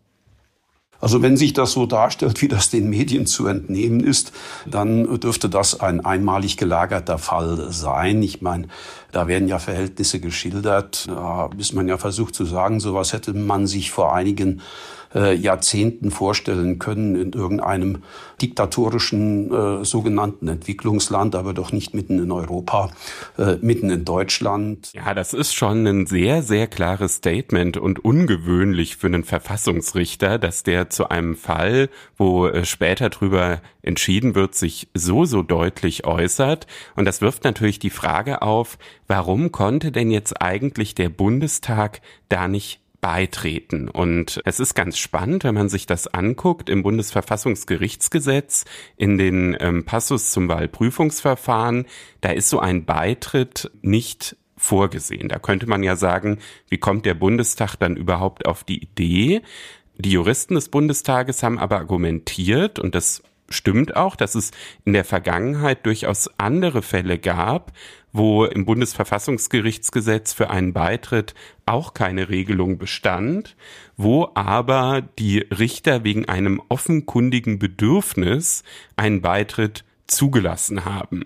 Also 1.02 1.24
wenn 1.24 1.36
sich 1.36 1.52
das 1.52 1.72
so 1.74 1.88
darstellt, 1.88 2.42
wie 2.44 2.48
das 2.48 2.70
den 2.70 2.90
Medien 2.90 3.26
zu 3.26 3.48
entnehmen 3.48 4.02
ist, 4.02 4.32
dann 4.68 5.20
dürfte 5.20 5.50
das 5.50 5.80
ein 5.80 6.06
einmalig 6.06 6.58
gelagerter 6.58 7.18
Fall 7.18 7.72
sein. 7.72 8.22
Ich 8.22 8.42
meine, 8.42 8.68
da 9.12 9.28
werden 9.28 9.48
ja 9.48 9.58
Verhältnisse 9.58 10.20
geschildert. 10.20 11.08
Da 11.08 11.50
ist 11.58 11.74
man 11.74 11.88
ja 11.88 11.98
versucht 11.98 12.36
zu 12.36 12.46
sagen, 12.46 12.80
sowas 12.80 13.14
hätte 13.14 13.34
man 13.34 13.66
sich 13.66 13.90
vor 13.90 14.14
einigen 14.14 14.62
äh, 15.16 15.36
Jahrzehnten 15.36 16.12
vorstellen 16.12 16.80
können 16.80 17.16
in 17.16 17.34
irgendeinem 17.34 18.04
diktatorischen 18.42 19.52
äh, 19.52 19.86
sogenannten 19.86 20.48
Entwicklungsland, 20.48 21.36
aber 21.36 21.54
doch 21.54 21.72
nicht 21.72 21.94
mitten 21.94 22.20
in 22.20 22.32
Europa, 22.32 22.92
äh, 23.38 23.58
mitten 23.62 23.90
in 23.90 24.06
Deutschland. 24.06 24.92
Ja, 24.94 25.14
das 25.14 25.34
ist 25.34 25.54
schon 25.54 25.86
ein 25.86 26.06
sehr, 26.06 26.44
sehr 26.44 26.68
klares 26.68 27.16
Statement 27.16 27.78
und 27.78 28.04
ungewöhnlich 28.04 28.98
für 28.98 29.08
einen 29.08 29.24
Verfassungsrichter, 29.24 30.40
dass 30.40 30.64
der 30.64 30.90
zu 30.90 31.10
einem 31.10 31.36
Fall, 31.36 31.90
wo 32.18 32.48
äh, 32.48 32.66
später 32.66 33.10
drüber 33.10 33.62
entschieden 33.82 34.36
wird, 34.36 34.56
sich 34.56 34.90
so, 34.94 35.26
so 35.26 35.42
deutlich 35.42 36.06
äußert. 36.06 36.68
Und 36.96 37.06
das 37.06 37.22
wirft 37.22 37.44
natürlich 37.44 37.80
die 37.80 37.90
Frage 37.90 38.42
auf, 38.42 38.78
warum 39.08 39.52
konnte 39.52 39.92
denn 39.92 40.12
jetzt 40.12 40.42
eigentlich 40.42 40.96
der 40.96 41.10
Bundestag 41.10 42.02
da 42.30 42.48
nicht 42.48 42.80
beitreten. 43.02 43.90
Und 43.90 44.42
es 44.46 44.60
ist 44.60 44.76
ganz 44.76 44.98
spannend, 44.98 45.44
wenn 45.44 45.56
man 45.56 45.70
sich 45.70 45.88
das 45.88 46.08
anguckt 46.08 46.70
im 46.70 46.84
Bundesverfassungsgerichtsgesetz, 46.84 48.66
in 48.96 49.18
den 49.18 49.58
ähm, 49.60 49.84
Passus 49.84 50.32
zum 50.32 50.48
Wahlprüfungsverfahren, 50.48 51.86
da 52.22 52.30
ist 52.30 52.50
so 52.50 52.60
ein 52.60 52.86
Beitritt 52.86 53.72
nicht 53.82 54.38
vorgesehen. 54.56 55.28
Da 55.28 55.40
könnte 55.40 55.68
man 55.68 55.82
ja 55.82 55.96
sagen, 55.96 56.38
wie 56.70 56.78
kommt 56.78 57.06
der 57.08 57.16
Bundestag 57.16 57.76
dann 57.76 57.98
überhaupt 57.98 58.46
auf 58.46 58.64
die 58.64 58.84
Idee? 58.84 59.42
Die 59.98 60.12
Juristen 60.12 60.56
des 60.56 60.70
Bundestages 60.70 61.44
haben 61.44 61.60
aber 61.60 61.78
argumentiert, 61.78 62.80
und 62.80 62.96
das 62.96 63.24
stimmt 63.52 63.96
auch, 63.96 64.16
dass 64.16 64.36
es 64.36 64.52
in 64.86 64.94
der 64.94 65.06
Vergangenheit 65.06 65.86
durchaus 65.86 66.30
andere 66.38 66.82
Fälle 66.82 67.20
gab, 67.20 67.72
wo 68.14 68.46
im 68.46 68.66
Bundesverfassungsgerichtsgesetz 68.66 70.34
für 70.34 70.50
einen 70.50 70.74
Beitritt 70.74 71.34
auch 71.66 71.94
keine 71.94 72.30
Regelung 72.30 72.78
bestand, 72.78 73.56
wo 73.98 74.30
aber 74.34 75.02
die 75.20 75.40
Richter 75.40 76.04
wegen 76.04 76.28
einem 76.28 76.62
offenkundigen 76.70 77.60
Bedürfnis 77.60 78.64
einen 78.96 79.22
Beitritt 79.22 79.86
zugelassen 80.08 80.86
haben. 80.86 81.26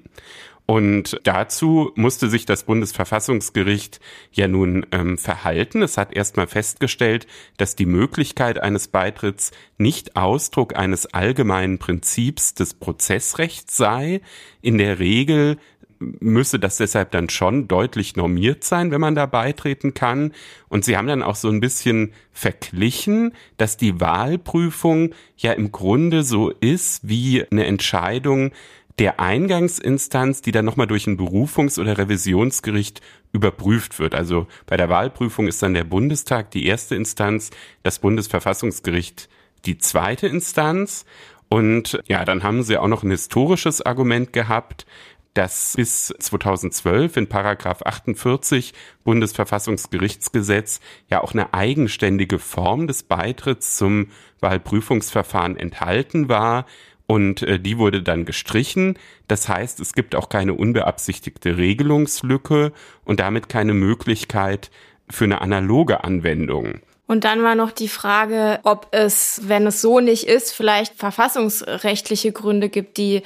Und 0.68 1.20
dazu 1.24 1.92
musste 1.96 2.28
sich 2.28 2.46
das 2.46 2.64
Bundesverfassungsgericht 2.64 4.00
ja 4.32 4.48
nun 4.48 4.86
ähm, 4.92 5.18
verhalten. 5.18 5.84
Es 5.84 5.98
hat 5.98 6.12
erstmal 6.16 6.48
festgestellt, 6.48 7.28
dass 7.58 7.76
die 7.76 7.86
Möglichkeit 7.86 8.58
eines 8.58 8.88
Beitritts 8.88 9.52
nicht 9.78 10.16
Ausdruck 10.16 10.76
eines 10.76 11.06
allgemeinen 11.14 11.78
Prinzips 11.78 12.56
des 12.56 12.74
Prozessrechts 12.74 13.78
sei. 13.78 14.22
In 14.62 14.80
der 14.80 14.98
Regel 14.98 15.58
müsse 16.00 16.60
das 16.60 16.78
deshalb 16.78 17.12
dann 17.12 17.30
schon 17.30 17.68
deutlich 17.68 18.16
normiert 18.16 18.64
sein, 18.64 18.92
wenn 18.92 19.02
man 19.02 19.16
da 19.16 19.26
beitreten 19.28 19.94
kann. 19.94 20.34
Und 20.68 20.84
sie 20.84 20.98
haben 20.98 21.08
dann 21.08 21.24
auch 21.24 21.36
so 21.36 21.50
ein 21.50 21.62
bisschen 21.62 22.12
verglichen, 22.32 23.34
dass 23.58 23.78
die 23.78 24.00
Wahlprüfung 24.00 25.14
ja 25.38 25.54
im 25.54 25.72
Grunde 25.72 26.24
so 26.24 26.50
ist 26.50 27.08
wie 27.08 27.46
eine 27.50 27.66
Entscheidung 27.66 28.52
der 29.00 29.20
Eingangsinstanz, 29.20 30.42
die 30.42 30.52
dann 30.52 30.66
nochmal 30.66 30.88
durch 30.88 31.06
ein 31.08 31.18
Berufungs- 31.18 31.80
oder 31.80 31.98
Revisionsgericht 31.98 33.02
überprüft 33.34 34.00
wird. 34.00 34.16
Also 34.16 34.48
bei 34.68 34.78
der 34.78 34.90
Wahlprüfung 34.90 35.48
ist 35.48 35.62
dann 35.62 35.74
der 35.74 35.84
Bundestag 35.84 36.52
die 36.52 36.66
erste 36.66 36.96
Instanz, 36.96 37.50
das 37.84 38.00
Bundesverfassungsgericht 38.00 39.28
die 39.66 39.78
zweite 39.78 40.28
Instanz. 40.28 41.06
Und 41.50 42.00
ja, 42.08 42.24
dann 42.24 42.44
haben 42.44 42.64
sie 42.64 42.78
auch 42.78 42.88
noch 42.88 43.04
ein 43.04 43.12
historisches 43.12 43.82
Argument 43.82 44.32
gehabt, 44.32 44.86
dass 45.34 45.74
bis 45.76 46.14
2012 46.18 47.18
in 47.18 47.28
Paragraph 47.28 47.82
48 47.82 48.74
Bundesverfassungsgerichtsgesetz 49.04 50.80
ja 51.10 51.22
auch 51.22 51.34
eine 51.34 51.54
eigenständige 51.54 52.40
Form 52.40 52.88
des 52.88 53.04
Beitritts 53.04 53.76
zum 53.76 54.08
Wahlprüfungsverfahren 54.40 55.58
enthalten 55.58 56.30
war, 56.30 56.66
und 57.08 57.42
äh, 57.44 57.60
die 57.60 57.78
wurde 57.78 58.02
dann 58.02 58.26
gestrichen. 58.26 58.98
Das 59.28 59.48
heißt, 59.48 59.80
es 59.80 59.94
gibt 59.94 60.16
auch 60.16 60.30
keine 60.30 60.54
unbeabsichtigte 60.54 61.58
Regelungslücke 61.58 62.72
und 63.04 63.20
damit 63.20 63.50
keine 63.50 63.74
Möglichkeit 63.74 64.72
für 65.10 65.26
eine 65.26 65.42
analoge 65.42 66.04
Anwendung. 66.04 66.82
Und 67.08 67.24
dann 67.24 67.44
war 67.44 67.54
noch 67.54 67.72
die 67.72 67.88
Frage, 67.88 68.60
ob 68.64 68.88
es, 68.90 69.42
wenn 69.44 69.68
es 69.68 69.80
so 69.80 70.00
nicht 70.00 70.24
ist, 70.24 70.52
vielleicht 70.52 70.96
verfassungsrechtliche 70.96 72.32
Gründe 72.32 72.70
gibt, 72.70 72.98
die 72.98 73.22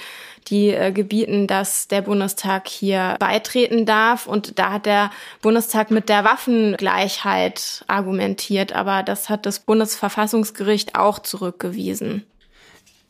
die 0.47 0.69
äh, 0.69 0.91
gebieten, 0.91 1.47
dass 1.47 1.87
der 1.87 2.01
Bundestag 2.01 2.67
hier 2.67 3.15
beitreten 3.19 3.85
darf. 3.85 4.27
Und 4.27 4.57
da 4.59 4.73
hat 4.73 4.85
der 4.85 5.11
Bundestag 5.41 5.91
mit 5.91 6.09
der 6.09 6.23
Waffengleichheit 6.23 7.83
argumentiert, 7.87 8.73
aber 8.73 9.03
das 9.03 9.29
hat 9.29 9.45
das 9.45 9.59
Bundesverfassungsgericht 9.59 10.95
auch 10.95 11.19
zurückgewiesen. 11.19 12.25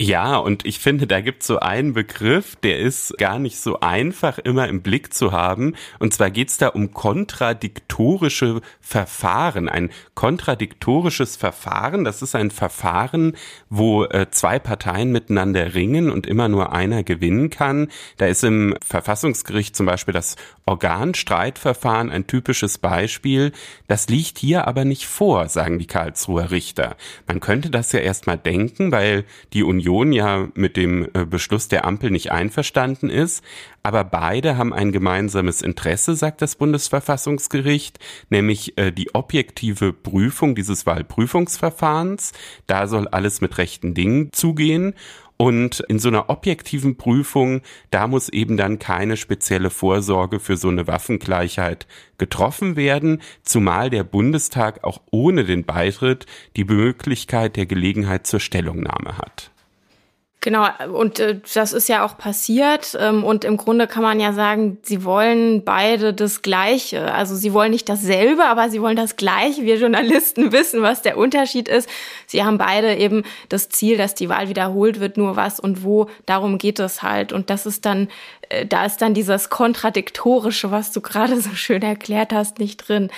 Ja, 0.02 0.38
und 0.38 0.66
ich 0.66 0.80
finde, 0.80 1.08
da 1.08 1.20
gibt 1.20 1.42
es 1.42 1.48
so 1.48 1.60
einen 1.60 1.92
Begriff, 1.92 2.56
der 2.56 2.80
ist 2.80 3.18
gar 3.18 3.38
nicht 3.38 3.60
so 3.60 3.82
einfach 3.82 4.38
immer 4.38 4.70
im 4.70 4.82
Blick 4.82 5.14
zu 5.14 5.34
haben. 5.34 5.76
Und 6.00 6.14
zwar 6.14 6.32
geht 6.32 6.48
es 6.48 6.56
da 6.56 6.70
um 6.70 6.94
kontradiktorische 6.94 8.62
Verfahren. 8.80 9.68
Ein 9.68 9.90
kontradiktorisches 10.16 11.36
Verfahren, 11.36 12.06
das 12.06 12.22
ist 12.22 12.34
ein 12.34 12.50
Verfahren, 12.50 13.36
wo 13.70 14.06
äh, 14.06 14.28
zwei 14.32 14.58
Parteien 14.58 15.12
miteinander 15.12 15.74
ringen 15.74 16.10
und 16.10 16.28
immer 16.28 16.48
nur 16.48 16.72
einer 16.72 17.04
gewinnen 17.04 17.50
kann. 17.50 17.90
Da 18.16 18.28
ist 18.28 18.46
im 18.46 18.78
Verfassungsgericht 18.82 19.76
zum 19.76 19.86
Beispiel 19.86 20.14
das 20.14 20.38
Organstreitverfahren 20.66 22.10
ein 22.10 22.26
typisches 22.26 22.78
Beispiel. 22.78 23.52
Das 23.90 24.08
liegt 24.08 24.38
hier 24.38 24.66
aber 24.66 24.86
nicht 24.86 25.08
vor, 25.08 25.50
sagen 25.50 25.78
die 25.78 25.88
Karlsruher 25.88 26.52
Richter. 26.52 26.96
Man 27.28 27.42
könnte 27.42 27.70
das 27.70 27.92
ja 27.92 28.00
erstmal 28.00 28.38
denken, 28.38 28.94
weil 28.94 29.26
die 29.52 29.64
Union 29.64 29.89
Union 29.90 30.12
ja 30.12 30.48
mit 30.54 30.78
dem 30.78 31.10
äh, 31.14 31.26
Beschluss 31.26 31.68
der 31.68 31.86
Ampel 31.86 32.12
nicht 32.12 32.32
einverstanden 32.32 33.10
ist. 33.10 33.44
Aber 33.84 34.04
beide 34.04 34.58
haben 34.58 34.74
ein 34.74 34.92
gemeinsames 34.92 35.62
Interesse, 35.62 36.16
sagt 36.16 36.42
das 36.42 36.56
Bundesverfassungsgericht, 36.56 38.00
nämlich 38.30 38.78
äh, 38.78 38.92
die 38.92 39.14
objektive 39.16 39.94
Prüfung 39.94 40.56
dieses 40.56 40.86
Wahlprüfungsverfahrens. 40.86 42.34
Da 42.68 42.88
soll 42.88 43.08
alles 43.08 43.42
mit 43.42 43.58
rechten 43.58 43.94
Dingen 43.94 44.32
zugehen. 44.32 44.94
Und 45.42 45.80
in 45.88 46.00
so 46.00 46.10
einer 46.10 46.30
objektiven 46.30 46.98
Prüfung, 46.98 47.62
da 47.92 48.08
muss 48.08 48.28
eben 48.28 48.58
dann 48.58 48.78
keine 48.78 49.16
spezielle 49.16 49.70
Vorsorge 49.70 50.42
für 50.42 50.58
so 50.58 50.68
eine 50.68 50.86
Waffengleichheit 50.86 51.88
getroffen 52.18 52.76
werden, 52.76 53.22
zumal 53.44 53.90
der 53.90 54.04
Bundestag 54.04 54.84
auch 54.84 55.00
ohne 55.12 55.46
den 55.46 55.64
Beitritt 55.64 56.26
die 56.58 56.66
Möglichkeit 56.66 57.56
der 57.56 57.68
Gelegenheit 57.68 58.28
zur 58.28 58.42
Stellungnahme 58.42 59.18
hat. 59.18 59.52
Genau, 60.42 60.68
und 60.94 61.20
äh, 61.20 61.42
das 61.54 61.74
ist 61.74 61.90
ja 61.90 62.06
auch 62.06 62.18
passiert. 62.18 62.98
Ähm, 62.98 63.26
und 63.26 63.44
im 63.44 63.58
Grunde 63.58 63.88
kann 63.88 64.04
man 64.04 64.22
ja 64.22 64.32
sagen, 64.32 64.78
sie 64.84 65.04
wollen 65.04 65.66
beide 65.66 66.14
das 66.14 66.42
Gleiche. 66.42 67.14
Also 67.14 67.36
sie 67.36 67.52
wollen 67.52 67.72
nicht 67.72 67.90
dasselbe, 67.90 68.46
aber 68.46 68.70
sie 68.70 68.82
wollen 68.82 68.96
das 68.96 69.18
Gleiche. 69.18 69.64
Wir 69.64 69.76
Journalisten 69.76 70.52
wissen, 70.54 70.82
was 70.82 71.02
der 71.02 71.18
Unterschied 71.18 71.68
ist. 71.68 71.90
Sie 72.26 72.46
haben 72.46 72.58
beide 72.58 72.96
eben 72.96 73.24
das 73.50 73.68
Ziel, 73.68 73.98
dass 73.98 74.16
die 74.16 74.30
Wahl 74.30 74.48
wiederholt 74.48 75.02
wird, 75.02 75.18
nur 75.18 75.36
was 75.36 75.60
und 75.60 75.84
wo. 75.84 76.10
Darum 76.26 76.58
geht 76.58 76.80
es 76.80 77.04
halt. 77.04 77.34
Und 77.34 77.50
das 77.50 77.66
ist 77.66 77.86
dann, 77.86 78.08
äh, 78.48 78.66
da 78.66 78.86
ist 78.86 79.02
dann 79.02 79.14
dieses 79.14 79.50
Kontradiktorische, 79.50 80.72
was 80.72 80.94
du 80.94 81.02
gerade 81.02 81.42
so 81.42 81.50
schön 81.50 81.82
erklärt 81.82 82.32
hast, 82.32 82.60
nicht 82.60 82.88
drin. 82.88 83.10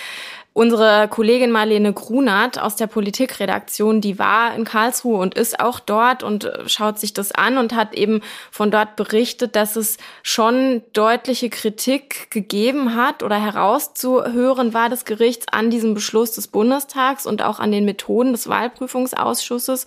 Unsere 0.54 1.08
Kollegin 1.08 1.50
Marlene 1.50 1.94
Grunert 1.94 2.60
aus 2.60 2.76
der 2.76 2.88
Politikredaktion, 2.88 4.02
die 4.02 4.20
war 4.20 4.54
in 4.54 4.66
Karlsruhe 4.66 5.18
und 5.18 5.34
ist 5.34 5.62
auch 5.62 5.80
dort 5.80 6.24
und 6.24 6.44
äh, 6.44 6.68
schaut 6.68 7.00
sich 7.00 7.14
das 7.14 7.32
an 7.32 7.58
und 7.58 7.74
hat 7.74 7.94
eben 7.94 8.20
von 8.52 8.70
dort 8.70 8.98
berichtet, 8.98 9.56
dass 9.56 9.78
es 9.78 9.96
schon 10.24 10.84
deutliche 10.92 11.50
Kritik 11.50 12.30
gegeben 12.32 12.96
hat 12.96 13.24
oder 13.24 13.42
herauszuhören 13.42 14.74
war 14.74 14.90
des 14.90 15.06
Gerichts 15.06 15.48
an 15.50 15.70
diesem 15.70 15.94
Beschluss 15.94 16.34
des 16.34 16.50
Bundestags 16.50 17.26
und 17.26 17.42
auch 17.42 17.60
an 17.60 17.72
den 17.72 17.86
Methoden 17.86 18.34
des 18.34 18.50
Wahlprüfungsausschusses. 18.50 19.86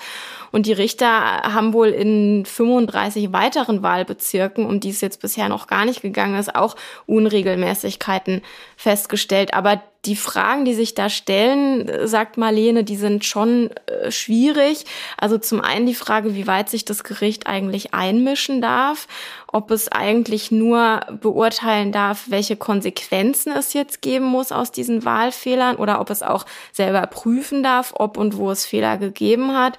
Und 0.55 0.67
die 0.67 0.73
Richter 0.73 1.09
haben 1.09 1.73
wohl 1.73 1.89
in 1.89 2.45
35 2.47 3.33
weiteren 3.33 3.83
Wahlbezirken, 3.83 4.67
um 4.67 4.79
die 4.79 4.91
es 4.91 5.01
jetzt 5.01 5.21
bisher 5.21 5.49
noch 5.49 5.67
gar 5.67 5.85
nicht 5.85 6.01
gegangen 6.01 6.39
ist, 6.39 6.55
auch 6.55 6.77
Unregelmäßigkeiten 7.07 8.41
festgestellt. 8.77 9.53
Aber 9.53 9.83
die 10.05 10.17
Fragen, 10.17 10.65
die 10.65 10.75
sich 10.75 10.95
da 10.95 11.09
stellen, 11.09 12.07
sagt 12.07 12.37
Marlene, 12.37 12.85
die 12.85 12.97
sind 12.97 13.25
schon 13.25 13.71
äh, 13.87 14.11
schwierig. 14.11 14.85
Also 15.17 15.39
zum 15.39 15.61
einen 15.61 15.87
die 15.87 15.95
Frage, 15.95 16.35
wie 16.35 16.47
weit 16.47 16.69
sich 16.69 16.85
das 16.85 17.05
Gericht 17.05 17.47
eigentlich 17.47 17.95
einmischen 17.95 18.61
darf, 18.61 19.09
ob 19.47 19.71
es 19.71 19.91
eigentlich 19.91 20.51
nur 20.51 21.01
beurteilen 21.21 21.91
darf, 21.91 22.25
welche 22.29 22.57
Konsequenzen 22.57 23.53
es 23.53 23.73
jetzt 23.73 24.03
geben 24.03 24.27
muss 24.27 24.53
aus 24.53 24.73
diesen 24.73 25.05
Wahlfehlern 25.05 25.77
oder 25.77 26.01
ob 26.01 26.11
es 26.11 26.23
auch 26.23 26.45
selber 26.73 27.07
prüfen 27.07 27.63
darf, 27.63 27.95
ob 27.97 28.19
und 28.19 28.37
wo 28.37 28.51
es 28.51 28.67
Fehler 28.67 28.99
gegeben 28.99 29.57
hat. 29.57 29.79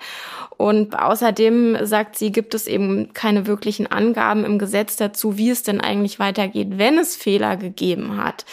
Und 0.58 0.98
außerdem 0.98 1.78
sagt 1.82 2.18
sie, 2.18 2.32
gibt 2.32 2.54
es 2.54 2.68
eben 2.68 3.14
keine 3.14 3.46
wirklichen 3.46 3.88
Angaben 3.88 4.46
im 4.46 4.58
Gesetz 4.58 4.96
dazu, 4.96 5.38
wie 5.38 5.50
es 5.50 5.64
denn 5.64 5.82
eigentlich 5.82 6.20
weitergeht, 6.20 6.78
wenn 6.78 6.98
es 6.98 7.16
Fehler 7.16 7.58
gegeben 7.58 8.18
hat 8.24 8.46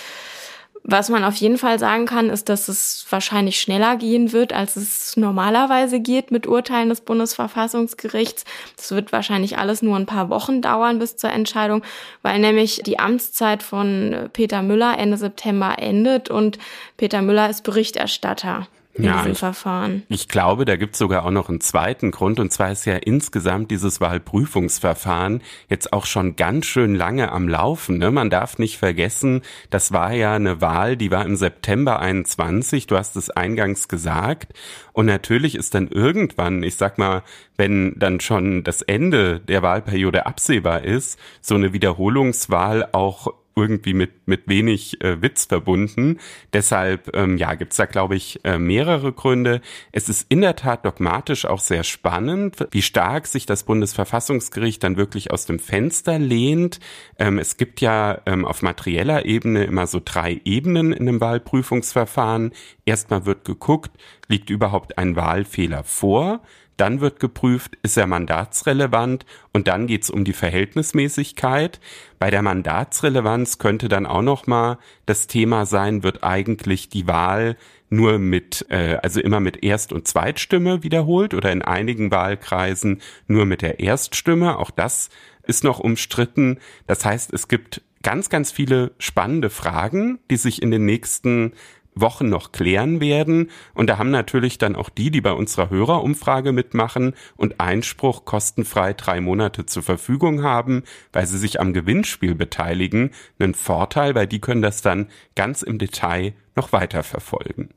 Was 0.85 1.09
man 1.09 1.23
auf 1.23 1.37
jeden 1.37 1.59
Fall 1.59 1.79
sagen 1.79 2.07
kann, 2.07 2.29
ist, 2.29 2.49
dass 2.49 2.67
es 2.67 3.07
wahrscheinlich 3.09 3.61
schneller 3.61 3.97
gehen 3.97 4.33
wird, 4.33 4.53
als 4.53 4.75
es 4.75 5.17
normalerweise 5.17 6.01
geht 6.01 6.33
mit 6.33 6.49
Urteilen 6.49 6.89
des 6.89 7.03
Bundesverfassungsgerichts. 7.03 8.45
Es 8.77 8.91
wird 8.91 9.13
wahrscheinlich 9.13 9.59
alles 9.59 9.83
nur 9.83 9.97
ein 9.97 10.07
paar 10.07 10.29
Wochen 10.29 10.61
dauern 10.61 10.99
bis 10.99 11.17
zur 11.17 11.31
Entscheidung, 11.31 11.83
weil 12.23 12.41
nämlich 12.41 12.83
die 12.85 12.99
Amtszeit 12.99 13.63
von 13.63 14.29
Peter 14.33 14.63
Müller 14.63 14.99
Ende 14.99 15.19
September 15.19 15.77
endet 15.79 16.31
und 16.31 16.59
Peter 16.97 17.23
Müller 17.23 17.49
ist 17.49 17.63
Berichterstatter 17.63 18.67
in 18.95 19.05
ja, 19.05 19.19
diesem 19.19 19.33
ich, 19.33 19.39
Verfahren. 19.39 20.03
Ich 20.09 20.29
glaube, 20.29 20.65
da 20.65 20.77
gibt's 20.77 20.99
sogar 20.99 21.25
auch 21.25 21.31
noch 21.31 21.49
einen 21.49 21.61
zweiten 21.61 22.11
Grund, 22.11 22.39
und 22.39 22.53
zwar 22.53 22.73
ist 22.73 22.85
ja 22.85 22.97
insgesamt 22.97 23.71
dieses 23.71 24.01
Wahlprüfungsverfahren 24.01 25.43
jetzt 25.69 25.93
auch 25.93 26.05
schon 26.05 26.37
ganz 26.37 26.67
schön 26.67 26.95
lange 26.95 27.33
am 27.33 27.49
Laufen. 27.49 27.99
Ne? 27.99 28.11
Man 28.11 28.29
darf 28.29 28.59
nicht 28.59 28.77
vergessen, 28.77 29.43
das 29.71 29.93
war 29.93 30.13
ja 30.13 30.35
eine 30.35 30.61
Wahl, 30.61 30.97
die 30.97 31.11
war 31.11 31.25
im 31.25 31.37
September 31.37 32.01
21, 32.01 32.87
du 32.87 32.99
hast 32.99 33.17
es 33.17 33.31
eingangs 33.31 33.89
gesagt. 33.89 34.53
Und 34.93 35.07
natürlich 35.07 35.55
ist 35.55 35.75
dann 35.75 35.89
irgendwann, 35.89 36.63
ich 36.63 36.77
sag 36.77 36.99
mal, 36.99 37.23
wenn 37.57 37.99
dann 37.99 38.21
schon 38.21 38.63
das 38.63 38.83
Ende 38.83 39.41
der 39.41 39.63
Wahlperiode 39.63 40.27
absehbar 40.27 40.85
ist, 40.85 41.19
so 41.41 41.55
eine 41.55 41.73
Wiederholungswahl 41.73 42.89
auch 42.93 43.33
irgendwie 43.57 43.95
mit, 43.95 44.27
mit 44.27 44.49
wenig 44.49 45.03
äh, 45.03 45.21
Witz 45.23 45.47
verbunden. 45.47 46.19
Deshalb 46.53 47.15
ähm, 47.15 47.37
ja, 47.37 47.55
gibt's 47.55 47.77
da, 47.77 47.87
glaube 47.87 48.17
ich, 48.17 48.41
äh, 48.45 48.59
mehrere 48.59 49.13
Gründe. 49.13 49.61
Es 49.93 50.09
ist 50.09 50.27
in 50.29 50.41
der 50.41 50.57
Tat 50.57 50.85
dogmatisch 50.85 51.45
auch 51.45 51.61
sehr 51.61 51.85
spannend, 51.85 52.67
wie 52.71 52.83
stark 52.83 53.27
sich 53.27 53.47
das 53.47 53.65
Bundesverfassungsgericht 53.65 54.83
dann 54.83 54.97
wirklich 54.97 55.31
aus 55.31 55.47
dem 55.47 55.59
Fenster 55.59 56.19
lehnt. 56.19 56.81
Ähm, 57.19 57.39
es 57.39 57.57
gibt 57.57 57.81
ja 57.81 58.21
ähm, 58.27 58.45
auf 58.45 58.63
materieller 58.63 59.25
Ebene 59.25 59.65
immer 59.65 59.87
so 59.87 60.01
drei 60.05 60.41
Ebenen 60.45 60.93
in 60.93 61.09
einem 61.09 61.21
Wahlprüfungsverfahren. 61.21 62.53
Erstmal 62.85 63.27
wird 63.27 63.45
geguckt, 63.45 63.91
liegt 64.29 64.51
überhaupt 64.51 64.99
ein 64.99 65.17
Wahlfehler 65.17 65.85
vor? 65.85 66.41
Dann 66.77 67.01
wird 67.01 67.21
geprüft, 67.21 67.77
ist 67.83 67.97
er 67.97 68.07
mandatsrelevant 68.07 69.27
und 69.53 69.69
dann 69.69 69.87
geht's 69.87 70.11
um 70.11 70.25
die 70.25 70.33
Verhältnismäßigkeit. 70.33 71.81
Bei 72.19 72.31
der 72.31 72.43
Mandatsrelevanz 72.43 73.59
könnte 73.59 73.89
dann 73.89 74.07
auch 74.07 74.23
noch 74.23 74.47
mal 74.47 74.79
das 75.07 75.27
Thema 75.27 75.67
sein, 75.67 76.03
wird 76.03 76.25
eigentlich 76.25 76.89
die 76.89 77.07
Wahl 77.07 77.57
nur 77.91 78.19
mit, 78.19 78.67
äh, 78.71 78.97
also 79.03 79.21
immer 79.21 79.41
mit 79.41 79.63
Erst- 79.63 79.93
und 79.93 80.09
Zweitstimme 80.09 80.83
wiederholt 80.83 81.35
oder 81.35 81.53
in 81.53 81.63
einigen 81.63 82.11
Wahlkreisen 82.11 83.03
nur 83.27 83.45
mit 83.45 83.61
der 83.61 83.81
Erststimme. 83.81 84.59
Auch 84.59 84.71
das 84.71 85.11
ist 85.43 85.63
noch 85.63 85.79
umstritten. 85.79 86.59
Das 86.87 87.05
heißt, 87.05 87.33
es 87.33 87.49
gibt 87.49 87.83
ganz, 88.03 88.31
ganz 88.31 88.51
viele 88.51 88.93
spannende 88.99 89.51
Fragen, 89.51 90.19
die 90.31 90.37
sich 90.37 90.63
in 90.63 90.71
den 90.71 90.85
nächsten 90.85 91.53
Wochen 91.95 92.29
noch 92.29 92.53
klären 92.53 93.01
werden. 93.01 93.51
Und 93.75 93.89
da 93.89 93.99
haben 93.99 94.11
natürlich 94.11 94.59
dann 94.59 94.77
auch 94.77 94.89
die, 94.89 95.11
die 95.11 95.21
bei 95.21 95.33
unserer 95.33 95.71
Hörerumfrage 95.71 96.53
mitmachen 96.53 97.15
und 97.37 97.61
Einspruch 97.61 98.25
kostenfrei 98.25 98.93
drei 98.95 99.21
Monate 99.21 99.67
zur 99.67 99.83
Verfügung 99.83 100.43
haben, 100.43 100.83
weil 101.13 101.27
sie 101.27 101.39
sich 101.39 101.61
am 101.61 101.73
Gewinnspiel 101.73 102.35
beteiligen, 102.35 103.11
einen 103.39 103.55
Vorteil, 103.55 104.15
weil 104.15 104.27
die 104.27 104.41
können 104.41 104.63
das 104.63 104.83
dann 104.83 105.09
ganz 105.35 105.63
im 105.63 105.79
Detail 105.79 106.35
noch 106.55 106.73
weiter 106.73 107.03
verfolgen. 107.03 107.71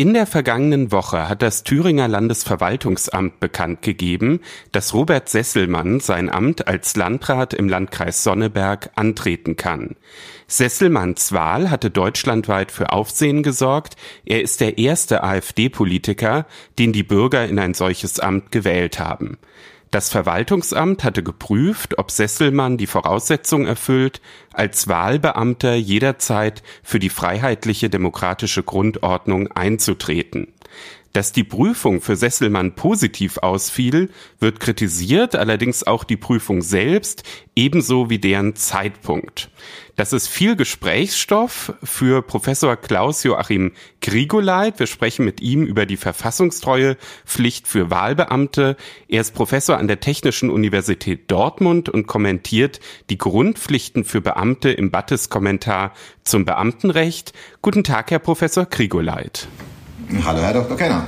In 0.00 0.14
der 0.14 0.26
vergangenen 0.26 0.92
Woche 0.92 1.28
hat 1.28 1.42
das 1.42 1.62
Thüringer 1.62 2.08
Landesverwaltungsamt 2.08 3.38
bekannt 3.38 3.82
gegeben, 3.82 4.40
dass 4.72 4.94
Robert 4.94 5.28
Sesselmann 5.28 6.00
sein 6.00 6.30
Amt 6.30 6.66
als 6.66 6.96
Landrat 6.96 7.52
im 7.52 7.68
Landkreis 7.68 8.24
Sonneberg 8.24 8.88
antreten 8.94 9.56
kann. 9.56 9.96
Sesselmanns 10.50 11.32
Wahl 11.32 11.70
hatte 11.70 11.90
deutschlandweit 11.90 12.72
für 12.72 12.92
Aufsehen 12.92 13.44
gesorgt. 13.44 13.94
Er 14.26 14.42
ist 14.42 14.60
der 14.60 14.78
erste 14.78 15.22
AfD-Politiker, 15.22 16.44
den 16.76 16.92
die 16.92 17.04
Bürger 17.04 17.46
in 17.46 17.60
ein 17.60 17.72
solches 17.72 18.18
Amt 18.18 18.50
gewählt 18.50 18.98
haben. 18.98 19.38
Das 19.92 20.10
Verwaltungsamt 20.10 21.04
hatte 21.04 21.22
geprüft, 21.22 21.98
ob 21.98 22.10
Sesselmann 22.10 22.78
die 22.78 22.88
Voraussetzung 22.88 23.64
erfüllt, 23.64 24.20
als 24.52 24.88
Wahlbeamter 24.88 25.76
jederzeit 25.76 26.64
für 26.82 26.98
die 26.98 27.10
freiheitliche 27.10 27.88
demokratische 27.88 28.64
Grundordnung 28.64 29.52
einzutreten. 29.52 30.52
Dass 31.12 31.32
die 31.32 31.42
Prüfung 31.42 32.00
für 32.00 32.14
Sesselmann 32.14 32.76
positiv 32.76 33.38
ausfiel, 33.38 34.10
wird 34.38 34.60
kritisiert, 34.60 35.34
allerdings 35.34 35.84
auch 35.84 36.04
die 36.04 36.16
Prüfung 36.16 36.62
selbst, 36.62 37.24
ebenso 37.56 38.10
wie 38.10 38.20
deren 38.20 38.54
Zeitpunkt. 38.54 39.50
Das 39.96 40.12
ist 40.12 40.28
viel 40.28 40.54
Gesprächsstoff 40.54 41.74
für 41.82 42.22
Professor 42.22 42.76
Klaus 42.76 43.24
Joachim 43.24 43.72
Grigoleit. 44.00 44.78
Wir 44.78 44.86
sprechen 44.86 45.24
mit 45.24 45.40
ihm 45.40 45.64
über 45.64 45.84
die 45.84 45.96
verfassungstreue 45.96 46.96
Pflicht 47.26 47.66
für 47.66 47.90
Wahlbeamte. 47.90 48.76
Er 49.08 49.20
ist 49.20 49.34
Professor 49.34 49.78
an 49.78 49.88
der 49.88 50.00
Technischen 50.00 50.48
Universität 50.48 51.30
Dortmund 51.30 51.88
und 51.88 52.06
kommentiert 52.06 52.80
die 53.10 53.18
Grundpflichten 53.18 54.04
für 54.04 54.20
Beamte 54.20 54.70
im 54.70 54.90
Battes 54.90 55.28
Kommentar 55.28 55.92
zum 56.22 56.44
Beamtenrecht. 56.44 57.32
Guten 57.62 57.84
Tag, 57.84 58.10
Herr 58.12 58.20
Professor 58.20 58.64
Grigoleit. 58.64 59.48
Hallo, 60.24 60.40
Herr 60.42 60.52
Dr. 60.52 60.76
Kenner. 60.76 61.06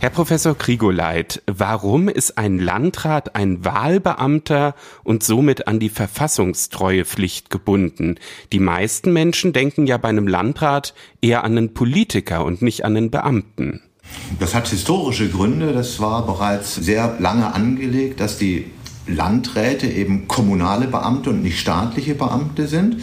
Herr 0.00 0.10
Professor 0.10 0.56
Krigoleit, 0.56 1.42
warum 1.46 2.08
ist 2.08 2.38
ein 2.38 2.60
Landrat 2.60 3.34
ein 3.34 3.64
Wahlbeamter 3.64 4.76
und 5.02 5.24
somit 5.24 5.66
an 5.66 5.80
die 5.80 5.88
Verfassungstreuepflicht 5.88 7.50
gebunden? 7.50 8.14
Die 8.52 8.60
meisten 8.60 9.12
Menschen 9.12 9.52
denken 9.52 9.88
ja 9.88 9.96
bei 9.96 10.08
einem 10.08 10.28
Landrat 10.28 10.94
eher 11.20 11.42
an 11.42 11.58
einen 11.58 11.74
Politiker 11.74 12.44
und 12.44 12.62
nicht 12.62 12.84
an 12.84 12.96
einen 12.96 13.10
Beamten. 13.10 13.82
Das 14.38 14.54
hat 14.54 14.68
historische 14.68 15.28
Gründe. 15.28 15.72
Das 15.72 15.98
war 15.98 16.24
bereits 16.24 16.76
sehr 16.76 17.16
lange 17.18 17.52
angelegt, 17.52 18.20
dass 18.20 18.38
die 18.38 18.70
Landräte 19.08 19.88
eben 19.88 20.28
kommunale 20.28 20.86
Beamte 20.86 21.30
und 21.30 21.42
nicht 21.42 21.58
staatliche 21.58 22.14
Beamte 22.14 22.68
sind. 22.68 23.02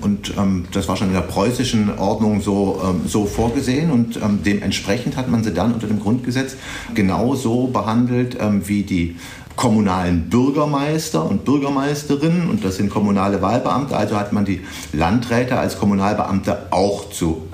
Und 0.00 0.34
ähm, 0.36 0.66
das 0.72 0.88
war 0.88 0.96
schon 0.96 1.08
in 1.08 1.14
der 1.14 1.22
preußischen 1.22 1.98
Ordnung 1.98 2.40
so, 2.40 2.80
ähm, 2.84 3.02
so 3.06 3.26
vorgesehen 3.26 3.90
und 3.90 4.16
ähm, 4.16 4.40
dementsprechend 4.44 5.16
hat 5.16 5.28
man 5.28 5.42
sie 5.42 5.52
dann 5.52 5.74
unter 5.74 5.86
dem 5.86 6.00
Grundgesetz 6.00 6.56
genauso 6.94 7.66
behandelt 7.66 8.36
ähm, 8.40 8.66
wie 8.68 8.82
die 8.82 9.16
kommunalen 9.56 10.30
Bürgermeister 10.30 11.28
und 11.28 11.44
Bürgermeisterinnen 11.44 12.48
und 12.48 12.64
das 12.64 12.76
sind 12.76 12.90
kommunale 12.90 13.42
Wahlbeamte. 13.42 13.96
Also 13.96 14.16
hat 14.16 14.32
man 14.32 14.44
die 14.44 14.60
Landräte 14.92 15.58
als 15.58 15.78
Kommunalbeamte 15.78 16.68
auch 16.70 17.10
zu 17.10 17.48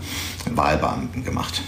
Wahlbeamten 0.55 1.25
gemacht. 1.25 1.63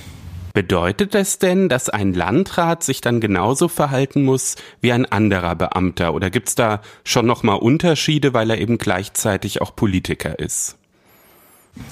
Bedeutet 0.57 1.15
das 1.15 1.39
denn, 1.39 1.69
dass 1.69 1.91
ein 1.91 2.15
Landrat 2.15 2.83
sich 2.83 3.03
dann 3.03 3.21
genauso 3.21 3.69
verhalten 3.69 4.25
muss 4.25 4.57
wie 4.81 4.91
ein 4.91 5.05
anderer 5.05 5.55
Beamter? 5.55 6.15
Oder 6.15 6.31
gibt's 6.31 6.55
da 6.55 6.81
schon 7.05 7.27
nochmal 7.27 7.59
Unterschiede, 7.59 8.33
weil 8.33 8.49
er 8.49 8.57
eben 8.57 8.79
gleichzeitig 8.79 9.61
auch 9.61 9.77
Politiker 9.77 10.39
ist? 10.39 10.79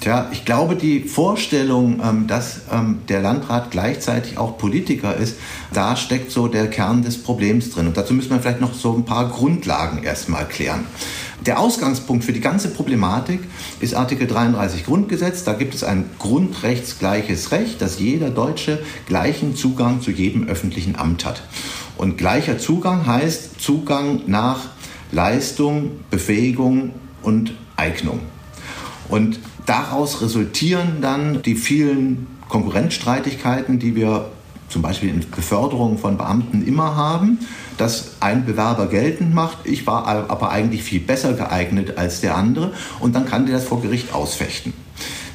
Tja, 0.01 0.29
ich 0.31 0.45
glaube, 0.45 0.75
die 0.75 1.01
Vorstellung, 1.01 2.01
ähm, 2.03 2.25
dass 2.25 2.61
ähm, 2.73 3.01
der 3.07 3.21
Landrat 3.21 3.69
gleichzeitig 3.69 4.39
auch 4.39 4.57
Politiker 4.57 5.15
ist, 5.15 5.37
da 5.71 5.95
steckt 5.95 6.31
so 6.31 6.47
der 6.47 6.67
Kern 6.67 7.03
des 7.03 7.21
Problems 7.21 7.69
drin. 7.69 7.85
Und 7.85 7.97
dazu 7.97 8.15
müssen 8.15 8.31
wir 8.31 8.39
vielleicht 8.39 8.61
noch 8.61 8.73
so 8.73 8.95
ein 8.95 9.05
paar 9.05 9.29
Grundlagen 9.29 10.01
erstmal 10.01 10.47
klären. 10.47 10.85
Der 11.45 11.59
Ausgangspunkt 11.59 12.23
für 12.23 12.33
die 12.33 12.41
ganze 12.41 12.69
Problematik 12.69 13.39
ist 13.79 13.93
Artikel 13.93 14.25
33 14.25 14.83
Grundgesetz. 14.83 15.43
Da 15.43 15.53
gibt 15.53 15.75
es 15.75 15.83
ein 15.83 16.09
grundrechtsgleiches 16.17 17.51
Recht, 17.51 17.81
dass 17.83 17.99
jeder 17.99 18.31
Deutsche 18.31 18.81
gleichen 19.05 19.55
Zugang 19.55 20.01
zu 20.01 20.09
jedem 20.09 20.47
öffentlichen 20.47 20.95
Amt 20.95 21.23
hat. 21.23 21.43
Und 21.97 22.17
gleicher 22.17 22.57
Zugang 22.57 23.05
heißt 23.05 23.61
Zugang 23.61 24.21
nach 24.25 24.61
Leistung, 25.11 25.91
Befähigung 26.09 26.91
und 27.21 27.53
Eignung. 27.75 28.21
Und 29.07 29.39
daraus 29.67 30.21
resultieren 30.21 30.97
dann 31.01 31.43
die 31.43 31.55
vielen 31.55 32.25
Konkurrenzstreitigkeiten, 32.49 33.77
die 33.77 33.95
wir 33.95 34.31
zum 34.69 34.81
Beispiel 34.81 35.09
in 35.09 35.23
Beförderung 35.29 35.99
von 35.99 36.17
Beamten 36.17 36.65
immer 36.65 36.95
haben, 36.95 37.37
dass 37.77 38.15
ein 38.19 38.45
Bewerber 38.45 38.87
geltend 38.87 39.33
macht, 39.33 39.59
ich 39.65 39.85
war 39.87 40.07
aber 40.07 40.49
eigentlich 40.49 40.83
viel 40.83 40.99
besser 40.99 41.33
geeignet 41.33 41.97
als 41.97 42.21
der 42.21 42.35
andere 42.35 42.73
und 42.99 43.15
dann 43.15 43.25
kann 43.25 43.45
der 43.45 43.55
das 43.55 43.65
vor 43.65 43.81
Gericht 43.81 44.13
ausfechten. 44.13 44.73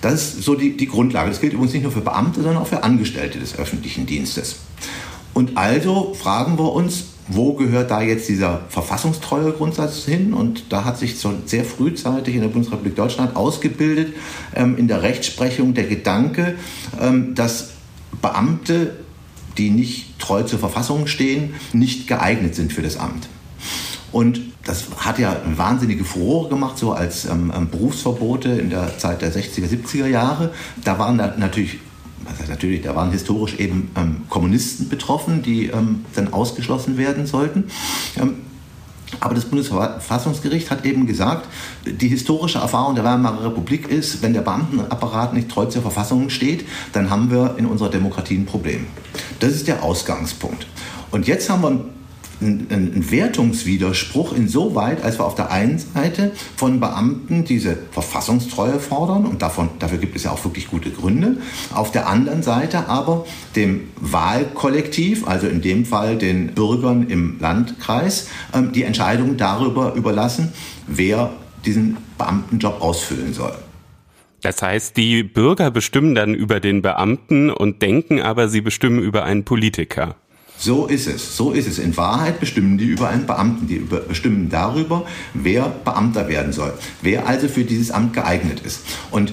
Das 0.00 0.14
ist 0.14 0.42
so 0.44 0.54
die, 0.54 0.76
die 0.76 0.86
Grundlage. 0.86 1.28
Das 1.28 1.40
gilt 1.40 1.52
übrigens 1.52 1.74
nicht 1.74 1.82
nur 1.82 1.92
für 1.92 2.00
Beamte, 2.00 2.40
sondern 2.42 2.62
auch 2.62 2.66
für 2.66 2.82
Angestellte 2.82 3.38
des 3.38 3.58
öffentlichen 3.58 4.06
Dienstes. 4.06 4.56
Und 5.34 5.56
also 5.56 6.14
fragen 6.14 6.58
wir 6.58 6.72
uns, 6.72 7.04
wo 7.28 7.54
gehört 7.54 7.90
da 7.90 8.02
jetzt 8.02 8.28
dieser 8.28 8.62
verfassungstreue 8.68 9.52
Grundsatz 9.52 10.04
hin? 10.04 10.34
Und 10.34 10.72
da 10.72 10.84
hat 10.84 10.98
sich 10.98 11.18
so 11.18 11.32
sehr 11.46 11.64
frühzeitig 11.64 12.34
in 12.34 12.40
der 12.40 12.48
Bundesrepublik 12.48 12.96
Deutschland 12.96 13.36
ausgebildet 13.36 14.14
ähm, 14.54 14.76
in 14.76 14.88
der 14.88 15.02
Rechtsprechung 15.02 15.74
der 15.74 15.84
Gedanke, 15.84 16.56
ähm, 17.00 17.34
dass 17.34 17.70
Beamte 18.20 18.96
die 19.60 19.70
nicht 19.70 20.18
treu 20.18 20.42
zur 20.42 20.58
Verfassung 20.58 21.06
stehen, 21.06 21.54
nicht 21.74 22.08
geeignet 22.08 22.54
sind 22.54 22.72
für 22.72 22.80
das 22.80 22.96
Amt. 22.96 23.28
Und 24.10 24.40
das 24.64 24.86
hat 24.96 25.18
ja 25.18 25.36
wahnsinnige 25.54 26.04
Furore 26.04 26.48
gemacht, 26.48 26.78
so 26.78 26.92
als 26.92 27.26
ähm, 27.26 27.52
ähm 27.54 27.68
Berufsverbote 27.68 28.48
in 28.48 28.70
der 28.70 28.98
Zeit 28.98 29.20
der 29.22 29.32
60er, 29.32 29.68
70er 29.68 30.06
Jahre. 30.06 30.52
Da 30.82 30.98
waren 30.98 31.18
da 31.18 31.34
natürlich 31.36 31.78
was 32.24 32.38
heißt 32.38 32.50
natürlich, 32.50 32.82
da 32.82 32.94
waren 32.94 33.10
historisch 33.10 33.58
eben 33.58 33.90
ähm, 33.96 34.22
Kommunisten 34.28 34.88
betroffen, 34.88 35.42
die 35.42 35.66
ähm, 35.66 36.04
dann 36.14 36.32
ausgeschlossen 36.32 36.96
werden 36.98 37.26
sollten. 37.26 37.64
Ähm, 38.16 38.36
aber 39.18 39.34
das 39.34 39.46
Bundesverfassungsgericht 39.46 40.70
hat 40.70 40.84
eben 40.84 41.06
gesagt, 41.06 41.48
die 41.84 42.08
historische 42.08 42.58
Erfahrung 42.58 42.94
der 42.94 43.04
Weimarer 43.04 43.46
Republik 43.46 43.88
ist, 43.88 44.22
wenn 44.22 44.34
der 44.34 44.42
Beamtenapparat 44.42 45.34
nicht 45.34 45.48
treu 45.48 45.66
zur 45.66 45.82
Verfassung 45.82 46.30
steht, 46.30 46.64
dann 46.92 47.10
haben 47.10 47.30
wir 47.30 47.56
in 47.56 47.66
unserer 47.66 47.88
Demokratie 47.88 48.36
ein 48.36 48.46
Problem. 48.46 48.86
Das 49.40 49.52
ist 49.52 49.68
der 49.68 49.82
Ausgangspunkt. 49.82 50.66
Und 51.10 51.26
jetzt 51.26 51.50
haben 51.50 51.62
wir 51.62 51.84
ein, 52.40 52.66
ein 52.70 53.10
Wertungswiderspruch 53.10 54.32
insoweit, 54.32 55.02
als 55.02 55.18
wir 55.18 55.26
auf 55.26 55.34
der 55.34 55.50
einen 55.50 55.78
Seite 55.78 56.32
von 56.56 56.80
Beamten 56.80 57.44
diese 57.44 57.76
Verfassungstreue 57.90 58.80
fordern, 58.80 59.26
und 59.26 59.42
davon, 59.42 59.68
dafür 59.78 59.98
gibt 59.98 60.16
es 60.16 60.24
ja 60.24 60.30
auch 60.30 60.42
wirklich 60.44 60.68
gute 60.68 60.90
Gründe, 60.90 61.38
auf 61.74 61.90
der 61.90 62.08
anderen 62.08 62.42
Seite 62.42 62.88
aber 62.88 63.26
dem 63.56 63.88
Wahlkollektiv, 63.96 65.26
also 65.26 65.46
in 65.46 65.60
dem 65.60 65.84
Fall 65.84 66.16
den 66.16 66.54
Bürgern 66.54 67.08
im 67.08 67.38
Landkreis, 67.40 68.28
ähm, 68.54 68.72
die 68.72 68.84
Entscheidung 68.84 69.36
darüber 69.36 69.94
überlassen, 69.94 70.52
wer 70.86 71.32
diesen 71.64 71.98
Beamtenjob 72.16 72.80
ausfüllen 72.80 73.34
soll. 73.34 73.54
Das 74.42 74.62
heißt, 74.62 74.96
die 74.96 75.22
Bürger 75.22 75.70
bestimmen 75.70 76.14
dann 76.14 76.34
über 76.34 76.60
den 76.60 76.82
Beamten 76.82 77.50
und 77.50 77.82
denken 77.82 78.20
aber, 78.20 78.48
sie 78.48 78.60
bestimmen 78.60 79.00
über 79.00 79.24
einen 79.24 79.44
Politiker. 79.44 80.16
So 80.56 80.86
ist 80.86 81.06
es. 81.06 81.36
So 81.36 81.52
ist 81.52 81.66
es. 81.66 81.78
In 81.78 81.96
Wahrheit 81.96 82.38
bestimmen 82.38 82.76
die 82.76 82.84
über 82.84 83.08
einen 83.08 83.26
Beamten. 83.26 83.66
Die 83.66 83.78
bestimmen 83.78 84.50
darüber, 84.50 85.06
wer 85.32 85.72
Beamter 85.84 86.28
werden 86.28 86.52
soll. 86.52 86.74
Wer 87.00 87.26
also 87.26 87.48
für 87.48 87.64
dieses 87.64 87.90
Amt 87.90 88.12
geeignet 88.12 88.60
ist. 88.60 88.82
Und 89.10 89.32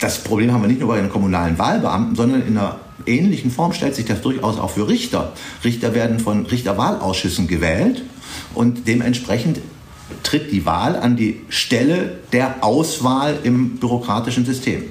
das 0.00 0.18
Problem 0.18 0.52
haben 0.52 0.62
wir 0.62 0.68
nicht 0.68 0.80
nur 0.80 0.88
bei 0.88 1.00
den 1.00 1.10
kommunalen 1.10 1.58
Wahlbeamten, 1.58 2.16
sondern 2.16 2.42
in 2.42 2.58
einer 2.58 2.80
ähnlichen 3.06 3.50
Form 3.50 3.72
stellt 3.72 3.94
sich 3.94 4.04
das 4.04 4.20
durchaus 4.20 4.58
auch 4.58 4.70
für 4.70 4.88
Richter. 4.88 5.32
Richter 5.62 5.94
werden 5.94 6.18
von 6.18 6.46
Richterwahlausschüssen 6.46 7.46
gewählt 7.46 8.02
und 8.54 8.88
dementsprechend 8.88 9.60
tritt 10.22 10.52
die 10.52 10.66
Wahl 10.66 10.96
an 10.96 11.16
die 11.16 11.40
Stelle 11.48 12.18
der 12.32 12.62
Auswahl 12.62 13.38
im 13.42 13.76
bürokratischen 13.76 14.44
System. 14.44 14.84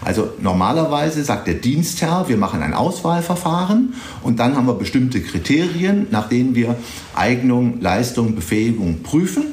Also 0.00 0.30
normalerweise 0.40 1.22
sagt 1.24 1.46
der 1.46 1.54
Dienstherr, 1.54 2.28
wir 2.28 2.36
machen 2.36 2.62
ein 2.62 2.74
Auswahlverfahren 2.74 3.94
und 4.22 4.38
dann 4.38 4.56
haben 4.56 4.66
wir 4.66 4.74
bestimmte 4.74 5.20
Kriterien, 5.20 6.06
nach 6.10 6.28
denen 6.28 6.54
wir 6.54 6.76
Eignung, 7.14 7.80
Leistung, 7.80 8.34
Befähigung 8.34 9.02
prüfen 9.02 9.44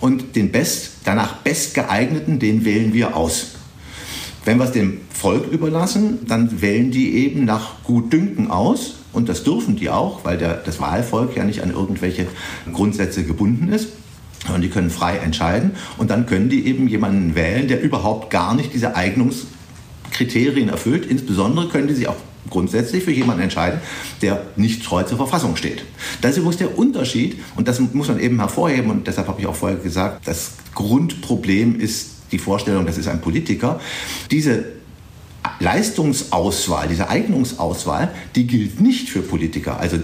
und 0.00 0.36
den 0.36 0.52
best, 0.52 0.92
danach 1.04 1.36
bestgeeigneten, 1.36 2.38
den 2.38 2.64
wählen 2.64 2.92
wir 2.92 3.16
aus. 3.16 3.52
Wenn 4.44 4.58
wir 4.58 4.64
es 4.64 4.72
dem 4.72 5.00
Volk 5.10 5.50
überlassen, 5.50 6.26
dann 6.26 6.60
wählen 6.60 6.90
die 6.90 7.14
eben 7.14 7.44
nach 7.46 7.82
Gutdünken 7.84 8.50
aus 8.50 8.96
und 9.12 9.28
das 9.28 9.44
dürfen 9.44 9.76
die 9.76 9.88
auch, 9.88 10.24
weil 10.24 10.36
der, 10.36 10.54
das 10.54 10.80
Wahlvolk 10.80 11.36
ja 11.36 11.44
nicht 11.44 11.62
an 11.62 11.70
irgendwelche 11.70 12.26
Grundsätze 12.72 13.24
gebunden 13.24 13.72
ist. 13.72 13.88
Und 14.52 14.60
die 14.60 14.68
können 14.68 14.90
frei 14.90 15.16
entscheiden 15.16 15.72
und 15.96 16.10
dann 16.10 16.26
können 16.26 16.48
die 16.48 16.66
eben 16.66 16.86
jemanden 16.86 17.34
wählen, 17.34 17.66
der 17.66 17.80
überhaupt 17.80 18.30
gar 18.30 18.54
nicht 18.54 18.74
diese 18.74 18.94
Eignungskriterien 18.94 20.68
erfüllt. 20.68 21.06
Insbesondere 21.06 21.68
können 21.68 21.88
die 21.88 21.94
sich 21.94 22.08
auch 22.08 22.16
grundsätzlich 22.50 23.04
für 23.04 23.10
jemanden 23.10 23.42
entscheiden, 23.42 23.80
der 24.22 24.42
nicht 24.56 24.84
treu 24.84 25.02
zur 25.02 25.16
Verfassung 25.16 25.56
steht. 25.56 25.84
Das 26.20 26.32
ist 26.32 26.38
übrigens 26.38 26.58
der 26.58 26.78
Unterschied 26.78 27.38
und 27.56 27.68
das 27.68 27.80
muss 27.80 28.08
man 28.08 28.20
eben 28.20 28.38
hervorheben 28.38 28.90
und 28.90 29.06
deshalb 29.06 29.28
habe 29.28 29.40
ich 29.40 29.46
auch 29.46 29.54
vorher 29.54 29.78
gesagt, 29.78 30.28
das 30.28 30.52
Grundproblem 30.74 31.80
ist 31.80 32.10
die 32.32 32.38
Vorstellung, 32.38 32.86
das 32.86 32.98
ist 32.98 33.08
ein 33.08 33.20
Politiker. 33.20 33.80
Diese 34.30 34.64
Leistungsauswahl, 35.60 36.88
diese 36.88 37.08
Eignungsauswahl, 37.08 38.10
die 38.34 38.46
gilt 38.46 38.80
nicht 38.80 39.08
für 39.08 39.22
Politiker. 39.22 39.78
Also 39.78 39.98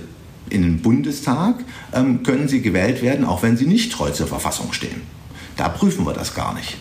in 0.51 0.63
den 0.63 0.83
Bundestag 0.83 1.65
ähm, 1.93 2.23
können 2.23 2.49
sie 2.49 2.63
gewählt 2.63 3.03
werden, 3.03 3.25
auch 3.25 3.43
wenn 3.43 3.57
sie 3.57 3.67
nicht 3.67 3.93
treu 3.93 4.11
zur 4.11 4.27
Verfassung 4.27 4.73
stehen. 4.73 5.03
Da 5.57 5.69
prüfen 5.69 6.05
wir 6.07 6.13
das 6.13 6.35
gar 6.35 6.55
nicht. 6.55 6.77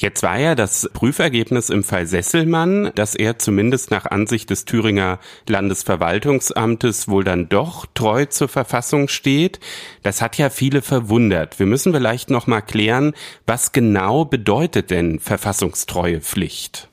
Jetzt 0.00 0.22
war 0.22 0.38
ja 0.38 0.54
das 0.54 0.88
Prüfergebnis 0.92 1.70
im 1.70 1.82
Fall 1.82 2.06
Sesselmann, 2.06 2.92
dass 2.94 3.16
er 3.16 3.40
zumindest 3.40 3.90
nach 3.90 4.06
Ansicht 4.06 4.48
des 4.48 4.64
Thüringer 4.64 5.18
Landesverwaltungsamtes 5.48 7.08
wohl 7.08 7.24
dann 7.24 7.48
doch 7.48 7.84
treu 7.94 8.24
zur 8.26 8.46
Verfassung 8.46 9.08
steht. 9.08 9.58
Das 10.04 10.22
hat 10.22 10.38
ja 10.38 10.50
viele 10.50 10.82
verwundert. 10.82 11.58
Wir 11.58 11.66
müssen 11.66 11.92
vielleicht 11.92 12.30
noch 12.30 12.46
mal 12.46 12.60
klären, 12.60 13.12
was 13.44 13.72
genau 13.72 14.24
bedeutet 14.24 14.92
denn 14.92 15.18
Verfassungstreuepflicht? 15.18 16.87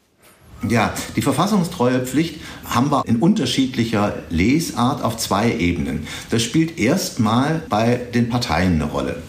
Ja, 0.69 0.93
die 1.15 1.21
verfassungstreue 1.21 1.99
Pflicht 2.05 2.41
haben 2.65 2.91
wir 2.91 3.03
in 3.05 3.17
unterschiedlicher 3.17 4.13
Lesart 4.29 5.03
auf 5.03 5.17
zwei 5.17 5.55
Ebenen. 5.57 6.07
Das 6.29 6.43
spielt 6.43 6.79
erstmal 6.79 7.63
bei 7.69 7.95
den 8.13 8.29
Parteien 8.29 8.75
eine 8.75 8.85
Rolle. 8.85 9.21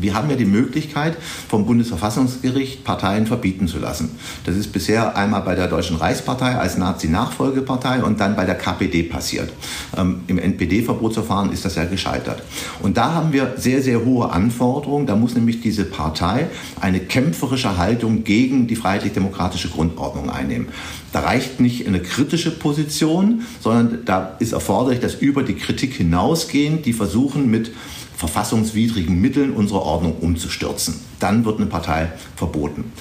Wir 0.00 0.14
haben 0.14 0.30
ja 0.30 0.36
die 0.36 0.44
Möglichkeit, 0.44 1.16
vom 1.48 1.66
Bundesverfassungsgericht 1.66 2.84
Parteien 2.84 3.26
verbieten 3.26 3.68
zu 3.68 3.78
lassen. 3.78 4.10
Das 4.44 4.56
ist 4.56 4.72
bisher 4.72 5.16
einmal 5.16 5.42
bei 5.42 5.54
der 5.54 5.68
Deutschen 5.68 5.96
Reichspartei 5.96 6.56
als 6.56 6.78
Nazi-Nachfolgepartei 6.78 8.02
und 8.02 8.20
dann 8.20 8.36
bei 8.36 8.44
der 8.44 8.54
KPD 8.54 9.04
passiert. 9.04 9.52
Ähm, 9.96 10.20
Im 10.26 10.38
NPD-Verbotsverfahren 10.38 11.52
ist 11.52 11.64
das 11.64 11.74
ja 11.74 11.84
gescheitert. 11.84 12.42
Und 12.82 12.96
da 12.96 13.14
haben 13.14 13.32
wir 13.32 13.54
sehr, 13.56 13.82
sehr 13.82 14.04
hohe 14.04 14.30
Anforderungen. 14.30 15.06
Da 15.06 15.16
muss 15.16 15.34
nämlich 15.34 15.60
diese 15.60 15.84
Partei 15.84 16.48
eine 16.80 17.00
kämpferische 17.00 17.76
Haltung 17.76 18.24
gegen 18.24 18.66
die 18.66 18.76
freiheitlich-demokratische 18.76 19.68
Grundordnung 19.68 20.30
einnehmen. 20.30 20.68
Da 21.12 21.20
reicht 21.20 21.58
nicht 21.60 21.86
eine 21.86 22.00
kritische 22.00 22.50
Position, 22.50 23.42
sondern 23.60 24.04
da 24.04 24.36
ist 24.40 24.52
erforderlich, 24.52 25.00
dass 25.00 25.14
über 25.14 25.42
die 25.42 25.54
Kritik 25.54 25.94
hinausgehend 25.94 26.84
die 26.84 26.92
versuchen 26.92 27.50
mit 27.50 27.72
verfassungswidrigen 28.18 29.20
Mitteln 29.20 29.52
unsere 29.52 29.80
Ordnung 29.80 30.16
umzustürzen. 30.20 30.96
Dann 31.20 31.44
wird 31.44 31.58
eine 31.58 31.66
Partei 31.66 32.12
verboten. 32.34 32.92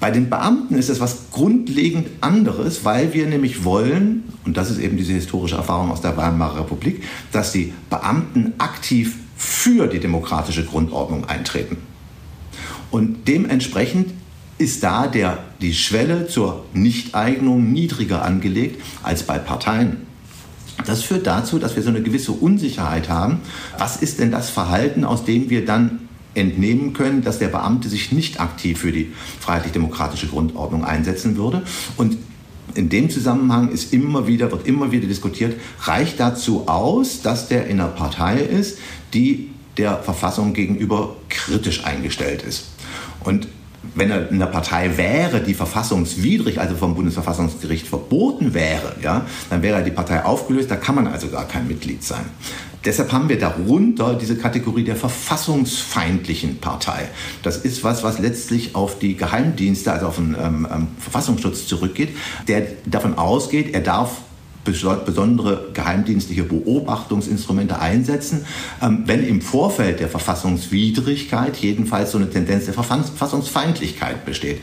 Bei 0.00 0.10
den 0.10 0.28
Beamten 0.28 0.74
ist 0.74 0.90
es 0.90 0.98
was 1.00 1.30
grundlegend 1.30 2.08
anderes, 2.20 2.84
weil 2.84 3.14
wir 3.14 3.26
nämlich 3.26 3.64
wollen, 3.64 4.24
und 4.44 4.56
das 4.56 4.70
ist 4.70 4.78
eben 4.78 4.96
diese 4.96 5.12
historische 5.12 5.54
Erfahrung 5.54 5.90
aus 5.90 6.00
der 6.00 6.16
Weimarer 6.16 6.60
Republik, 6.60 7.04
dass 7.30 7.52
die 7.52 7.72
Beamten 7.88 8.54
aktiv 8.58 9.16
für 9.36 9.86
die 9.86 10.00
demokratische 10.00 10.64
Grundordnung 10.64 11.26
eintreten. 11.26 11.78
Und 12.90 13.28
dementsprechend 13.28 14.12
ist 14.58 14.82
da 14.82 15.06
der, 15.06 15.38
die 15.60 15.74
Schwelle 15.74 16.26
zur 16.26 16.64
Nichteignung 16.72 17.72
niedriger 17.72 18.22
angelegt 18.22 18.82
als 19.02 19.22
bei 19.22 19.38
Parteien. 19.38 20.05
Das 20.84 21.02
führt 21.02 21.26
dazu, 21.26 21.58
dass 21.58 21.74
wir 21.76 21.82
so 21.82 21.88
eine 21.88 22.02
gewisse 22.02 22.32
Unsicherheit 22.32 23.08
haben. 23.08 23.40
Was 23.78 23.96
ist 23.96 24.18
denn 24.18 24.30
das 24.30 24.50
Verhalten, 24.50 25.04
aus 25.04 25.24
dem 25.24 25.48
wir 25.48 25.64
dann 25.64 26.00
entnehmen 26.34 26.92
können, 26.92 27.22
dass 27.22 27.38
der 27.38 27.48
Beamte 27.48 27.88
sich 27.88 28.12
nicht 28.12 28.40
aktiv 28.40 28.78
für 28.78 28.92
die 28.92 29.12
freiheitlich-demokratische 29.40 30.26
Grundordnung 30.28 30.84
einsetzen 30.84 31.36
würde? 31.36 31.62
Und 31.96 32.18
in 32.74 32.88
dem 32.88 33.08
Zusammenhang 33.08 33.70
ist 33.70 33.92
immer 33.92 34.26
wieder, 34.26 34.52
wird 34.52 34.66
immer 34.66 34.92
wieder 34.92 35.06
diskutiert, 35.06 35.58
reicht 35.82 36.20
dazu 36.20 36.68
aus, 36.68 37.22
dass 37.22 37.48
der 37.48 37.66
in 37.66 37.80
einer 37.80 37.88
Partei 37.88 38.40
ist, 38.40 38.78
die 39.14 39.50
der 39.78 40.02
Verfassung 40.02 40.52
gegenüber 40.52 41.16
kritisch 41.28 41.84
eingestellt 41.84 42.42
ist. 42.42 42.66
Und 43.20 43.48
wenn 43.94 44.10
er 44.10 44.30
in 44.30 44.38
der 44.38 44.46
Partei 44.46 44.96
wäre, 44.96 45.40
die 45.40 45.54
verfassungswidrig, 45.54 46.60
also 46.60 46.76
vom 46.76 46.94
Bundesverfassungsgericht 46.94 47.86
verboten 47.86 48.54
wäre, 48.54 48.96
ja, 49.02 49.26
dann 49.50 49.62
wäre 49.62 49.82
die 49.82 49.90
Partei 49.90 50.24
aufgelöst, 50.24 50.70
da 50.70 50.76
kann 50.76 50.94
man 50.94 51.06
also 51.06 51.28
gar 51.28 51.46
kein 51.46 51.66
Mitglied 51.66 52.02
sein. 52.02 52.24
Deshalb 52.84 53.12
haben 53.12 53.28
wir 53.28 53.38
darunter 53.38 54.14
diese 54.14 54.36
Kategorie 54.36 54.84
der 54.84 54.94
verfassungsfeindlichen 54.94 56.58
Partei. 56.58 57.08
Das 57.42 57.56
ist 57.56 57.82
was, 57.82 58.04
was 58.04 58.20
letztlich 58.20 58.76
auf 58.76 58.98
die 59.00 59.16
Geheimdienste, 59.16 59.92
also 59.92 60.06
auf 60.06 60.16
den 60.16 60.36
ähm, 60.40 60.68
ähm 60.72 60.86
Verfassungsschutz 60.98 61.66
zurückgeht, 61.66 62.10
der 62.46 62.66
davon 62.86 63.18
ausgeht, 63.18 63.74
er 63.74 63.80
darf 63.80 64.18
besondere 64.66 65.68
geheimdienstliche 65.72 66.42
Beobachtungsinstrumente 66.42 67.78
einsetzen, 67.78 68.44
ähm, 68.82 69.02
wenn 69.06 69.26
im 69.26 69.40
Vorfeld 69.40 70.00
der 70.00 70.08
Verfassungswidrigkeit 70.08 71.56
jedenfalls 71.56 72.12
so 72.12 72.18
eine 72.18 72.30
Tendenz 72.30 72.66
der 72.66 72.74
Verfassungsfeindlichkeit 72.74 74.24
besteht. 74.24 74.60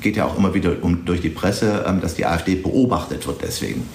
Geht 0.00 0.16
ja 0.16 0.26
auch 0.26 0.36
immer 0.36 0.54
wieder 0.54 0.76
um, 0.82 1.04
durch 1.04 1.20
die 1.20 1.28
Presse, 1.28 1.84
ähm, 1.86 2.00
dass 2.00 2.14
die 2.14 2.26
AfD 2.26 2.54
beobachtet 2.54 3.26
wird 3.26 3.42
deswegen. 3.42 3.86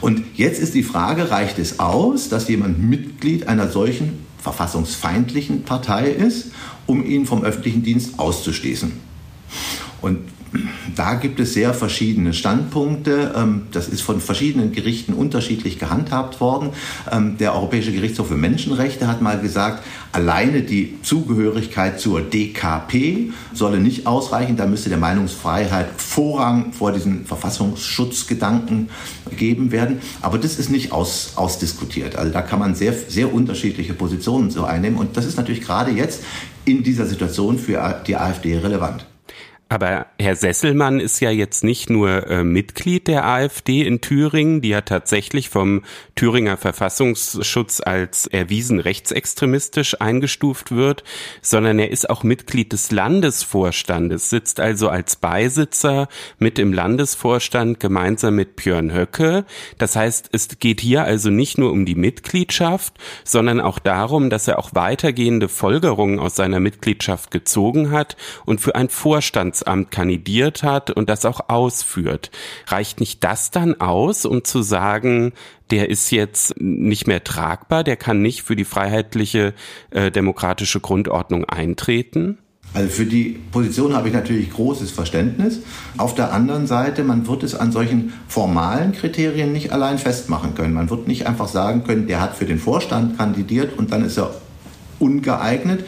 Und 0.00 0.22
jetzt 0.34 0.60
ist 0.60 0.74
die 0.74 0.82
Frage, 0.82 1.30
reicht 1.30 1.58
es 1.58 1.78
aus, 1.78 2.28
dass 2.28 2.48
jemand 2.48 2.82
Mitglied 2.82 3.48
einer 3.48 3.68
solchen 3.68 4.20
verfassungsfeindlichen 4.38 5.62
Partei 5.62 6.08
ist, 6.10 6.50
um 6.86 7.04
ihn 7.06 7.26
vom 7.26 7.44
öffentlichen 7.44 7.82
Dienst 7.82 8.18
auszuschließen? 8.18 8.92
Und 10.00 10.18
da 10.94 11.14
gibt 11.14 11.40
es 11.40 11.54
sehr 11.54 11.72
verschiedene 11.72 12.34
Standpunkte. 12.34 13.32
Ähm, 13.36 13.62
das 13.72 13.88
ist 13.88 14.02
von 14.02 14.20
verschiedenen 14.20 14.72
Gerichten 14.72 15.14
unterschiedlich 15.14 15.78
gehandhabt 15.78 16.40
worden. 16.40 16.70
Ähm, 17.10 17.38
der 17.38 17.54
Europäische 17.54 17.92
Gerichtshof 17.92 18.28
für 18.28 18.36
Menschenrechte 18.36 19.06
hat 19.06 19.22
mal 19.22 19.40
gesagt, 19.40 19.82
alleine 20.12 20.62
die 20.62 20.98
Zugehörigkeit 21.02 22.00
zur 22.00 22.20
DKP 22.20 23.32
solle 23.54 23.78
nicht 23.78 24.06
ausreichen. 24.06 24.56
Da 24.56 24.66
müsste 24.66 24.90
der 24.90 24.98
Meinungsfreiheit 24.98 25.88
Vorrang 25.96 26.72
vor 26.72 26.92
diesen 26.92 27.24
Verfassungsschutzgedanken 27.24 28.90
gegeben 29.30 29.72
werden. 29.72 30.00
Aber 30.20 30.38
das 30.38 30.58
ist 30.58 30.70
nicht 30.70 30.92
aus, 30.92 31.32
ausdiskutiert. 31.36 32.16
Also 32.16 32.32
da 32.32 32.42
kann 32.42 32.58
man 32.58 32.74
sehr, 32.74 32.92
sehr 32.92 33.32
unterschiedliche 33.32 33.94
Positionen 33.94 34.50
so 34.50 34.64
einnehmen. 34.64 34.98
Und 34.98 35.16
das 35.16 35.24
ist 35.24 35.36
natürlich 35.36 35.62
gerade 35.62 35.90
jetzt 35.92 36.22
in 36.64 36.82
dieser 36.82 37.06
Situation 37.06 37.58
für 37.58 38.02
die 38.06 38.16
AfD 38.16 38.58
relevant. 38.58 39.06
Aber 39.72 40.04
Herr 40.18 40.36
Sesselmann 40.36 41.00
ist 41.00 41.20
ja 41.20 41.30
jetzt 41.30 41.64
nicht 41.64 41.88
nur 41.88 42.26
äh, 42.28 42.44
Mitglied 42.44 43.08
der 43.08 43.24
AfD 43.24 43.80
in 43.80 44.02
Thüringen, 44.02 44.60
die 44.60 44.68
ja 44.68 44.82
tatsächlich 44.82 45.48
vom 45.48 45.82
Thüringer 46.14 46.58
Verfassungsschutz 46.58 47.80
als 47.80 48.26
erwiesen 48.26 48.80
rechtsextremistisch 48.80 49.98
eingestuft 49.98 50.72
wird, 50.72 51.04
sondern 51.40 51.78
er 51.78 51.90
ist 51.90 52.10
auch 52.10 52.22
Mitglied 52.22 52.74
des 52.74 52.90
Landesvorstandes, 52.90 54.28
sitzt 54.28 54.60
also 54.60 54.90
als 54.90 55.16
Beisitzer 55.16 56.08
mit 56.38 56.58
im 56.58 56.74
Landesvorstand 56.74 57.80
gemeinsam 57.80 58.34
mit 58.34 58.56
Björn 58.56 58.92
Höcke. 58.92 59.46
Das 59.78 59.96
heißt, 59.96 60.28
es 60.32 60.58
geht 60.58 60.82
hier 60.82 61.04
also 61.04 61.30
nicht 61.30 61.56
nur 61.56 61.72
um 61.72 61.86
die 61.86 61.94
Mitgliedschaft, 61.94 62.98
sondern 63.24 63.58
auch 63.58 63.78
darum, 63.78 64.28
dass 64.28 64.48
er 64.48 64.58
auch 64.58 64.74
weitergehende 64.74 65.48
Folgerungen 65.48 66.18
aus 66.18 66.36
seiner 66.36 66.60
Mitgliedschaft 66.60 67.30
gezogen 67.30 67.90
hat 67.90 68.18
und 68.44 68.60
für 68.60 68.74
ein 68.74 68.90
Vorstands 68.90 69.61
Kanzleramt 69.62 69.90
kandidiert 69.90 70.62
hat 70.62 70.90
und 70.90 71.08
das 71.08 71.24
auch 71.24 71.48
ausführt. 71.48 72.30
Reicht 72.66 73.00
nicht 73.00 73.22
das 73.24 73.50
dann 73.50 73.80
aus, 73.80 74.24
um 74.24 74.44
zu 74.44 74.62
sagen, 74.62 75.32
der 75.70 75.88
ist 75.88 76.10
jetzt 76.10 76.54
nicht 76.60 77.06
mehr 77.06 77.24
tragbar, 77.24 77.84
der 77.84 77.96
kann 77.96 78.22
nicht 78.22 78.42
für 78.42 78.56
die 78.56 78.64
freiheitliche 78.64 79.54
äh, 79.90 80.10
demokratische 80.10 80.80
Grundordnung 80.80 81.44
eintreten? 81.44 82.38
Also 82.74 82.88
für 82.88 83.04
die 83.04 83.38
Position 83.50 83.94
habe 83.94 84.08
ich 84.08 84.14
natürlich 84.14 84.50
großes 84.50 84.90
Verständnis. 84.92 85.60
Auf 85.98 86.14
der 86.14 86.32
anderen 86.32 86.66
Seite, 86.66 87.04
man 87.04 87.26
wird 87.26 87.42
es 87.42 87.54
an 87.54 87.70
solchen 87.70 88.14
formalen 88.28 88.92
Kriterien 88.92 89.52
nicht 89.52 89.72
allein 89.72 89.98
festmachen 89.98 90.54
können. 90.54 90.72
Man 90.72 90.88
wird 90.88 91.06
nicht 91.06 91.26
einfach 91.26 91.48
sagen 91.48 91.84
können, 91.84 92.06
der 92.06 92.20
hat 92.20 92.34
für 92.34 92.46
den 92.46 92.58
Vorstand 92.58 93.18
kandidiert 93.18 93.76
und 93.76 93.92
dann 93.92 94.04
ist 94.04 94.16
er 94.16 94.34
ungeeignet. 94.98 95.84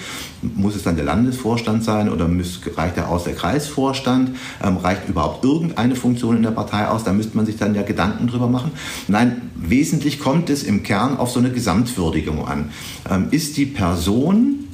Muss 0.55 0.77
es 0.77 0.83
dann 0.83 0.97
der 0.97 1.05
Landesvorstand 1.05 1.85
sein 1.85 2.11
oder 2.11 2.29
reicht 2.77 2.97
er 2.97 3.09
aus 3.09 3.25
der 3.25 3.35
Kreisvorstand? 3.35 4.31
Ähm, 4.63 4.77
reicht 4.77 5.09
überhaupt 5.09 5.45
irgendeine 5.45 5.97
Funktion 5.97 6.37
in 6.37 6.43
der 6.43 6.51
Partei 6.51 6.89
aus? 6.89 7.05
Da 7.05 7.13
müsste 7.13 7.37
man 7.37 7.47
sich 7.47 7.57
dann 7.57 7.75
ja 7.75 7.83
Gedanken 7.83 8.27
drüber 8.27 8.49
machen. 8.49 8.73
Nein, 9.09 9.51
wesentlich 9.55 10.19
kommt 10.19 10.51
es 10.51 10.63
im 10.63 10.83
Kern 10.83 11.17
auf 11.17 11.31
so 11.31 11.39
eine 11.41 11.51
Gesamtwürdigung 11.51 12.47
an. 12.47 12.71
Ähm, 13.11 13.29
ist 13.31 13.57
die 13.57 13.67
Person 13.67 14.65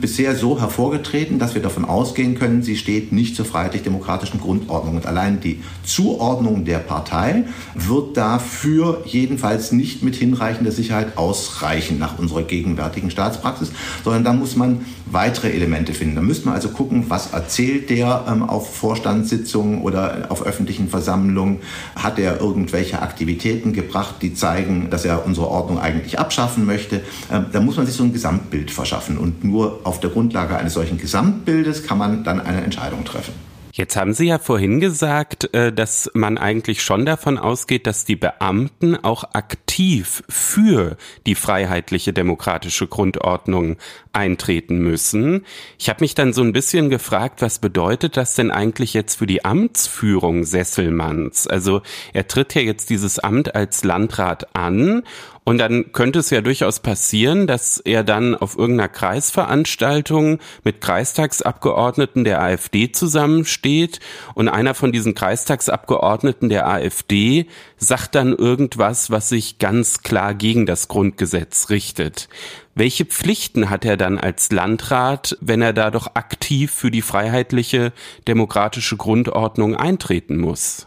bisher 0.00 0.34
so 0.34 0.60
hervorgetreten, 0.60 1.38
dass 1.38 1.54
wir 1.54 1.62
davon 1.62 1.84
ausgehen 1.84 2.38
können, 2.38 2.62
sie 2.62 2.76
steht 2.76 3.12
nicht 3.12 3.36
zur 3.36 3.44
freiheitlich-demokratischen 3.44 4.40
Grundordnung. 4.40 4.96
Und 4.96 5.06
allein 5.06 5.40
die 5.40 5.62
Zuordnung 5.84 6.64
der 6.64 6.78
Partei 6.78 7.44
wird 7.74 8.16
dafür 8.16 9.02
jedenfalls 9.04 9.72
nicht 9.72 10.02
mit 10.02 10.16
hinreichender 10.16 10.72
Sicherheit 10.72 11.16
ausreichen 11.16 11.98
nach 11.98 12.18
unserer 12.18 12.42
gegenwärtigen 12.42 13.10
Staatspraxis, 13.10 13.72
sondern 14.04 14.24
da 14.24 14.32
muss 14.32 14.56
man 14.56 14.84
weitere 15.12 15.50
Elemente 15.50 15.94
finden. 15.94 16.16
Da 16.16 16.22
müsste 16.22 16.46
man 16.46 16.54
also 16.54 16.70
gucken, 16.70 17.06
was 17.08 17.32
erzählt 17.32 17.90
der 17.90 18.24
ähm, 18.28 18.42
auf 18.42 18.76
Vorstandssitzungen 18.76 19.82
oder 19.82 20.26
auf 20.28 20.44
öffentlichen 20.44 20.88
Versammlungen? 20.88 21.58
Hat 21.96 22.18
er 22.18 22.40
irgendwelche 22.40 23.02
Aktivitäten 23.02 23.72
gebracht, 23.72 24.16
die 24.22 24.34
zeigen, 24.34 24.90
dass 24.90 25.04
er 25.04 25.26
unsere 25.26 25.48
Ordnung 25.48 25.78
eigentlich 25.78 26.18
abschaffen 26.18 26.66
möchte? 26.66 27.02
Ähm, 27.32 27.46
da 27.52 27.60
muss 27.60 27.76
man 27.76 27.86
sich 27.86 27.94
so 27.94 28.04
ein 28.04 28.12
Gesamtbild 28.12 28.70
verschaffen 28.70 29.18
und 29.18 29.44
nur 29.44 29.80
auf 29.84 30.00
der 30.00 30.10
Grundlage 30.10 30.56
eines 30.56 30.74
solchen 30.74 30.98
Gesamtbildes 30.98 31.86
kann 31.86 31.98
man 31.98 32.24
dann 32.24 32.40
eine 32.40 32.62
Entscheidung 32.62 33.04
treffen. 33.04 33.49
Jetzt 33.80 33.96
haben 33.96 34.12
Sie 34.12 34.26
ja 34.26 34.38
vorhin 34.38 34.78
gesagt, 34.78 35.54
äh, 35.54 35.72
dass 35.72 36.10
man 36.12 36.36
eigentlich 36.36 36.82
schon 36.82 37.06
davon 37.06 37.38
ausgeht, 37.38 37.86
dass 37.86 38.04
die 38.04 38.14
Beamten 38.14 38.94
auch 38.94 39.24
aktiv 39.32 40.22
für 40.28 40.98
die 41.24 41.34
freiheitliche 41.34 42.12
demokratische 42.12 42.86
Grundordnung 42.88 43.78
eintreten 44.12 44.80
müssen. 44.80 45.46
Ich 45.78 45.88
habe 45.88 46.02
mich 46.02 46.14
dann 46.14 46.34
so 46.34 46.42
ein 46.42 46.52
bisschen 46.52 46.90
gefragt, 46.90 47.40
was 47.40 47.58
bedeutet 47.58 48.18
das 48.18 48.34
denn 48.34 48.50
eigentlich 48.50 48.92
jetzt 48.92 49.16
für 49.16 49.26
die 49.26 49.46
Amtsführung 49.46 50.44
Sesselmanns? 50.44 51.46
Also 51.46 51.80
er 52.12 52.28
tritt 52.28 52.54
ja 52.54 52.60
jetzt 52.60 52.90
dieses 52.90 53.18
Amt 53.18 53.54
als 53.54 53.82
Landrat 53.82 54.54
an 54.54 55.04
und 55.44 55.58
dann 55.58 55.92
könnte 55.92 56.18
es 56.18 56.30
ja 56.30 56.42
durchaus 56.42 56.80
passieren, 56.80 57.46
dass 57.46 57.78
er 57.78 58.04
dann 58.04 58.34
auf 58.34 58.58
irgendeiner 58.58 58.88
Kreisveranstaltung 58.88 60.38
mit 60.64 60.80
Kreistagsabgeordneten 60.80 62.24
der 62.24 62.42
AfD 62.42 62.92
zusammensteht 62.92 64.00
und 64.34 64.48
einer 64.48 64.74
von 64.74 64.92
diesen 64.92 65.14
Kreistagsabgeordneten 65.14 66.50
der 66.50 66.68
AfD 66.68 67.46
sagt 67.78 68.14
dann 68.14 68.34
irgendwas, 68.34 69.10
was 69.10 69.30
sich 69.30 69.58
ganz 69.58 70.02
klar 70.02 70.34
gegen 70.34 70.66
das 70.66 70.88
Grundgesetz 70.88 71.70
richtet. 71.70 72.28
Welche 72.74 73.06
Pflichten 73.06 73.70
hat 73.70 73.84
er 73.84 73.96
dann 73.96 74.18
als 74.18 74.52
Landrat, 74.52 75.36
wenn 75.40 75.62
er 75.62 75.72
da 75.72 75.90
doch 75.90 76.14
aktiv 76.14 76.70
für 76.70 76.90
die 76.90 77.02
freiheitliche 77.02 77.92
demokratische 78.28 78.96
Grundordnung 78.96 79.74
eintreten 79.74 80.38
muss? 80.38 80.86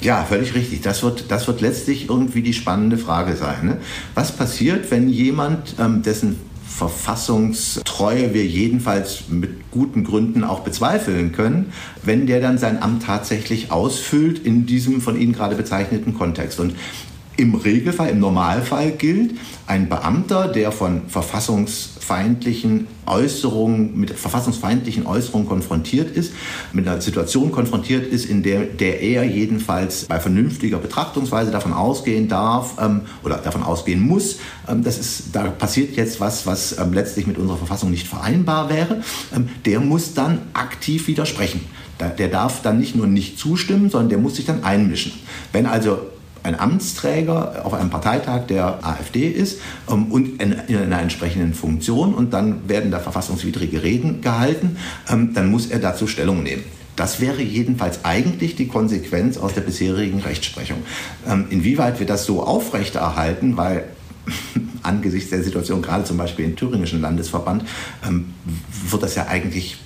Ja, 0.00 0.24
völlig 0.24 0.54
richtig. 0.54 0.82
Das 0.82 1.02
wird, 1.02 1.30
das 1.30 1.46
wird 1.46 1.60
letztlich 1.60 2.08
irgendwie 2.08 2.42
die 2.42 2.52
spannende 2.52 2.98
Frage 2.98 3.36
sein. 3.36 3.66
Ne? 3.66 3.76
Was 4.14 4.32
passiert, 4.32 4.90
wenn 4.90 5.08
jemand, 5.08 5.74
ähm, 5.78 6.02
dessen 6.02 6.36
Verfassungstreue 6.76 8.34
wir 8.34 8.44
jedenfalls 8.44 9.28
mit 9.30 9.70
guten 9.70 10.04
Gründen 10.04 10.44
auch 10.44 10.60
bezweifeln 10.60 11.32
können, 11.32 11.72
wenn 12.02 12.26
der 12.26 12.42
dann 12.42 12.58
sein 12.58 12.82
Amt 12.82 13.04
tatsächlich 13.04 13.72
ausfüllt 13.72 14.38
in 14.44 14.66
diesem 14.66 15.00
von 15.00 15.18
Ihnen 15.18 15.32
gerade 15.32 15.54
bezeichneten 15.54 16.12
Kontext. 16.12 16.60
Und 16.60 16.74
im 17.36 17.54
Regelfall, 17.54 18.10
im 18.10 18.20
Normalfall 18.20 18.92
gilt, 18.92 19.34
ein 19.66 19.88
Beamter, 19.88 20.48
der 20.48 20.72
von 20.72 21.02
verfassungsfeindlichen 21.08 22.86
Äußerungen, 23.06 23.98
mit 23.98 24.10
verfassungsfeindlichen 24.10 25.06
Äußerungen 25.06 25.48
konfrontiert 25.48 26.16
ist, 26.16 26.32
mit 26.72 26.86
einer 26.86 27.00
Situation 27.00 27.52
konfrontiert 27.52 28.06
ist, 28.06 28.26
in 28.26 28.42
der, 28.42 28.60
der 28.60 29.02
er 29.02 29.24
jedenfalls 29.24 30.04
bei 30.06 30.20
vernünftiger 30.20 30.78
Betrachtungsweise 30.78 31.50
davon 31.50 31.72
ausgehen 31.72 32.28
darf 32.28 32.76
ähm, 32.80 33.02
oder 33.22 33.36
davon 33.38 33.62
ausgehen 33.62 34.00
muss, 34.00 34.38
ähm, 34.68 34.82
dass 34.82 34.98
es, 34.98 35.32
da 35.32 35.44
passiert 35.44 35.96
jetzt 35.96 36.20
was, 36.20 36.46
was 36.46 36.78
ähm, 36.78 36.92
letztlich 36.92 37.26
mit 37.26 37.38
unserer 37.38 37.58
Verfassung 37.58 37.90
nicht 37.90 38.06
vereinbar 38.06 38.70
wäre, 38.70 39.02
ähm, 39.34 39.48
der 39.64 39.80
muss 39.80 40.14
dann 40.14 40.38
aktiv 40.54 41.08
widersprechen. 41.08 41.60
Der 41.98 42.28
darf 42.28 42.60
dann 42.60 42.78
nicht 42.78 42.94
nur 42.94 43.06
nicht 43.06 43.38
zustimmen, 43.38 43.88
sondern 43.88 44.10
der 44.10 44.18
muss 44.18 44.36
sich 44.36 44.44
dann 44.44 44.64
einmischen. 44.64 45.12
Wenn 45.52 45.64
also 45.64 45.98
ein 46.46 46.58
Amtsträger 46.58 47.64
auf 47.64 47.74
einem 47.74 47.90
Parteitag 47.90 48.46
der 48.46 48.86
AfD 48.86 49.28
ist 49.28 49.60
ähm, 49.90 50.06
und 50.06 50.40
in, 50.40 50.52
in, 50.68 50.76
einer 50.76 51.00
entsprechenden 51.00 51.54
Funktion 51.54 52.14
und 52.14 52.32
dann 52.32 52.68
werden 52.68 52.90
da 52.90 53.00
verfassungswidrige 53.00 53.82
Reden 53.82 54.20
gehalten, 54.20 54.76
ähm, 55.10 55.34
dann 55.34 55.50
muss 55.50 55.66
er 55.66 55.80
dazu 55.80 56.06
Stellung 56.06 56.42
nehmen. 56.42 56.64
Das 56.94 57.20
wäre 57.20 57.42
jedenfalls 57.42 58.04
eigentlich 58.04 58.56
die 58.56 58.68
Konsequenz 58.68 59.36
aus 59.36 59.52
der 59.52 59.60
bisherigen 59.60 60.20
Rechtsprechung. 60.20 60.78
Ähm, 61.28 61.46
inwieweit 61.50 61.98
wir 61.98 62.06
das 62.06 62.24
so 62.24 62.42
aufrechterhalten, 62.42 63.56
weil 63.58 63.84
angesichts 64.82 65.30
der 65.30 65.42
Situation, 65.42 65.82
gerade 65.82 66.04
zum 66.04 66.16
Beispiel 66.16 66.44
im 66.44 66.56
thüringischen 66.56 67.00
Landesverband, 67.00 67.64
ähm, 68.06 68.34
wird 68.88 69.02
das 69.02 69.14
ja 69.14 69.26
eigentlich 69.26 69.78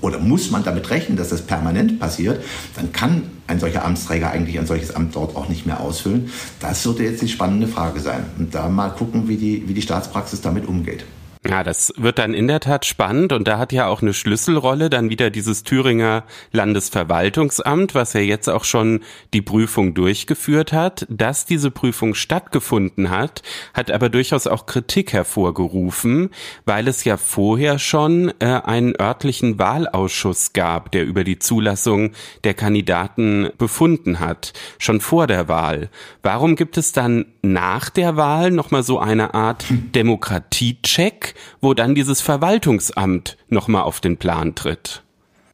oder 0.00 0.18
muss 0.18 0.50
man 0.50 0.64
damit 0.64 0.88
rechnen, 0.90 1.16
dass 1.16 1.28
das 1.28 1.42
permanent 1.42 1.98
passiert, 1.98 2.42
dann 2.76 2.92
kann 2.92 3.22
ein 3.46 3.60
solcher 3.60 3.84
Amtsträger 3.84 4.30
eigentlich 4.30 4.58
ein 4.58 4.66
solches 4.66 4.94
Amt 4.94 5.16
dort 5.16 5.36
auch 5.36 5.48
nicht 5.48 5.66
mehr 5.66 5.80
ausfüllen. 5.80 6.30
Das 6.60 6.82
sollte 6.82 7.02
jetzt 7.02 7.22
die 7.22 7.28
spannende 7.28 7.66
Frage 7.66 8.00
sein. 8.00 8.24
Und 8.38 8.54
da 8.54 8.68
mal 8.68 8.90
gucken, 8.90 9.28
wie 9.28 9.36
die, 9.36 9.68
wie 9.68 9.74
die 9.74 9.82
Staatspraxis 9.82 10.40
damit 10.40 10.66
umgeht. 10.66 11.04
Ja, 11.48 11.64
das 11.64 11.94
wird 11.96 12.18
dann 12.18 12.34
in 12.34 12.46
der 12.46 12.60
Tat 12.60 12.84
spannend 12.84 13.32
und 13.32 13.48
da 13.48 13.56
hat 13.56 13.72
ja 13.72 13.86
auch 13.86 14.02
eine 14.02 14.12
Schlüsselrolle 14.12 14.90
dann 14.90 15.08
wieder 15.08 15.30
dieses 15.30 15.62
Thüringer 15.62 16.24
Landesverwaltungsamt, 16.52 17.94
was 17.94 18.12
ja 18.12 18.20
jetzt 18.20 18.50
auch 18.50 18.64
schon 18.64 19.00
die 19.32 19.40
Prüfung 19.40 19.94
durchgeführt 19.94 20.74
hat. 20.74 21.06
Dass 21.08 21.46
diese 21.46 21.70
Prüfung 21.70 22.14
stattgefunden 22.14 23.08
hat, 23.08 23.40
hat 23.72 23.90
aber 23.90 24.10
durchaus 24.10 24.46
auch 24.46 24.66
Kritik 24.66 25.14
hervorgerufen, 25.14 26.28
weil 26.66 26.86
es 26.86 27.04
ja 27.04 27.16
vorher 27.16 27.78
schon 27.78 28.30
äh, 28.40 28.44
einen 28.44 28.94
örtlichen 29.00 29.58
Wahlausschuss 29.58 30.52
gab, 30.52 30.92
der 30.92 31.06
über 31.06 31.24
die 31.24 31.38
Zulassung 31.38 32.12
der 32.44 32.52
Kandidaten 32.52 33.48
befunden 33.56 34.20
hat, 34.20 34.52
schon 34.76 35.00
vor 35.00 35.26
der 35.26 35.48
Wahl. 35.48 35.88
Warum 36.22 36.56
gibt 36.56 36.76
es 36.76 36.92
dann 36.92 37.24
nach 37.40 37.88
der 37.88 38.16
Wahl 38.16 38.50
nochmal 38.50 38.82
so 38.82 38.98
eine 38.98 39.32
Art 39.32 39.64
Demokratiecheck? 39.70 41.36
Wo 41.60 41.74
dann 41.74 41.94
dieses 41.94 42.20
Verwaltungsamt 42.20 43.36
nochmal 43.48 43.82
auf 43.82 44.00
den 44.00 44.16
Plan 44.16 44.54
tritt. 44.54 45.02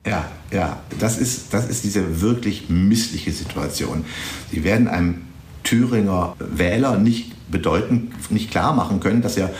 Ja, 0.07 0.29
ja, 0.51 0.83
das 0.99 1.19
ist, 1.19 1.55
das 1.55 1.69
ist 1.69 1.85
diese 1.85 2.21
wirklich 2.21 2.69
missliche 2.69 3.33
Situation. 3.33 4.05
Sie 4.51 4.63
werden 4.65 4.87
einem 4.87 5.23
Thüringer 5.63 6.37
Wähler 6.39 6.99
nicht 6.99 7.33
bedeuten, 7.51 8.13
nicht 8.29 8.51
klar 8.51 8.75
machen 8.75 9.01
können, 9.01 9.23
dass 9.23 9.37
er 9.37 9.51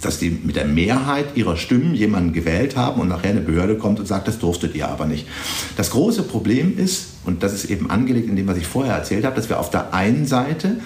dass 0.00 0.18
die 0.18 0.30
mit 0.30 0.56
der 0.56 0.66
Mehrheit 0.66 1.36
ihrer 1.36 1.56
Stimmen 1.56 1.94
jemanden 1.94 2.32
gewählt 2.32 2.76
haben 2.76 3.00
und 3.00 3.08
nachher 3.08 3.30
eine 3.30 3.40
Behörde 3.40 3.76
kommt 3.76 3.98
und 3.98 4.06
sagt, 4.06 4.28
das 4.28 4.38
durftet 4.38 4.74
ihr 4.74 4.88
aber 4.88 5.06
nicht. 5.06 5.26
Das 5.76 5.90
große 5.90 6.22
Problem 6.22 6.78
ist, 6.78 7.08
und 7.24 7.42
das 7.42 7.52
ist 7.52 7.70
eben 7.70 7.90
angelegt 7.90 8.28
in 8.28 8.36
dem, 8.36 8.46
was 8.46 8.56
ich 8.56 8.66
vorher 8.66 8.94
erzählt 8.94 9.24
habe, 9.24 9.36
dass 9.36 9.48
wir 9.48 9.58
auf 9.58 9.70
der 9.70 9.94
einen 9.94 10.26
Seite 10.26 10.76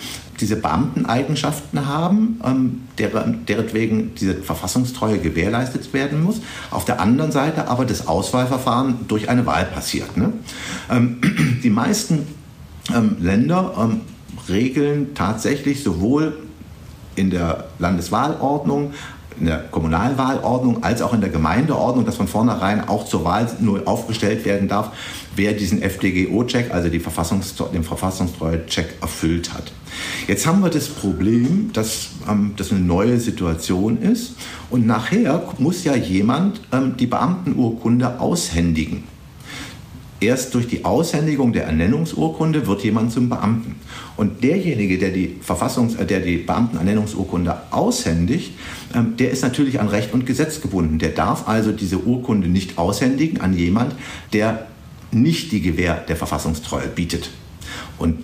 diese 0.40 0.56
Beamteneigenschaften 0.56 1.86
haben, 1.86 2.40
ähm, 2.44 2.80
deren, 2.98 3.44
deretwegen 3.46 4.14
diese 4.14 4.36
Verfassungstreue 4.36 5.18
gewährleistet 5.18 5.92
werden 5.92 6.22
muss. 6.22 6.40
Auf 6.70 6.84
der 6.84 7.00
anderen 7.00 7.30
Seite 7.30 7.68
aber 7.68 7.84
das 7.84 8.06
Auswahlverfahren 8.08 9.00
durch 9.08 9.28
eine 9.28 9.44
Wahl 9.44 9.66
passiert. 9.66 10.16
Ne? 10.16 10.32
Ähm, 10.90 11.20
die 11.62 11.70
meisten 11.70 12.26
ähm, 12.94 13.16
Länder 13.20 13.74
ähm, 13.78 14.00
regeln 14.48 15.14
tatsächlich 15.14 15.82
sowohl 15.82 16.34
in 17.16 17.30
der 17.30 17.64
Landeswahlordnung, 17.78 18.92
in 19.38 19.46
der 19.46 19.58
Kommunalwahlordnung 19.58 20.82
als 20.82 21.00
auch 21.02 21.14
in 21.14 21.20
der 21.20 21.30
Gemeindeordnung, 21.30 22.04
dass 22.04 22.16
von 22.16 22.28
vornherein 22.28 22.86
auch 22.86 23.06
zur 23.06 23.24
Wahl 23.24 23.48
nur 23.60 23.88
aufgestellt 23.88 24.44
werden 24.44 24.68
darf, 24.68 24.90
wer 25.34 25.54
diesen 25.54 25.82
FDGO-Check, 25.82 26.72
also 26.72 26.88
die 26.88 27.00
Verfassungs 27.00 27.54
den 27.72 27.82
Verfassungstreue-Check 27.82 28.96
erfüllt 29.00 29.52
hat. 29.54 29.72
Jetzt 30.28 30.46
haben 30.46 30.60
wir 30.60 30.70
das 30.70 30.88
Problem, 30.88 31.70
dass 31.72 32.10
ähm, 32.28 32.52
das 32.56 32.70
eine 32.70 32.80
neue 32.80 33.18
Situation 33.18 34.00
ist 34.02 34.34
und 34.68 34.86
nachher 34.86 35.42
muss 35.58 35.84
ja 35.84 35.96
jemand 35.96 36.60
ähm, 36.72 36.96
die 36.98 37.06
Beamtenurkunde 37.06 38.20
aushändigen. 38.20 39.04
Erst 40.20 40.54
durch 40.54 40.68
die 40.68 40.84
Aushändigung 40.84 41.54
der 41.54 41.64
Ernennungsurkunde 41.64 42.66
wird 42.66 42.84
jemand 42.84 43.10
zum 43.10 43.30
Beamten. 43.30 43.76
Und 44.20 44.44
derjenige, 44.44 44.98
der 44.98 45.12
die, 45.12 45.36
Verfassungs-, 45.42 45.98
äh, 45.98 46.04
der 46.04 46.20
die 46.20 46.36
Beamtenernennungsurkunde 46.36 47.56
aushändigt, 47.70 48.52
ähm, 48.94 49.16
der 49.16 49.30
ist 49.30 49.40
natürlich 49.40 49.80
an 49.80 49.88
Recht 49.88 50.12
und 50.12 50.26
Gesetz 50.26 50.60
gebunden. 50.60 50.98
Der 50.98 51.08
darf 51.08 51.48
also 51.48 51.72
diese 51.72 51.96
Urkunde 51.96 52.46
nicht 52.46 52.76
aushändigen 52.76 53.40
an 53.40 53.54
jemand, 53.54 53.94
der 54.34 54.66
nicht 55.10 55.52
die 55.52 55.62
Gewähr 55.62 55.94
der 56.06 56.16
Verfassungstreue 56.16 56.88
bietet. 56.88 57.30
Und 57.96 58.18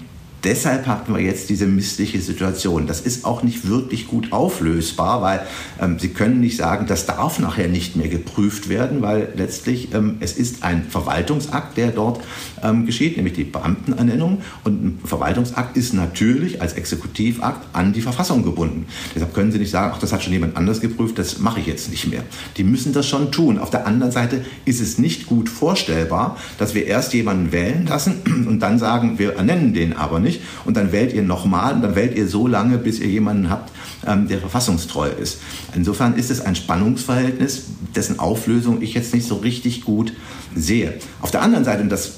deshalb 0.46 0.86
hatten 0.86 1.12
wir 1.12 1.20
jetzt 1.20 1.50
diese 1.50 1.66
missliche 1.66 2.20
Situation. 2.20 2.86
Das 2.86 3.00
ist 3.00 3.24
auch 3.24 3.42
nicht 3.42 3.68
wirklich 3.68 4.06
gut 4.06 4.32
auflösbar, 4.32 5.20
weil 5.20 5.46
ähm, 5.80 5.98
Sie 5.98 6.10
können 6.10 6.40
nicht 6.40 6.56
sagen, 6.56 6.86
das 6.86 7.04
darf 7.04 7.40
nachher 7.40 7.68
nicht 7.68 7.96
mehr 7.96 8.08
geprüft 8.08 8.68
werden, 8.68 9.02
weil 9.02 9.28
letztlich 9.34 9.92
ähm, 9.92 10.16
es 10.20 10.34
ist 10.34 10.62
ein 10.62 10.84
Verwaltungsakt, 10.88 11.76
der 11.76 11.88
dort 11.88 12.20
ähm, 12.62 12.86
geschieht, 12.86 13.16
nämlich 13.16 13.34
die 13.34 13.44
Beamtenernennung. 13.44 14.42
Und 14.62 14.84
ein 14.84 14.98
Verwaltungsakt 15.04 15.76
ist 15.76 15.94
natürlich 15.94 16.62
als 16.62 16.74
Exekutivakt 16.74 17.66
an 17.74 17.92
die 17.92 18.00
Verfassung 18.00 18.44
gebunden. 18.44 18.86
Deshalb 19.14 19.34
können 19.34 19.50
Sie 19.50 19.58
nicht 19.58 19.70
sagen, 19.70 19.92
ach, 19.94 19.98
das 19.98 20.12
hat 20.12 20.22
schon 20.22 20.32
jemand 20.32 20.56
anders 20.56 20.80
geprüft, 20.80 21.18
das 21.18 21.40
mache 21.40 21.58
ich 21.58 21.66
jetzt 21.66 21.90
nicht 21.90 22.06
mehr. 22.06 22.22
Die 22.56 22.64
müssen 22.64 22.92
das 22.92 23.08
schon 23.08 23.32
tun. 23.32 23.58
Auf 23.58 23.70
der 23.70 23.86
anderen 23.86 24.12
Seite 24.12 24.44
ist 24.64 24.80
es 24.80 24.98
nicht 24.98 25.26
gut 25.26 25.48
vorstellbar, 25.48 26.36
dass 26.58 26.74
wir 26.74 26.86
erst 26.86 27.14
jemanden 27.14 27.50
wählen 27.50 27.86
lassen 27.86 28.20
und 28.46 28.60
dann 28.60 28.78
sagen, 28.78 29.18
wir 29.18 29.34
ernennen 29.34 29.74
den 29.74 29.92
aber 29.92 30.20
nicht 30.20 30.35
nicht. 30.36 30.46
Und 30.64 30.76
dann 30.76 30.92
wählt 30.92 31.12
ihr 31.12 31.22
nochmal 31.22 31.74
und 31.74 31.82
dann 31.82 31.94
wählt 31.94 32.16
ihr 32.16 32.28
so 32.28 32.46
lange, 32.46 32.78
bis 32.78 33.00
ihr 33.00 33.08
jemanden 33.08 33.50
habt, 33.50 33.72
ähm, 34.06 34.28
der 34.28 34.38
verfassungstreu 34.38 35.08
ist. 35.08 35.38
Insofern 35.74 36.14
ist 36.14 36.30
es 36.30 36.40
ein 36.40 36.56
Spannungsverhältnis, 36.56 37.64
dessen 37.94 38.18
Auflösung 38.18 38.82
ich 38.82 38.94
jetzt 38.94 39.14
nicht 39.14 39.26
so 39.26 39.36
richtig 39.36 39.84
gut 39.84 40.12
sehe. 40.54 40.94
Auf 41.20 41.30
der 41.30 41.42
anderen 41.42 41.64
Seite, 41.64 41.82
und 41.82 41.90
das, 41.90 42.12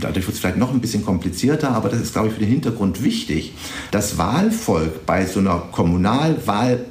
dadurch 0.00 0.26
wird 0.26 0.34
es 0.34 0.40
vielleicht 0.40 0.58
noch 0.58 0.72
ein 0.72 0.80
bisschen 0.80 1.04
komplizierter, 1.04 1.70
aber 1.70 1.88
das 1.88 2.00
ist, 2.00 2.12
glaube 2.12 2.28
ich, 2.28 2.34
für 2.34 2.40
den 2.40 2.48
Hintergrund 2.48 3.02
wichtig, 3.02 3.54
das 3.90 4.18
Wahlvolk 4.18 5.06
bei 5.06 5.26
so 5.26 5.40
einer 5.40 5.62
Kommunalwahl, 5.72 6.84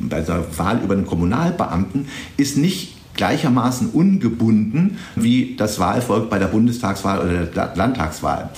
bei 0.00 0.22
so 0.22 0.32
einer 0.32 0.44
Wahl 0.56 0.80
über 0.82 0.94
einen 0.94 1.06
Kommunalbeamten 1.06 2.08
ist 2.36 2.56
nicht 2.56 2.96
gleichermaßen 3.14 3.90
ungebunden 3.90 4.96
wie 5.14 5.54
das 5.56 5.78
Wahlvolk 5.78 6.30
bei 6.30 6.38
der 6.38 6.46
Bundestagswahl 6.46 7.18
oder 7.18 7.44
der 7.44 7.72
Landtagswahl. 7.74 8.48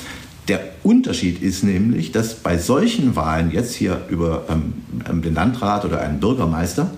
Der 0.49 0.61
Unterschied 0.83 1.41
ist 1.41 1.63
nämlich, 1.63 2.11
dass 2.11 2.35
bei 2.35 2.59
solchen 2.59 3.15
Wahlen, 3.15 3.53
jetzt 3.53 3.75
hier 3.75 4.03
über 4.09 4.45
ähm, 4.49 4.75
ähm, 5.09 5.23
den 5.23 5.35
Landrat 5.35 5.85
oder 5.85 6.01
einen 6.01 6.19
Bürgermeister, 6.19 6.91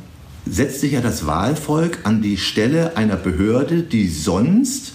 setzt 0.47 0.81
sich 0.81 0.93
ja 0.93 1.01
das 1.01 1.27
Wahlvolk 1.27 2.01
an 2.05 2.23
die 2.23 2.37
Stelle 2.37 2.97
einer 2.97 3.17
Behörde, 3.17 3.83
die 3.83 4.09
sonst 4.09 4.95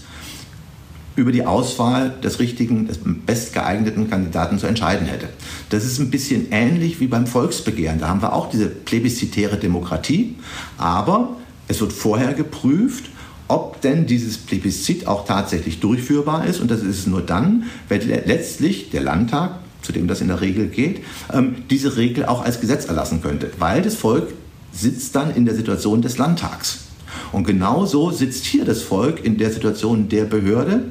über 1.16 1.32
die 1.32 1.46
Auswahl 1.46 2.14
des 2.24 2.40
richtigen, 2.40 2.88
des 2.88 3.00
bestgeeigneten 3.04 4.10
Kandidaten 4.10 4.58
zu 4.58 4.68
entscheiden 4.68 5.06
hätte. 5.06 5.28
Das 5.70 5.84
ist 5.84 6.00
ein 6.00 6.10
bisschen 6.10 6.52
ähnlich 6.52 7.00
wie 7.00 7.08
beim 7.08 7.28
Volksbegehren. 7.28 8.00
Da 8.00 8.08
haben 8.08 8.22
wir 8.22 8.34
auch 8.34 8.50
diese 8.50 8.68
plebiszitäre 8.68 9.58
Demokratie, 9.58 10.36
aber 10.78 11.36
es 11.68 11.82
wird 11.82 11.94
vorher 11.94 12.34
geprüft, 12.34 13.10
ob 13.50 13.82
denn 13.82 14.06
dieses 14.06 14.38
Plebiszit 14.38 15.08
auch 15.08 15.26
tatsächlich 15.26 15.82
durchführbar 15.82 16.46
ist. 16.46 16.62
Und 16.62 16.72
das 16.72 16.82
ist 16.82 17.00
es 17.00 17.08
nur 17.08 17.22
dann, 17.22 17.64
wenn 17.90 18.08
letztlich 18.08 18.92
der 18.92 19.02
Landtag, 19.02 19.60
zu 19.82 19.92
dem 19.92 20.08
das 20.08 20.22
in 20.22 20.28
der 20.28 20.40
Regel 20.40 20.68
geht, 20.68 21.02
ähm, 21.34 21.56
diese 21.70 21.98
Regel 21.98 22.26
auch 22.26 22.46
als 22.46 22.62
Gesetz 22.62 22.86
erlassen 22.86 23.22
könnte. 23.22 23.52
Weil 23.58 23.82
das 23.82 23.96
Volk 23.96 24.30
sitzt 24.72 25.16
dann 25.16 25.36
in 25.36 25.46
der 25.46 25.56
Situation 25.56 26.02
des 26.02 26.18
Landtags. 26.18 26.86
Und 27.32 27.46
genauso 27.46 28.12
sitzt 28.12 28.46
hier 28.46 28.66
das 28.66 28.84
Volk 28.84 29.26
in 29.26 29.38
der 29.38 29.52
Situation 29.52 30.10
der 30.10 30.26
Behörde, 30.26 30.86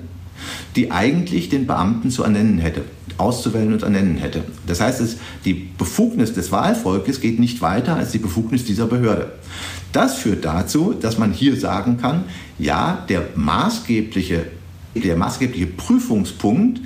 die 0.74 0.90
eigentlich 0.90 1.48
den 1.48 1.66
Beamten 1.66 2.10
zu 2.10 2.24
ernennen 2.24 2.58
hätte, 2.58 2.82
auszuwählen 3.18 3.72
und 3.72 3.82
ernennen 3.82 4.16
hätte. 4.18 4.42
Das 4.66 4.80
heißt, 4.80 5.16
die 5.44 5.54
Befugnis 5.54 6.32
des 6.32 6.50
Wahlvolkes 6.50 7.20
geht 7.20 7.38
nicht 7.38 7.60
weiter 7.60 7.96
als 7.96 8.12
die 8.12 8.18
Befugnis 8.18 8.64
dieser 8.64 8.86
Behörde. 8.86 9.32
Das 9.92 10.18
führt 10.18 10.44
dazu, 10.44 10.92
dass 10.92 11.18
man 11.18 11.32
hier 11.32 11.58
sagen 11.58 11.98
kann, 11.98 12.24
ja, 12.58 13.04
der 13.08 13.28
maßgebliche, 13.34 14.46
der 14.94 15.16
maßgebliche 15.16 15.66
Prüfungspunkt 15.66 16.80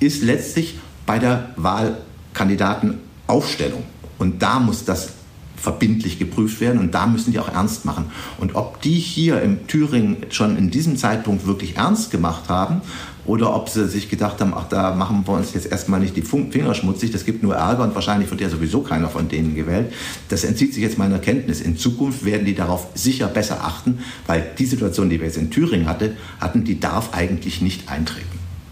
ist 0.00 0.22
letztlich 0.22 0.78
bei 1.06 1.18
der 1.18 1.50
Wahlkandidatenaufstellung. 1.56 3.84
Und 4.18 4.42
da 4.42 4.58
muss 4.58 4.84
das 4.84 5.10
verbindlich 5.56 6.18
geprüft 6.18 6.60
werden 6.60 6.78
und 6.78 6.94
da 6.94 7.06
müssen 7.06 7.32
die 7.32 7.38
auch 7.38 7.52
ernst 7.52 7.84
machen. 7.84 8.06
Und 8.38 8.54
ob 8.54 8.80
die 8.80 8.94
hier 8.94 9.42
im 9.42 9.66
Thüringen 9.66 10.16
schon 10.30 10.56
in 10.56 10.70
diesem 10.70 10.96
Zeitpunkt 10.96 11.46
wirklich 11.46 11.76
ernst 11.76 12.10
gemacht 12.10 12.48
haben 12.48 12.80
oder 13.28 13.54
ob 13.54 13.68
sie 13.68 13.86
sich 13.86 14.08
gedacht 14.08 14.40
haben, 14.40 14.54
ach, 14.56 14.68
da 14.68 14.94
machen 14.94 15.22
wir 15.26 15.34
uns 15.34 15.52
jetzt 15.52 15.70
erstmal 15.70 16.00
nicht 16.00 16.16
die 16.16 16.22
Finger 16.22 16.74
schmutzig, 16.74 17.10
das 17.10 17.26
gibt 17.26 17.42
nur 17.42 17.54
Ärger 17.54 17.84
und 17.84 17.94
wahrscheinlich 17.94 18.30
wird 18.30 18.40
ja 18.40 18.48
sowieso 18.48 18.80
keiner 18.80 19.10
von 19.10 19.28
denen 19.28 19.54
gewählt. 19.54 19.92
Das 20.30 20.44
entzieht 20.44 20.72
sich 20.72 20.82
jetzt 20.82 20.96
meiner 20.96 21.18
Kenntnis. 21.18 21.60
In 21.60 21.76
Zukunft 21.76 22.24
werden 22.24 22.46
die 22.46 22.54
darauf 22.54 22.88
sicher 22.94 23.28
besser 23.28 23.62
achten, 23.62 23.98
weil 24.26 24.46
die 24.58 24.64
Situation, 24.64 25.10
die 25.10 25.20
wir 25.20 25.26
jetzt 25.26 25.36
in 25.36 25.50
Thüringen 25.50 25.86
hatte, 25.86 26.16
hatten, 26.40 26.64
die 26.64 26.80
darf 26.80 27.12
eigentlich 27.12 27.60
nicht 27.60 27.90
eintreten. 27.90 28.26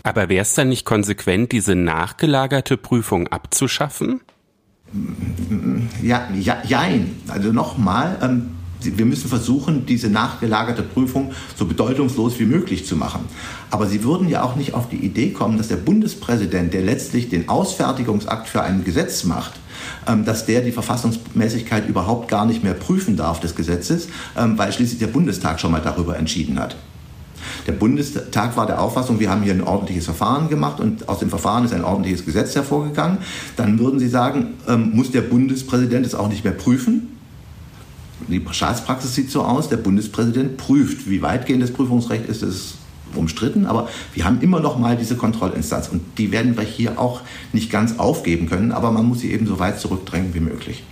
Aber 0.04 0.28
wäre 0.30 0.42
es 0.42 0.54
dann 0.54 0.70
nicht 0.70 0.86
konsequent, 0.86 1.52
diese 1.52 1.74
nachgelagerte 1.74 2.78
Prüfung 2.78 3.28
abzuschaffen? 3.28 4.20
Ja, 6.02 6.28
ja, 6.40 6.58
jein. 6.66 7.16
Also 7.28 7.52
nochmal, 7.52 8.16
ähm, 8.22 8.55
wir 8.80 9.06
müssen 9.06 9.28
versuchen, 9.28 9.86
diese 9.86 10.08
nachgelagerte 10.08 10.82
Prüfung 10.82 11.32
so 11.56 11.64
bedeutungslos 11.66 12.38
wie 12.38 12.44
möglich 12.44 12.86
zu 12.86 12.96
machen. 12.96 13.20
Aber 13.70 13.86
Sie 13.86 14.04
würden 14.04 14.28
ja 14.28 14.42
auch 14.42 14.56
nicht 14.56 14.74
auf 14.74 14.88
die 14.88 14.96
Idee 14.96 15.30
kommen, 15.30 15.58
dass 15.58 15.68
der 15.68 15.76
Bundespräsident, 15.76 16.74
der 16.74 16.82
letztlich 16.82 17.28
den 17.28 17.48
Ausfertigungsakt 17.48 18.48
für 18.48 18.62
ein 18.62 18.84
Gesetz 18.84 19.24
macht, 19.24 19.52
ähm, 20.06 20.24
dass 20.24 20.46
der 20.46 20.60
die 20.60 20.72
Verfassungsmäßigkeit 20.72 21.88
überhaupt 21.88 22.28
gar 22.28 22.46
nicht 22.46 22.62
mehr 22.62 22.74
prüfen 22.74 23.16
darf 23.16 23.40
des 23.40 23.54
Gesetzes, 23.54 24.08
ähm, 24.36 24.58
weil 24.58 24.72
schließlich 24.72 24.98
der 24.98 25.08
Bundestag 25.08 25.60
schon 25.60 25.72
mal 25.72 25.80
darüber 25.80 26.16
entschieden 26.16 26.58
hat. 26.58 26.76
Der 27.66 27.72
Bundestag 27.72 28.56
war 28.56 28.66
der 28.66 28.80
Auffassung, 28.80 29.18
wir 29.18 29.30
haben 29.30 29.42
hier 29.42 29.52
ein 29.52 29.62
ordentliches 29.62 30.04
Verfahren 30.04 30.48
gemacht 30.48 30.80
und 30.80 31.08
aus 31.08 31.18
dem 31.18 31.30
Verfahren 31.30 31.64
ist 31.64 31.72
ein 31.72 31.84
ordentliches 31.84 32.24
Gesetz 32.24 32.54
hervorgegangen. 32.54 33.18
Dann 33.56 33.78
würden 33.78 33.98
Sie 33.98 34.08
sagen, 34.08 34.54
ähm, 34.68 34.90
muss 34.94 35.10
der 35.10 35.22
Bundespräsident 35.22 36.06
es 36.06 36.14
auch 36.14 36.28
nicht 36.28 36.44
mehr 36.44 36.52
prüfen? 36.52 37.15
Die 38.28 38.42
Staatspraxis 38.50 39.14
sieht 39.14 39.30
so 39.30 39.42
aus, 39.42 39.68
der 39.68 39.76
Bundespräsident 39.76 40.56
prüft. 40.56 41.08
Wie 41.08 41.22
weitgehend 41.22 41.62
das 41.62 41.70
Prüfungsrecht 41.70 42.26
ist, 42.26 42.42
ist 42.42 42.74
umstritten, 43.14 43.66
aber 43.66 43.88
wir 44.14 44.24
haben 44.24 44.40
immer 44.40 44.60
noch 44.60 44.78
mal 44.78 44.96
diese 44.96 45.16
Kontrollinstanz 45.16 45.88
und 45.88 46.02
die 46.18 46.32
werden 46.32 46.56
wir 46.56 46.64
hier 46.64 46.98
auch 46.98 47.20
nicht 47.52 47.70
ganz 47.70 47.98
aufgeben 47.98 48.48
können, 48.48 48.72
aber 48.72 48.90
man 48.90 49.06
muss 49.06 49.20
sie 49.20 49.32
eben 49.32 49.46
so 49.46 49.58
weit 49.58 49.78
zurückdrängen 49.78 50.34
wie 50.34 50.40
möglich. 50.40 50.82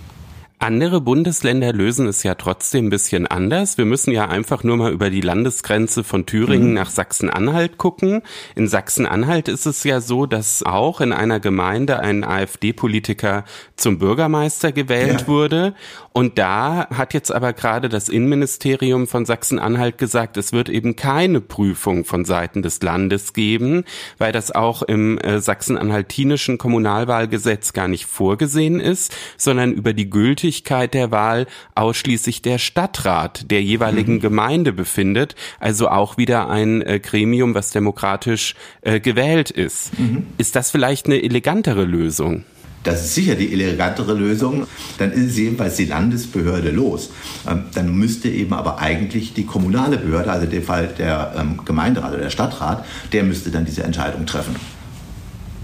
Andere 0.57 1.01
Bundesländer 1.01 1.73
lösen 1.73 2.07
es 2.07 2.23
ja 2.23 2.35
trotzdem 2.35 2.85
ein 2.85 2.89
bisschen 2.89 3.27
anders. 3.27 3.77
Wir 3.77 3.83
müssen 3.83 4.11
ja 4.11 4.29
einfach 4.29 4.63
nur 4.63 4.77
mal 4.77 4.93
über 4.93 5.09
die 5.09 5.19
Landesgrenze 5.19 6.03
von 6.05 6.25
Thüringen 6.25 6.69
mhm. 6.69 6.73
nach 6.73 6.89
Sachsen-Anhalt 6.89 7.77
gucken. 7.77 8.21
In 8.55 8.69
Sachsen-Anhalt 8.69 9.49
ist 9.49 9.65
es 9.65 9.83
ja 9.83 9.99
so, 9.99 10.25
dass 10.25 10.63
auch 10.63 11.01
in 11.01 11.11
einer 11.11 11.41
Gemeinde 11.41 11.99
ein 11.99 12.23
AfD-Politiker 12.23 13.43
zum 13.75 13.99
Bürgermeister 13.99 14.71
gewählt 14.71 15.21
ja. 15.21 15.27
wurde. 15.27 15.75
Und 16.13 16.37
da 16.37 16.87
hat 16.89 17.13
jetzt 17.13 17.33
aber 17.33 17.51
gerade 17.51 17.89
das 17.89 18.07
Innenministerium 18.07 19.05
von 19.07 19.25
Sachsen-Anhalt 19.25 19.97
gesagt, 19.97 20.37
es 20.37 20.53
wird 20.53 20.69
eben 20.69 20.95
keine 20.95 21.41
Prüfung 21.41 22.05
von 22.05 22.23
Seiten 22.23 22.61
des 22.61 22.81
Landes 22.81 23.33
geben, 23.33 23.83
weil 24.17 24.31
das 24.31 24.55
auch 24.55 24.81
im 24.81 25.17
äh, 25.17 25.41
sachsen-anhaltinischen 25.41 26.57
Kommunalwahlgesetz 26.57 27.73
gar 27.73 27.89
nicht 27.89 28.05
vorgesehen 28.05 28.79
ist, 28.79 29.13
sondern 29.35 29.73
über 29.73 29.91
die 29.91 30.09
Gültigkeit 30.45 30.93
der 30.93 31.09
Wahl 31.09 31.47
ausschließlich 31.73 32.43
der 32.43 32.59
Stadtrat 32.59 33.49
der 33.49 33.63
jeweiligen 33.63 34.15
mhm. 34.15 34.19
Gemeinde 34.19 34.73
befindet, 34.73 35.33
also 35.59 35.89
auch 35.89 36.17
wieder 36.17 36.49
ein 36.49 36.83
äh, 36.83 36.99
Gremium, 36.99 37.55
was 37.55 37.71
demokratisch 37.71 38.53
äh, 38.81 38.99
gewählt 38.99 39.49
ist. 39.49 39.97
Mhm. 39.97 40.27
Ist 40.37 40.55
das 40.55 40.69
vielleicht 40.69 41.07
eine 41.07 41.23
elegantere 41.23 41.83
Lösung? 41.83 42.43
Das 42.83 43.03
ist 43.05 43.15
sicher 43.15 43.33
die 43.33 43.51
elegantere 43.53 44.13
Lösung. 44.13 44.67
Dann 44.99 45.11
ist 45.11 45.31
es 45.31 45.37
jedenfalls 45.37 45.77
die 45.77 45.85
Landesbehörde 45.85 46.69
los. 46.69 47.09
Ähm, 47.49 47.63
dann 47.73 47.95
müsste 47.95 48.29
eben 48.29 48.53
aber 48.53 48.77
eigentlich 48.77 49.33
die 49.33 49.47
kommunale 49.47 49.97
Behörde, 49.97 50.31
also 50.31 50.45
dem 50.45 50.61
Fall 50.61 50.93
der 50.95 51.33
ähm, 51.39 51.61
Gemeinderat 51.65 52.11
oder 52.11 52.21
der 52.21 52.29
Stadtrat, 52.29 52.85
der 53.13 53.23
müsste 53.23 53.49
dann 53.49 53.65
diese 53.65 53.81
Entscheidung 53.81 54.27
treffen. 54.27 54.55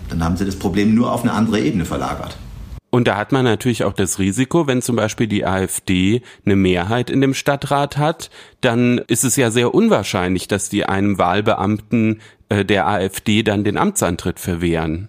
Dann 0.10 0.24
haben 0.24 0.38
sie 0.38 0.46
das 0.46 0.56
Problem 0.56 0.96
nur 0.96 1.12
auf 1.12 1.22
eine 1.22 1.34
andere 1.34 1.60
Ebene 1.60 1.86
verlagert. 1.86 2.36
Und 2.92 3.08
da 3.08 3.16
hat 3.16 3.32
man 3.32 3.46
natürlich 3.46 3.86
auch 3.86 3.94
das 3.94 4.20
Risiko, 4.20 4.68
wenn 4.68 4.82
zum 4.82 4.98
Beispiel 4.98 5.26
die 5.26 5.46
AfD 5.46 6.22
eine 6.46 6.58
Mehrheit 6.58 7.10
in 7.10 7.22
dem 7.22 7.34
Stadtrat 7.34 7.98
hat, 7.98 8.30
dann 8.60 8.98
ist 9.08 9.24
es 9.24 9.38
ja 9.38 9.50
sehr 9.50 9.74
unwahrscheinlich, 9.74 10.50
dass 10.50 10.68
die 10.68 10.86
einem 10.86 11.18
Wahlbeamten 11.18 12.20
äh, 12.50 12.66
der 12.66 12.88
AfD 12.88 13.44
dann 13.44 13.64
den 13.64 13.78
Amtsantritt 13.78 14.40
verwehren. 14.40 15.08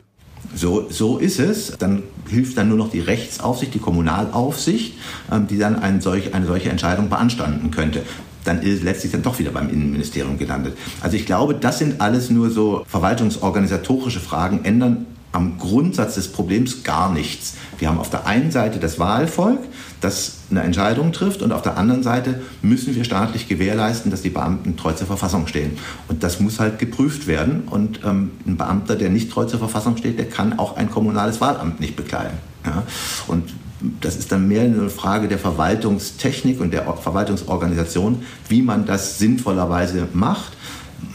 So, 0.54 0.88
so 0.90 1.18
ist 1.18 1.40
es. 1.40 1.76
Dann 1.76 2.04
hilft 2.28 2.56
dann 2.56 2.68
nur 2.68 2.78
noch 2.78 2.90
die 2.90 3.00
Rechtsaufsicht, 3.00 3.74
die 3.74 3.80
Kommunalaufsicht, 3.80 4.94
ähm, 5.32 5.48
die 5.48 5.58
dann 5.58 5.80
eine 5.80 6.00
solche, 6.00 6.34
eine 6.34 6.46
solche 6.46 6.70
Entscheidung 6.70 7.10
beanstanden 7.10 7.70
könnte 7.72 8.02
dann 8.44 8.60
ist 8.60 8.82
letztlich 8.82 9.12
dann 9.12 9.22
doch 9.22 9.38
wieder 9.38 9.52
beim 9.52 9.70
Innenministerium 9.70 10.36
gelandet. 10.36 10.76
Also 11.00 11.16
ich 11.16 11.26
glaube, 11.26 11.54
das 11.54 11.78
sind 11.78 12.00
alles 12.00 12.28
nur 12.28 12.50
so 12.50 12.84
verwaltungsorganisatorische 12.88 14.18
Fragen, 14.18 14.64
ändern 14.64 15.06
am 15.32 15.58
Grundsatz 15.58 16.14
des 16.14 16.28
Problems 16.28 16.82
gar 16.82 17.12
nichts. 17.12 17.54
Wir 17.82 17.88
haben 17.88 17.98
auf 17.98 18.10
der 18.10 18.28
einen 18.28 18.52
Seite 18.52 18.78
das 18.78 19.00
Wahlvolk, 19.00 19.58
das 20.00 20.34
eine 20.52 20.62
Entscheidung 20.62 21.10
trifft 21.10 21.42
und 21.42 21.50
auf 21.50 21.62
der 21.62 21.76
anderen 21.76 22.04
Seite 22.04 22.40
müssen 22.62 22.94
wir 22.94 23.02
staatlich 23.02 23.48
gewährleisten, 23.48 24.08
dass 24.12 24.22
die 24.22 24.30
Beamten 24.30 24.76
treu 24.76 24.92
zur 24.92 25.08
Verfassung 25.08 25.48
stehen. 25.48 25.72
Und 26.06 26.22
das 26.22 26.38
muss 26.38 26.60
halt 26.60 26.78
geprüft 26.78 27.26
werden. 27.26 27.64
Und 27.68 27.98
ähm, 28.04 28.30
ein 28.46 28.56
Beamter, 28.56 28.94
der 28.94 29.10
nicht 29.10 29.32
treu 29.32 29.46
zur 29.46 29.58
Verfassung 29.58 29.96
steht, 29.96 30.16
der 30.16 30.28
kann 30.28 30.60
auch 30.60 30.76
ein 30.76 30.92
kommunales 30.92 31.40
Wahlamt 31.40 31.80
nicht 31.80 31.96
bekleiden. 31.96 32.38
Ja? 32.64 32.84
Und 33.26 33.52
das 34.00 34.14
ist 34.14 34.30
dann 34.30 34.46
mehr 34.46 34.62
eine 34.62 34.88
Frage 34.88 35.26
der 35.26 35.40
Verwaltungstechnik 35.40 36.60
und 36.60 36.70
der 36.70 36.84
Verwaltungsorganisation, 36.84 38.22
wie 38.48 38.62
man 38.62 38.86
das 38.86 39.18
sinnvollerweise 39.18 40.06
macht. 40.12 40.52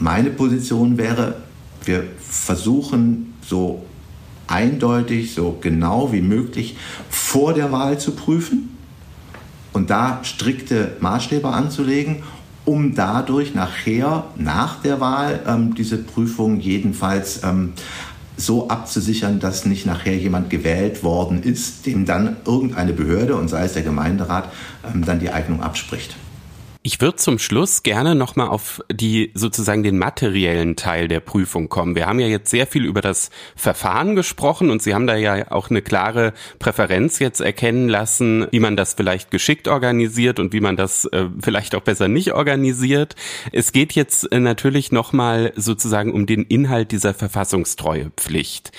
Meine 0.00 0.28
Position 0.28 0.98
wäre, 0.98 1.36
wir 1.86 2.04
versuchen 2.20 3.32
so 3.40 3.86
eindeutig, 4.48 5.34
so 5.34 5.56
genau 5.60 6.12
wie 6.12 6.20
möglich 6.20 6.76
vor 7.08 7.54
der 7.54 7.70
Wahl 7.70 7.98
zu 7.98 8.12
prüfen 8.12 8.76
und 9.72 9.90
da 9.90 10.20
strikte 10.24 10.96
Maßstäbe 11.00 11.48
anzulegen, 11.48 12.22
um 12.64 12.94
dadurch 12.94 13.54
nachher, 13.54 14.24
nach 14.36 14.82
der 14.82 15.00
Wahl, 15.00 15.40
ähm, 15.46 15.74
diese 15.74 15.98
Prüfung 15.98 16.60
jedenfalls 16.60 17.42
ähm, 17.44 17.72
so 18.36 18.68
abzusichern, 18.68 19.40
dass 19.40 19.64
nicht 19.64 19.86
nachher 19.86 20.16
jemand 20.16 20.50
gewählt 20.50 21.02
worden 21.02 21.42
ist, 21.42 21.86
dem 21.86 22.04
dann 22.04 22.36
irgendeine 22.44 22.92
Behörde, 22.92 23.36
und 23.36 23.48
sei 23.48 23.64
es 23.64 23.72
der 23.72 23.82
Gemeinderat, 23.82 24.52
ähm, 24.92 25.04
dann 25.04 25.18
die 25.18 25.30
Eignung 25.30 25.62
abspricht. 25.62 26.16
Ich 26.82 27.00
würde 27.00 27.16
zum 27.16 27.40
Schluss 27.40 27.82
gerne 27.82 28.14
nochmal 28.14 28.48
auf 28.48 28.80
die 28.90 29.32
sozusagen 29.34 29.82
den 29.82 29.98
materiellen 29.98 30.76
Teil 30.76 31.08
der 31.08 31.18
Prüfung 31.18 31.68
kommen. 31.68 31.96
Wir 31.96 32.06
haben 32.06 32.20
ja 32.20 32.28
jetzt 32.28 32.50
sehr 32.50 32.68
viel 32.68 32.84
über 32.84 33.00
das 33.00 33.30
Verfahren 33.56 34.14
gesprochen 34.14 34.70
und 34.70 34.80
Sie 34.80 34.94
haben 34.94 35.08
da 35.08 35.16
ja 35.16 35.50
auch 35.50 35.70
eine 35.70 35.82
klare 35.82 36.34
Präferenz 36.60 37.18
jetzt 37.18 37.40
erkennen 37.40 37.88
lassen, 37.88 38.46
wie 38.52 38.60
man 38.60 38.76
das 38.76 38.94
vielleicht 38.94 39.32
geschickt 39.32 39.66
organisiert 39.66 40.38
und 40.38 40.52
wie 40.52 40.60
man 40.60 40.76
das 40.76 41.04
äh, 41.06 41.26
vielleicht 41.42 41.74
auch 41.74 41.82
besser 41.82 42.06
nicht 42.06 42.32
organisiert. 42.32 43.16
Es 43.50 43.72
geht 43.72 43.92
jetzt 43.94 44.30
äh, 44.30 44.38
natürlich 44.38 44.92
nochmal 44.92 45.52
sozusagen 45.56 46.12
um 46.12 46.26
den 46.26 46.44
Inhalt 46.44 46.92
dieser 46.92 47.12
Verfassungstreuepflicht 47.12 48.70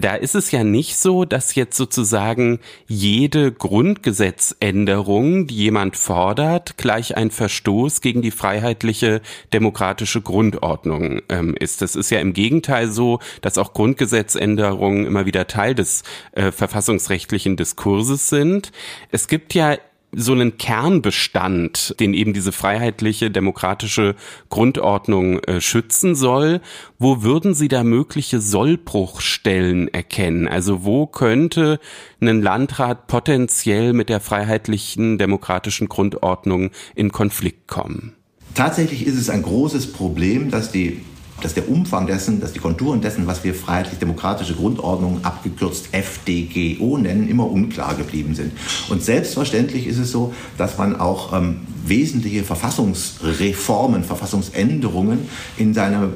da 0.00 0.14
ist 0.14 0.34
es 0.34 0.50
ja 0.50 0.64
nicht 0.64 0.96
so, 0.96 1.24
dass 1.24 1.54
jetzt 1.54 1.76
sozusagen 1.76 2.60
jede 2.86 3.52
Grundgesetzänderung, 3.52 5.46
die 5.46 5.56
jemand 5.56 5.96
fordert, 5.96 6.76
gleich 6.76 7.16
ein 7.16 7.30
Verstoß 7.30 8.00
gegen 8.00 8.22
die 8.22 8.30
freiheitliche 8.30 9.20
demokratische 9.52 10.20
Grundordnung 10.20 11.22
ähm, 11.28 11.54
ist. 11.58 11.82
Das 11.82 11.96
ist 11.96 12.10
ja 12.10 12.20
im 12.20 12.32
Gegenteil 12.32 12.90
so, 12.90 13.20
dass 13.40 13.58
auch 13.58 13.72
Grundgesetzänderungen 13.72 15.06
immer 15.06 15.26
wieder 15.26 15.46
Teil 15.46 15.74
des 15.74 16.02
äh, 16.32 16.50
verfassungsrechtlichen 16.50 17.56
Diskurses 17.56 18.28
sind. 18.28 18.72
Es 19.10 19.28
gibt 19.28 19.54
ja 19.54 19.76
so 20.16 20.32
einen 20.32 20.58
Kernbestand, 20.58 21.94
den 22.00 22.14
eben 22.14 22.32
diese 22.32 22.52
freiheitliche 22.52 23.30
demokratische 23.30 24.14
Grundordnung 24.48 25.38
äh, 25.40 25.60
schützen 25.60 26.14
soll. 26.14 26.60
Wo 26.98 27.22
würden 27.22 27.54
Sie 27.54 27.68
da 27.68 27.84
mögliche 27.84 28.40
Sollbruchstellen 28.40 29.88
erkennen? 29.88 30.48
Also 30.48 30.84
wo 30.84 31.06
könnte 31.06 31.80
ein 32.20 32.42
Landrat 32.42 33.06
potenziell 33.06 33.92
mit 33.92 34.08
der 34.08 34.20
freiheitlichen 34.20 35.18
demokratischen 35.18 35.88
Grundordnung 35.88 36.70
in 36.94 37.12
Konflikt 37.12 37.68
kommen? 37.68 38.14
Tatsächlich 38.54 39.06
ist 39.06 39.18
es 39.18 39.30
ein 39.30 39.42
großes 39.42 39.92
Problem, 39.92 40.50
dass 40.50 40.70
die 40.70 41.00
dass 41.44 41.52
der 41.52 41.68
Umfang 41.68 42.06
dessen, 42.06 42.40
dass 42.40 42.54
die 42.54 42.58
Konturen 42.58 43.02
dessen, 43.02 43.26
was 43.26 43.44
wir 43.44 43.54
freiheitlich-demokratische 43.54 44.54
Grundordnung 44.54 45.22
abgekürzt 45.22 45.88
FDGO 45.92 46.96
nennen, 46.96 47.28
immer 47.28 47.50
unklar 47.50 47.94
geblieben 47.94 48.34
sind. 48.34 48.52
Und 48.88 49.02
selbstverständlich 49.02 49.86
ist 49.86 49.98
es 49.98 50.10
so, 50.10 50.32
dass 50.56 50.78
man 50.78 50.98
auch 50.98 51.34
ähm, 51.34 51.58
wesentliche 51.84 52.44
Verfassungsreformen, 52.44 54.04
Verfassungsänderungen 54.04 55.28
in 55.58 55.74
seine 55.74 56.14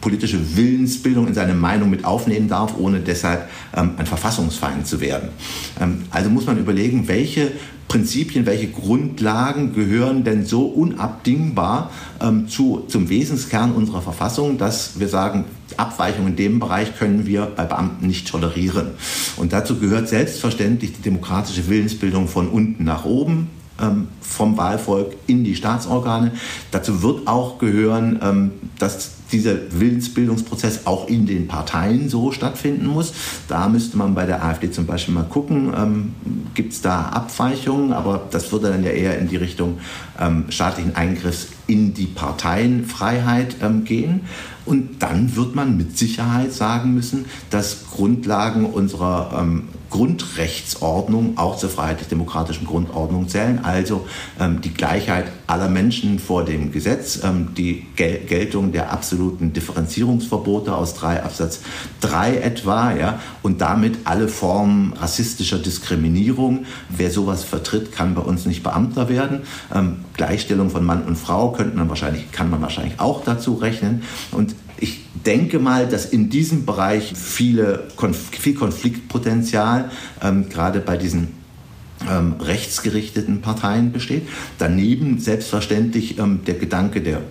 politische 0.00 0.56
Willensbildung 0.56 1.26
in 1.26 1.34
seine 1.34 1.54
Meinung 1.54 1.90
mit 1.90 2.04
aufnehmen 2.04 2.48
darf, 2.48 2.74
ohne 2.78 3.00
deshalb 3.00 3.48
ähm, 3.74 3.92
ein 3.96 4.06
Verfassungsfeind 4.06 4.86
zu 4.86 5.00
werden. 5.00 5.30
Ähm, 5.80 6.04
also 6.10 6.28
muss 6.28 6.46
man 6.46 6.58
überlegen, 6.58 7.08
welche 7.08 7.52
Prinzipien, 7.88 8.46
welche 8.46 8.68
Grundlagen 8.68 9.74
gehören 9.74 10.24
denn 10.24 10.44
so 10.44 10.64
unabdingbar 10.66 11.90
ähm, 12.20 12.48
zu, 12.48 12.84
zum 12.88 13.08
Wesenskern 13.08 13.72
unserer 13.72 14.02
Verfassung, 14.02 14.58
dass 14.58 14.98
wir 14.98 15.08
sagen, 15.08 15.44
Abweichungen 15.76 16.30
in 16.30 16.36
dem 16.36 16.58
Bereich 16.58 16.96
können 16.96 17.26
wir 17.26 17.46
bei 17.46 17.64
Beamten 17.64 18.06
nicht 18.06 18.28
tolerieren. 18.28 18.92
Und 19.36 19.52
dazu 19.52 19.78
gehört 19.78 20.08
selbstverständlich 20.08 20.92
die 20.94 21.02
demokratische 21.02 21.68
Willensbildung 21.68 22.28
von 22.28 22.48
unten 22.48 22.84
nach 22.84 23.04
oben, 23.04 23.50
ähm, 23.80 24.08
vom 24.20 24.56
Wahlvolk 24.56 25.14
in 25.26 25.44
die 25.44 25.54
Staatsorgane. 25.54 26.32
Dazu 26.70 27.02
wird 27.02 27.26
auch 27.26 27.58
gehören, 27.58 28.18
ähm, 28.22 28.50
dass 28.78 29.15
dieser 29.32 29.54
Willensbildungsprozess 29.70 30.86
auch 30.86 31.08
in 31.08 31.26
den 31.26 31.48
Parteien 31.48 32.08
so 32.08 32.32
stattfinden 32.32 32.86
muss. 32.86 33.12
Da 33.48 33.68
müsste 33.68 33.96
man 33.96 34.14
bei 34.14 34.26
der 34.26 34.44
AfD 34.44 34.70
zum 34.70 34.86
Beispiel 34.86 35.14
mal 35.14 35.24
gucken, 35.24 35.72
ähm, 35.76 36.14
gibt 36.54 36.72
es 36.72 36.80
da 36.80 37.02
Abweichungen, 37.06 37.92
aber 37.92 38.22
das 38.30 38.52
würde 38.52 38.70
dann 38.70 38.84
ja 38.84 38.90
eher 38.90 39.18
in 39.18 39.28
die 39.28 39.36
Richtung 39.36 39.78
ähm, 40.18 40.44
staatlichen 40.48 40.96
Eingriffs 40.96 41.48
in 41.66 41.94
die 41.94 42.06
Parteienfreiheit 42.06 43.56
ähm, 43.62 43.84
gehen. 43.84 44.22
Und 44.64 45.02
dann 45.02 45.36
wird 45.36 45.54
man 45.54 45.76
mit 45.76 45.96
Sicherheit 45.96 46.52
sagen 46.52 46.94
müssen, 46.94 47.26
dass 47.50 47.86
Grundlagen 47.90 48.66
unserer 48.66 49.38
ähm, 49.40 49.64
Grundrechtsordnung 49.90 51.38
auch 51.38 51.56
zur 51.56 51.70
freiheitlich-demokratischen 51.70 52.66
Grundordnung 52.66 53.28
zählen. 53.28 53.60
Also 53.64 54.06
ähm, 54.40 54.60
die 54.60 54.74
Gleichheit 54.74 55.26
aller 55.46 55.68
Menschen 55.68 56.18
vor 56.18 56.44
dem 56.44 56.72
Gesetz, 56.72 57.20
ähm, 57.22 57.50
die 57.56 57.86
Gel 57.96 58.18
Geltung 58.26 58.72
der 58.72 58.92
absoluten 58.92 59.52
Differenzierungsverbote 59.52 60.74
aus 60.74 60.94
3 60.94 61.22
Absatz 61.22 61.60
3 62.00 62.38
etwa, 62.38 62.94
ja, 62.94 63.20
und 63.42 63.60
damit 63.60 63.98
alle 64.04 64.28
Formen 64.28 64.92
rassistischer 64.94 65.58
Diskriminierung. 65.58 66.66
Wer 66.88 67.10
sowas 67.10 67.44
vertritt, 67.44 67.92
kann 67.92 68.14
bei 68.14 68.22
uns 68.22 68.46
nicht 68.46 68.62
Beamter 68.62 69.08
werden. 69.08 69.42
Ähm, 69.74 70.04
Gleichstellung 70.14 70.70
von 70.70 70.84
Mann 70.84 71.04
und 71.04 71.16
Frau 71.16 71.52
könnte 71.52 71.76
man 71.76 71.88
wahrscheinlich, 71.88 72.30
kann 72.32 72.50
man 72.50 72.60
wahrscheinlich 72.62 72.98
auch 72.98 73.22
dazu 73.24 73.54
rechnen. 73.54 74.02
Und 74.32 74.54
ich 74.78 75.00
denke 75.24 75.58
mal, 75.58 75.88
dass 75.88 76.06
in 76.06 76.28
diesem 76.30 76.66
Bereich 76.66 77.12
viele, 77.14 77.88
viel 78.32 78.54
Konfliktpotenzial, 78.54 79.90
ähm, 80.22 80.48
gerade 80.48 80.80
bei 80.80 80.96
diesen 80.96 81.28
ähm, 82.08 82.34
rechtsgerichteten 82.40 83.40
Parteien 83.40 83.92
besteht. 83.92 84.28
Daneben 84.58 85.18
selbstverständlich 85.18 86.18
ähm, 86.18 86.40
der 86.46 86.54
Gedanke 86.54 87.00
der 87.00 87.22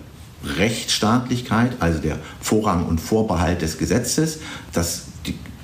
Rechtsstaatlichkeit, 0.44 1.72
also 1.80 2.00
der 2.00 2.18
Vorrang 2.40 2.86
und 2.86 3.00
Vorbehalt 3.00 3.62
des 3.62 3.78
Gesetzes, 3.78 4.40
die 4.74 5.04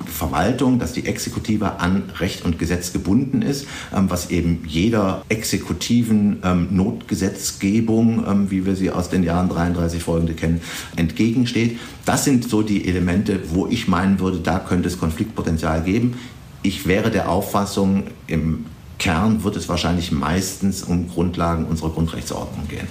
Verwaltung, 0.05 0.79
dass 0.79 0.93
die 0.93 1.05
Exekutive 1.05 1.79
an 1.79 2.03
Recht 2.19 2.45
und 2.45 2.59
Gesetz 2.59 2.93
gebunden 2.93 3.41
ist, 3.41 3.67
ähm, 3.95 4.09
was 4.09 4.29
eben 4.29 4.63
jeder 4.67 5.23
exekutiven 5.29 6.39
ähm, 6.43 6.67
Notgesetzgebung, 6.71 8.25
ähm, 8.27 8.51
wie 8.51 8.65
wir 8.65 8.75
sie 8.75 8.91
aus 8.91 9.09
den 9.09 9.23
Jahren 9.23 9.49
33 9.49 10.01
folgende 10.01 10.33
kennen, 10.33 10.61
entgegensteht. 10.95 11.79
Das 12.05 12.23
sind 12.23 12.49
so 12.49 12.61
die 12.61 12.87
Elemente, 12.87 13.39
wo 13.49 13.67
ich 13.67 13.87
meinen 13.87 14.19
würde, 14.19 14.39
da 14.39 14.59
könnte 14.59 14.87
es 14.87 14.99
Konfliktpotenzial 14.99 15.83
geben. 15.83 16.15
Ich 16.61 16.87
wäre 16.87 17.11
der 17.11 17.29
Auffassung, 17.29 18.05
im 18.27 18.65
Kern 18.99 19.43
wird 19.43 19.57
es 19.57 19.67
wahrscheinlich 19.67 20.11
meistens 20.11 20.83
um 20.83 21.09
Grundlagen 21.09 21.65
unserer 21.65 21.89
Grundrechtsordnung 21.89 22.67
gehen. 22.67 22.87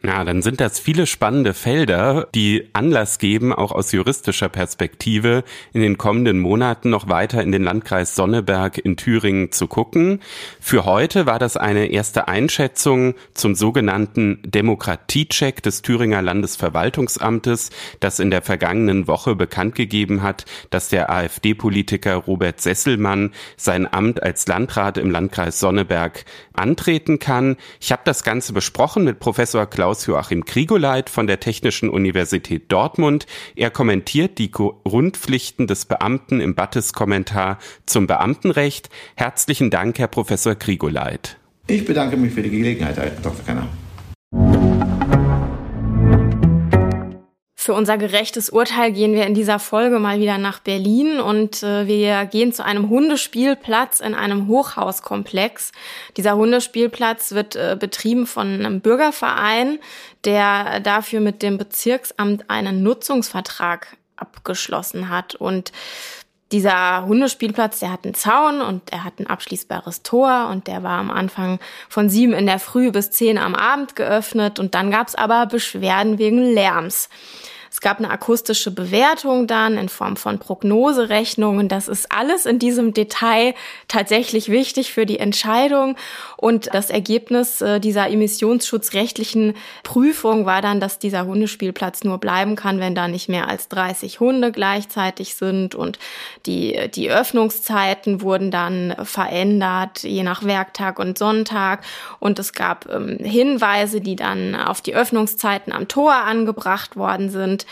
Na, 0.00 0.22
dann 0.22 0.42
sind 0.42 0.60
das 0.60 0.78
viele 0.78 1.08
spannende 1.08 1.54
Felder, 1.54 2.28
die 2.32 2.68
Anlass 2.72 3.18
geben, 3.18 3.52
auch 3.52 3.72
aus 3.72 3.90
juristischer 3.90 4.48
Perspektive 4.48 5.42
in 5.72 5.80
den 5.80 5.98
kommenden 5.98 6.38
Monaten 6.38 6.88
noch 6.88 7.08
weiter 7.08 7.42
in 7.42 7.50
den 7.50 7.64
Landkreis 7.64 8.14
Sonneberg 8.14 8.78
in 8.78 8.96
Thüringen 8.96 9.50
zu 9.50 9.66
gucken. 9.66 10.20
Für 10.60 10.84
heute 10.84 11.26
war 11.26 11.40
das 11.40 11.56
eine 11.56 11.86
erste 11.86 12.28
Einschätzung 12.28 13.16
zum 13.34 13.56
sogenannten 13.56 14.40
Demokratiecheck 14.46 15.64
des 15.64 15.82
Thüringer 15.82 16.22
Landesverwaltungsamtes, 16.22 17.70
das 17.98 18.20
in 18.20 18.30
der 18.30 18.42
vergangenen 18.42 19.08
Woche 19.08 19.34
bekannt 19.34 19.74
gegeben 19.74 20.22
hat, 20.22 20.44
dass 20.70 20.90
der 20.90 21.10
AfD-Politiker 21.10 22.14
Robert 22.14 22.60
Sesselmann 22.60 23.32
sein 23.56 23.92
Amt 23.92 24.22
als 24.22 24.46
Landrat 24.46 24.96
im 24.96 25.10
Landkreis 25.10 25.58
Sonneberg 25.58 26.24
antreten 26.52 27.18
kann. 27.18 27.56
Ich 27.80 27.90
habe 27.90 28.02
das 28.04 28.22
Ganze 28.22 28.52
besprochen 28.52 29.02
mit 29.02 29.18
Professor 29.18 29.66
Klaus 29.66 29.87
Klaus-Joachim 29.88 30.44
Krigoleit 30.44 31.08
von 31.08 31.26
der 31.26 31.40
Technischen 31.40 31.88
Universität 31.88 32.70
Dortmund. 32.70 33.24
Er 33.56 33.70
kommentiert 33.70 34.36
die 34.36 34.50
Grundpflichten 34.50 35.66
des 35.66 35.86
Beamten 35.86 36.42
im 36.42 36.54
Battes-Kommentar 36.54 37.58
zum 37.86 38.06
Beamtenrecht. 38.06 38.90
Herzlichen 39.14 39.70
Dank, 39.70 39.98
Herr 39.98 40.08
Professor 40.08 40.56
Krigoleit. 40.56 41.38
Ich 41.68 41.86
bedanke 41.86 42.18
mich 42.18 42.34
für 42.34 42.42
die 42.42 42.50
Gelegenheit, 42.50 42.98
Herr 42.98 43.10
Dr. 43.22 43.42
Kenner. 43.46 43.66
Für 47.68 47.74
unser 47.74 47.98
gerechtes 47.98 48.48
Urteil 48.48 48.92
gehen 48.92 49.12
wir 49.12 49.26
in 49.26 49.34
dieser 49.34 49.58
Folge 49.58 49.98
mal 49.98 50.20
wieder 50.20 50.38
nach 50.38 50.58
Berlin 50.58 51.20
und 51.20 51.62
äh, 51.62 51.86
wir 51.86 52.24
gehen 52.24 52.50
zu 52.50 52.64
einem 52.64 52.88
Hundespielplatz 52.88 54.00
in 54.00 54.14
einem 54.14 54.48
Hochhauskomplex. 54.48 55.72
Dieser 56.16 56.36
Hundespielplatz 56.36 57.32
wird 57.32 57.56
äh, 57.56 57.76
betrieben 57.78 58.26
von 58.26 58.46
einem 58.46 58.80
Bürgerverein, 58.80 59.80
der 60.24 60.80
dafür 60.80 61.20
mit 61.20 61.42
dem 61.42 61.58
Bezirksamt 61.58 62.48
einen 62.48 62.82
Nutzungsvertrag 62.82 63.98
abgeschlossen 64.16 65.10
hat 65.10 65.34
und 65.34 65.70
dieser 66.52 67.04
Hundespielplatz, 67.04 67.80
der 67.80 67.92
hat 67.92 68.06
einen 68.06 68.14
Zaun 68.14 68.62
und 68.62 68.90
er 68.90 69.04
hat 69.04 69.18
ein 69.18 69.26
abschließbares 69.26 70.02
Tor 70.02 70.48
und 70.50 70.68
der 70.68 70.82
war 70.82 70.98
am 70.98 71.10
Anfang 71.10 71.58
von 71.90 72.08
sieben 72.08 72.32
in 72.32 72.46
der 72.46 72.60
Früh 72.60 72.90
bis 72.90 73.10
zehn 73.10 73.36
am 73.36 73.54
Abend 73.54 73.94
geöffnet 73.94 74.58
und 74.58 74.74
dann 74.74 74.90
gab's 74.90 75.14
aber 75.14 75.44
Beschwerden 75.44 76.16
wegen 76.16 76.42
Lärms. 76.42 77.10
Es 77.70 77.80
gab 77.80 77.98
eine 77.98 78.10
akustische 78.10 78.70
Bewertung 78.70 79.46
dann 79.46 79.76
in 79.76 79.88
Form 79.88 80.16
von 80.16 80.38
Prognoserechnungen. 80.38 81.68
Das 81.68 81.88
ist 81.88 82.10
alles 82.10 82.46
in 82.46 82.58
diesem 82.58 82.94
Detail 82.94 83.54
tatsächlich 83.88 84.48
wichtig 84.48 84.92
für 84.92 85.06
die 85.06 85.18
Entscheidung. 85.18 85.96
Und 86.40 86.72
das 86.72 86.88
Ergebnis 86.88 87.60
äh, 87.60 87.80
dieser 87.80 88.08
emissionsschutzrechtlichen 88.08 89.54
Prüfung 89.82 90.46
war 90.46 90.62
dann, 90.62 90.78
dass 90.78 91.00
dieser 91.00 91.26
Hundespielplatz 91.26 92.04
nur 92.04 92.18
bleiben 92.18 92.54
kann, 92.54 92.78
wenn 92.78 92.94
da 92.94 93.08
nicht 93.08 93.28
mehr 93.28 93.48
als 93.48 93.68
30 93.68 94.20
Hunde 94.20 94.52
gleichzeitig 94.52 95.34
sind. 95.34 95.74
Und 95.74 95.98
die, 96.46 96.90
die 96.94 97.10
Öffnungszeiten 97.10 98.22
wurden 98.22 98.52
dann 98.52 98.94
verändert, 99.02 100.04
je 100.04 100.22
nach 100.22 100.44
Werktag 100.44 101.00
und 101.00 101.18
Sonntag. 101.18 101.84
Und 102.20 102.38
es 102.38 102.52
gab 102.52 102.88
ähm, 102.88 103.18
Hinweise, 103.18 104.00
die 104.00 104.14
dann 104.14 104.54
auf 104.54 104.80
die 104.80 104.94
Öffnungszeiten 104.94 105.72
am 105.72 105.88
Tor 105.88 106.14
angebracht 106.14 106.94
worden 106.94 107.30
sind. 107.30 107.66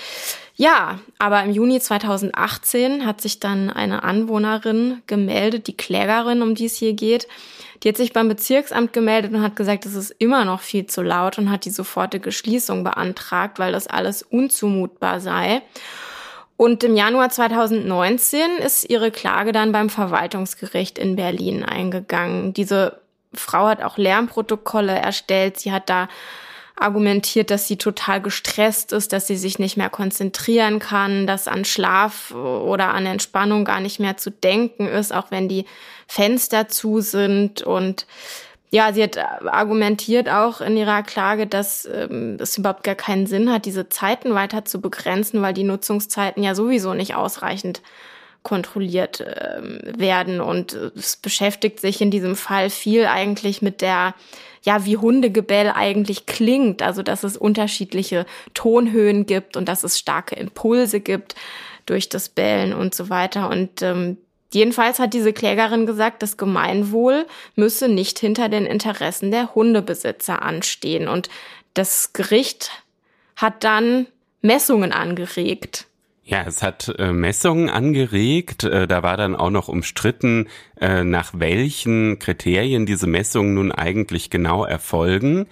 Ja, 0.59 1.01
aber 1.19 1.43
im 1.43 1.53
Juni 1.53 1.81
2018 1.81 3.05
hat 3.05 3.21
sich 3.21 3.41
dann 3.41 3.69
eine 3.69 4.05
Anwohnerin 4.05 5.03
gemeldet, 5.07 5.67
die 5.67 5.77
Klägerin, 5.77 6.41
um 6.41 6.55
die 6.55 6.65
es 6.65 6.77
hier 6.77 6.95
geht. 6.95 7.29
Die 7.83 7.91
hat 7.91 7.99
sich 7.99 8.15
beim 8.15 8.29
Bezirksamt 8.29 8.95
gemeldet 8.95 9.35
und 9.35 9.43
hat 9.43 9.55
gesagt, 9.55 9.85
es 9.85 9.95
ist 9.95 10.15
immer 10.19 10.47
noch 10.47 10.63
viel 10.63 10.87
zu 10.87 11.03
laut 11.03 11.37
und 11.37 11.51
hat 11.51 11.67
die 11.67 11.71
sofortige 11.71 12.33
Schließung 12.33 12.85
beantragt, 12.85 13.59
weil 13.59 13.73
das 13.73 13.87
alles 13.87 14.23
unzumutbar 14.23 15.21
sei. 15.21 15.61
Und 16.57 16.83
im 16.85 16.97
Januar 16.97 17.29
2019 17.29 18.41
ist 18.65 18.89
ihre 18.89 19.11
Klage 19.11 19.53
dann 19.53 19.73
beim 19.73 19.91
Verwaltungsgericht 19.91 20.99
in 20.99 21.17
Berlin 21.17 21.65
eingegangen. 21.65 22.55
Diese 22.55 22.99
Frau 23.35 23.67
hat 23.67 23.83
auch 23.83 23.99
Lärmprotokolle 23.99 24.95
erstellt. 24.95 25.61
Sie 25.61 25.71
hat 25.71 25.91
da 25.91 26.09
argumentiert, 26.77 27.51
dass 27.51 27.67
sie 27.67 27.79
total 27.79 28.21
gestresst 28.21 28.93
ist, 28.93 29.13
dass 29.13 29.27
sie 29.27 29.37
sich 29.37 29.59
nicht 29.59 29.77
mehr 29.79 29.89
konzentrieren 29.89 30.79
kann, 30.79 31.27
dass 31.27 31.49
an 31.49 31.65
Schlaf 31.65 32.33
oder 32.33 32.93
an 32.93 33.07
Entspannung 33.07 33.65
gar 33.65 33.81
nicht 33.81 33.99
mehr 33.99 34.19
zu 34.19 34.31
denken 34.31 34.87
ist, 34.87 35.15
auch 35.15 35.31
wenn 35.31 35.49
die 35.49 35.65
Fenster 36.07 36.69
zu 36.69 37.01
sind. 37.01 37.63
Und 37.63 38.07
ja, 38.71 38.93
sie 38.93 39.03
hat 39.03 39.17
argumentiert 39.17 40.29
auch 40.29 40.61
in 40.61 40.77
ihrer 40.77 41.03
Klage, 41.03 41.47
dass 41.47 41.87
ähm, 41.87 42.37
es 42.39 42.59
überhaupt 42.59 42.83
gar 42.83 42.95
keinen 42.95 43.27
Sinn 43.27 43.51
hat, 43.51 43.65
diese 43.65 43.89
Zeiten 43.89 44.35
weiter 44.35 44.67
zu 44.67 44.81
begrenzen, 44.81 45.41
weil 45.41 45.55
die 45.55 45.65
Nutzungszeiten 45.65 46.43
ja 46.43 46.55
sowieso 46.55 46.93
nicht 46.93 47.15
ausreichend 47.15 47.81
kontrolliert 48.43 49.23
äh, 49.23 49.61
werden. 49.99 50.41
Und 50.41 50.75
es 50.75 51.17
beschäftigt 51.17 51.81
sich 51.81 52.03
in 52.03 52.11
diesem 52.11 52.37
Fall 52.37 52.69
viel 52.69 53.07
eigentlich 53.07 53.63
mit 53.63 53.81
der 53.81 54.15
ja, 54.67 54.85
wie 54.85 54.97
Hundegebell 54.97 55.71
eigentlich 55.75 56.27
klingt. 56.27 56.83
Also, 56.83 57.03
dass 57.03 57.23
es 57.23 57.37
unterschiedliche 57.37 58.27
Tonhöhen 58.53 59.25
gibt 59.25 59.57
und 59.57 59.69
dass 59.69 59.85
es 59.85 59.99
starke 59.99 60.35
Impulse 60.35 61.01
gibt 61.01 61.37
durch 61.87 62.09
das 62.09 62.29
Bellen 62.29 62.73
und 62.73 62.93
so 62.93 63.09
weiter. 63.09 63.49
Und 63.49 63.81
ähm, 63.83 64.19
jedenfalls 64.53 64.99
hat 64.99 65.15
diese 65.15 65.33
Klägerin 65.33 65.87
gesagt, 65.87 66.21
das 66.21 66.37
Gemeinwohl 66.37 67.27
müsse 67.55 67.89
nicht 67.89 68.19
hinter 68.19 68.49
den 68.49 68.67
Interessen 68.67 69.31
der 69.31 69.55
Hundebesitzer 69.55 70.43
anstehen. 70.43 71.07
Und 71.07 71.29
das 71.75 72.13
Gericht 72.13 72.71
hat 73.37 73.63
dann 73.63 74.09
Messungen 74.43 74.91
angeregt. 74.91 75.87
Ja, 76.29 76.43
es 76.45 76.61
hat 76.61 76.93
äh, 76.99 77.13
Messungen 77.13 77.71
angeregt. 77.71 78.65
Äh, 78.65 78.89
da 78.89 79.05
war 79.05 79.17
dann 79.17 79.37
auch 79.37 79.51
noch 79.51 79.69
umstritten, 79.69 80.49
äh, 80.81 81.05
nach 81.05 81.31
welchen 81.35 82.19
Kriterien 82.19 82.85
diese 82.85 83.07
Messungen 83.07 83.55
nun 83.55 83.71
eigentlich 83.71 84.29
genau 84.29 84.65
erfolgen. 84.65 85.47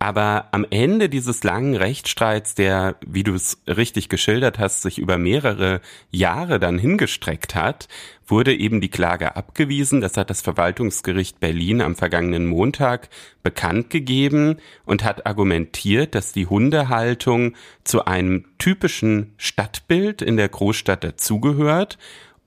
Aber 0.00 0.46
am 0.52 0.64
Ende 0.70 1.08
dieses 1.08 1.42
langen 1.42 1.74
Rechtsstreits, 1.74 2.54
der, 2.54 2.96
wie 3.04 3.24
du 3.24 3.34
es 3.34 3.60
richtig 3.66 4.08
geschildert 4.08 4.58
hast, 4.58 4.82
sich 4.82 4.98
über 4.98 5.18
mehrere 5.18 5.80
Jahre 6.12 6.60
dann 6.60 6.78
hingestreckt 6.78 7.56
hat, 7.56 7.88
wurde 8.24 8.54
eben 8.54 8.80
die 8.80 8.90
Klage 8.90 9.34
abgewiesen. 9.34 10.00
Das 10.00 10.16
hat 10.16 10.30
das 10.30 10.40
Verwaltungsgericht 10.40 11.40
Berlin 11.40 11.80
am 11.80 11.96
vergangenen 11.96 12.46
Montag 12.46 13.08
bekannt 13.42 13.90
gegeben 13.90 14.58
und 14.84 15.02
hat 15.02 15.26
argumentiert, 15.26 16.14
dass 16.14 16.32
die 16.32 16.46
Hundehaltung 16.46 17.56
zu 17.82 18.04
einem 18.04 18.44
typischen 18.58 19.32
Stadtbild 19.36 20.22
in 20.22 20.36
der 20.36 20.48
Großstadt 20.48 21.02
dazugehört 21.02 21.98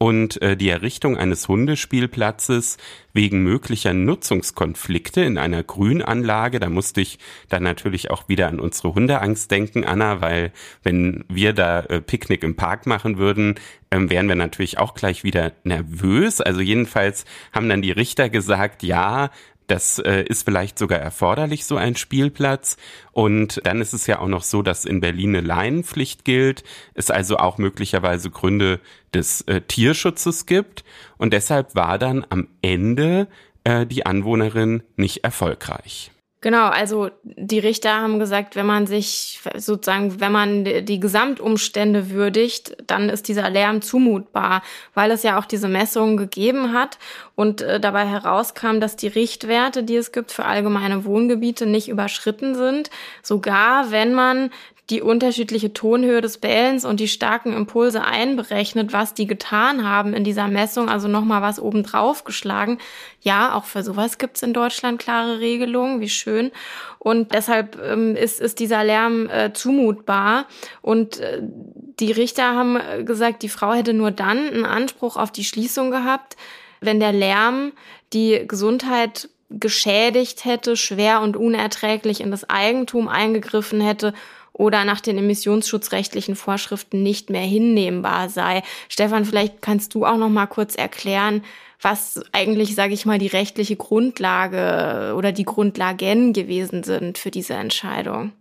und 0.02 0.42
äh, 0.42 0.58
die 0.58 0.70
Errichtung 0.70 1.16
eines 1.16 1.48
Hundespielplatzes 1.48 2.78
wegen 3.14 3.44
möglicher 3.44 3.94
Nutzungskonflikte 3.94 5.22
in 5.22 5.38
einer 5.38 5.62
Grünanlage, 5.62 6.60
da 6.60 6.70
musste 6.70 7.02
ich 7.02 7.20
dann 7.50 7.62
natürlich 7.62 8.10
auch 8.10 8.28
wieder 8.28 8.48
an 8.48 8.60
unsere 8.60 8.96
Hundeangst 8.96 9.52
denken, 9.52 9.86
Anna, 9.86 10.20
weil 10.20 10.54
wenn 10.82 11.24
wir 11.30 11.54
da 11.54 11.82
äh, 11.82 12.02
Picknick 12.02 12.42
im 12.44 12.56
Park 12.56 12.88
machen 12.88 13.20
würden, 13.20 13.60
ähm, 13.92 14.10
wären 14.10 14.28
wir 14.28 14.34
natürlich 14.34 14.80
auch 14.80 14.96
gleich 14.96 15.24
wieder 15.24 15.52
nervös. 15.66 16.42
Also 16.42 16.62
jedenfalls 16.62 17.26
haben 17.54 17.70
dann 17.70 17.84
die 17.84 17.92
Richter 17.92 18.30
gesagt, 18.30 18.82
ja, 18.82 19.30
das 19.72 20.00
äh, 20.00 20.24
ist 20.24 20.44
vielleicht 20.44 20.78
sogar 20.78 21.00
erforderlich, 21.00 21.66
so 21.66 21.78
ein 21.78 21.96
Spielplatz. 21.96 22.76
Und 23.14 23.62
dann 23.64 23.80
ist 23.80 23.94
es 23.94 24.06
ja 24.06 24.20
auch 24.20 24.28
noch 24.28 24.44
so, 24.44 24.62
dass 24.62 24.84
in 24.84 25.00
Berlin 25.00 25.36
eine 25.36 25.48
Leinenpflicht 25.48 26.26
gilt, 26.26 26.64
es 26.94 27.10
also 27.10 27.38
auch 27.38 27.58
möglicherweise 27.58 28.30
Gründe 28.30 28.82
des 29.14 29.42
äh, 29.44 29.62
Tierschutzes 29.62 30.46
gibt. 30.46 30.84
Und 31.18 31.32
deshalb 31.32 31.74
war 31.74 31.98
dann 31.98 32.26
am 32.30 32.50
Ende 32.62 33.28
äh, 33.64 33.86
die 33.86 34.06
Anwohnerin 34.06 34.84
nicht 34.98 35.24
erfolgreich. 35.24 36.12
Genau, 36.44 36.70
also 36.70 37.12
die 37.24 37.60
Richter 37.60 38.02
haben 38.02 38.18
gesagt, 38.18 38.56
wenn 38.56 38.66
man 38.66 38.88
sich 38.88 39.40
sozusagen, 39.56 40.20
wenn 40.20 40.32
man 40.32 40.66
die 40.66 41.00
Gesamtumstände 41.00 42.10
würdigt, 42.10 42.76
dann 42.88 43.10
ist 43.10 43.28
dieser 43.28 43.48
Lärm 43.52 43.84
zumutbar, 43.84 44.64
weil 44.96 45.12
es 45.12 45.22
ja 45.22 45.38
auch 45.38 45.46
diese 45.46 45.68
Messungen 45.68 46.18
gegeben 46.18 46.74
hat 46.74 46.98
und 47.36 47.62
äh, 47.62 47.80
dabei 47.80 48.08
herauskam, 48.08 48.80
dass 48.80 48.96
die 48.96 49.08
Richtwerte, 49.08 49.84
die 49.84 49.96
es 49.96 50.12
gibt 50.12 50.32
für 50.32 50.46
allgemeine 50.46 51.06
Wohngebiete, 51.06 51.68
nicht 51.68 51.90
überschritten 51.90 52.56
sind, 52.56 52.90
sogar 53.22 53.92
wenn 53.92 54.16
man 54.16 54.50
die 54.92 55.02
unterschiedliche 55.02 55.72
Tonhöhe 55.72 56.20
des 56.20 56.38
Bellens 56.38 56.84
und 56.84 57.00
die 57.00 57.08
starken 57.08 57.54
Impulse 57.54 58.04
einberechnet, 58.04 58.92
was 58.92 59.14
die 59.14 59.26
getan 59.26 59.88
haben 59.88 60.14
in 60.14 60.26
dieser 60.26 60.50
Messung, 60.50 60.90
also 60.90 61.08
nochmal 61.08 61.42
was 61.42 61.62
obendrauf 61.62 62.26
geschlagen. 62.26 62.78
Ja, 63.22 63.56
auch 63.56 63.64
für 63.64 63.84
sowas 63.84 64.18
gibt's 64.18 64.44
in 64.44 64.54
Deutschland 64.54 65.00
klare 65.00 65.40
Regelungen, 65.40 66.02
wie 66.02 66.10
schön. 66.10 66.52
Und 67.00 67.34
deshalb 67.34 67.80
ähm, 67.82 68.18
ist, 68.18 68.42
ist 68.42 68.60
dieser 68.60 68.84
Lärm 68.84 69.30
äh, 69.30 69.54
zumutbar. 69.54 70.46
Und 70.82 71.22
äh, 71.22 71.40
die 71.42 72.12
Richter 72.12 72.54
haben 72.54 72.76
äh, 72.76 73.04
gesagt, 73.06 73.44
die 73.44 73.50
Frau 73.50 73.72
hätte 73.74 73.94
nur 73.94 74.12
dann 74.12 74.40
einen 74.40 74.66
Anspruch 74.66 75.16
auf 75.16 75.32
die 75.32 75.46
Schließung 75.46 75.90
gehabt, 75.90 76.36
wenn 76.82 77.00
der 77.00 77.14
Lärm 77.14 77.72
die 78.12 78.44
Gesundheit 78.46 79.30
geschädigt 79.50 80.44
hätte, 80.46 80.76
schwer 80.76 81.22
und 81.22 81.38
unerträglich 81.38 82.20
in 82.20 82.32
das 82.32 82.50
Eigentum 82.50 83.08
eingegriffen 83.08 83.80
hätte 83.80 84.14
oder 84.62 84.86
nach 84.86 85.02
den 85.02 85.18
emissionsschutzrechtlichen 85.18 86.36
Vorschriften 86.36 87.02
nicht 87.02 87.32
mehr 87.32 87.42
hinnehmbar 87.42 88.30
sei. 88.30 88.62
Stefan, 88.90 89.26
vielleicht 89.26 89.64
kannst 89.64 89.96
du 89.96 90.06
auch 90.06 90.18
noch 90.18 90.30
mal 90.30 90.46
kurz 90.46 90.76
erklären, 90.76 91.44
was 91.82 92.22
eigentlich, 92.32 92.76
sage 92.76 92.94
ich 92.94 93.08
mal, 93.08 93.18
die 93.18 93.26
rechtliche 93.26 93.76
Grundlage 93.76 95.16
oder 95.16 95.32
die 95.32 95.46
Grundlagen 95.46 96.34
gewesen 96.34 96.84
sind 96.84 97.18
für 97.18 97.32
diese 97.32 97.56
Entscheidung. 97.56 98.34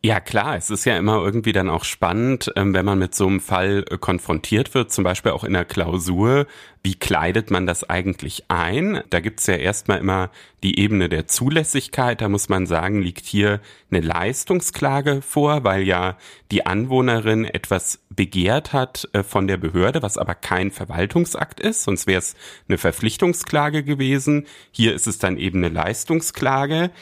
Ja 0.00 0.20
klar, 0.20 0.56
es 0.56 0.70
ist 0.70 0.84
ja 0.84 0.96
immer 0.96 1.16
irgendwie 1.24 1.50
dann 1.50 1.68
auch 1.68 1.82
spannend, 1.82 2.52
ähm, 2.54 2.72
wenn 2.72 2.84
man 2.84 3.00
mit 3.00 3.16
so 3.16 3.26
einem 3.26 3.40
Fall 3.40 3.84
äh, 3.90 3.98
konfrontiert 3.98 4.72
wird, 4.72 4.92
zum 4.92 5.02
Beispiel 5.02 5.32
auch 5.32 5.42
in 5.42 5.54
der 5.54 5.64
Klausur, 5.64 6.46
wie 6.84 6.94
kleidet 6.94 7.50
man 7.50 7.66
das 7.66 7.82
eigentlich 7.82 8.44
ein? 8.46 9.02
Da 9.10 9.18
gibt's 9.18 9.48
ja 9.48 9.56
erstmal 9.56 9.98
immer 9.98 10.30
die 10.62 10.78
Ebene 10.78 11.08
der 11.08 11.26
Zulässigkeit, 11.26 12.20
da 12.20 12.28
muss 12.28 12.48
man 12.48 12.66
sagen, 12.66 13.02
liegt 13.02 13.26
hier 13.26 13.60
eine 13.90 14.00
Leistungsklage 14.00 15.20
vor, 15.20 15.64
weil 15.64 15.82
ja 15.82 16.16
die 16.52 16.64
Anwohnerin 16.64 17.44
etwas 17.44 17.98
begehrt 18.08 18.72
hat 18.72 19.08
äh, 19.14 19.24
von 19.24 19.48
der 19.48 19.56
Behörde, 19.56 20.00
was 20.00 20.16
aber 20.16 20.36
kein 20.36 20.70
Verwaltungsakt 20.70 21.58
ist, 21.58 21.82
sonst 21.82 22.06
wäre 22.06 22.20
es 22.20 22.36
eine 22.68 22.78
Verpflichtungsklage 22.78 23.82
gewesen. 23.82 24.46
Hier 24.70 24.94
ist 24.94 25.08
es 25.08 25.18
dann 25.18 25.38
eben 25.38 25.58
eine 25.58 25.74
Leistungsklage. 25.74 26.92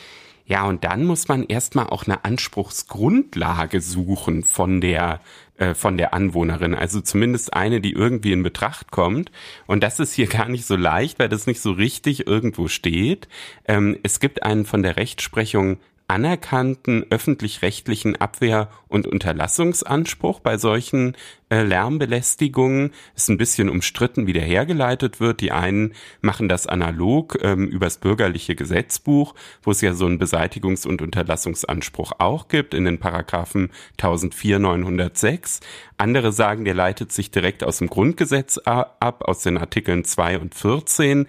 Ja, 0.46 0.64
und 0.66 0.84
dann 0.84 1.04
muss 1.04 1.26
man 1.26 1.44
erstmal 1.44 1.88
auch 1.88 2.06
eine 2.06 2.24
Anspruchsgrundlage 2.24 3.80
suchen 3.80 4.44
von 4.44 4.80
der 4.80 5.20
äh, 5.56 5.74
von 5.74 5.96
der 5.96 6.14
Anwohnerin, 6.14 6.74
also 6.74 7.00
zumindest 7.00 7.54
eine, 7.54 7.80
die 7.80 7.92
irgendwie 7.92 8.32
in 8.32 8.42
Betracht 8.42 8.90
kommt. 8.90 9.32
Und 9.66 9.82
das 9.82 9.98
ist 10.00 10.12
hier 10.12 10.26
gar 10.28 10.48
nicht 10.48 10.66
so 10.66 10.76
leicht, 10.76 11.18
weil 11.18 11.28
das 11.28 11.46
nicht 11.46 11.60
so 11.60 11.72
richtig 11.72 12.26
irgendwo 12.26 12.68
steht. 12.68 13.28
Ähm, 13.66 13.98
es 14.02 14.20
gibt 14.20 14.42
einen 14.42 14.66
von 14.66 14.82
der 14.82 14.96
Rechtsprechung 14.96 15.78
anerkannten 16.08 17.04
öffentlich-rechtlichen 17.10 18.16
Abwehr- 18.16 18.70
und 18.88 19.06
Unterlassungsanspruch 19.06 20.40
bei 20.40 20.56
solchen 20.56 21.16
äh, 21.48 21.62
Lärmbelästigungen. 21.62 22.92
Ist 23.16 23.28
ein 23.28 23.38
bisschen 23.38 23.68
umstritten, 23.68 24.26
wie 24.26 24.32
der 24.32 24.44
hergeleitet 24.44 25.18
wird. 25.18 25.40
Die 25.40 25.50
einen 25.50 25.94
machen 26.20 26.48
das 26.48 26.66
analog 26.66 27.38
ähm, 27.42 27.66
übers 27.66 27.98
bürgerliche 27.98 28.54
Gesetzbuch, 28.54 29.34
wo 29.62 29.72
es 29.72 29.80
ja 29.80 29.94
so 29.94 30.06
einen 30.06 30.20
Beseitigungs- 30.20 30.86
und 30.86 31.02
Unterlassungsanspruch 31.02 32.12
auch 32.18 32.48
gibt 32.48 32.74
in 32.74 32.84
den 32.84 32.98
Paragraphen 32.98 33.70
1004, 33.98 34.60
906. 34.60 35.60
Andere 35.98 36.30
sagen, 36.30 36.64
der 36.64 36.74
leitet 36.74 37.10
sich 37.10 37.30
direkt 37.32 37.64
aus 37.64 37.78
dem 37.78 37.88
Grundgesetz 37.88 38.58
ab, 38.58 39.22
aus 39.24 39.42
den 39.42 39.58
Artikeln 39.58 40.04
2 40.04 40.38
und 40.38 40.54
14. 40.54 41.26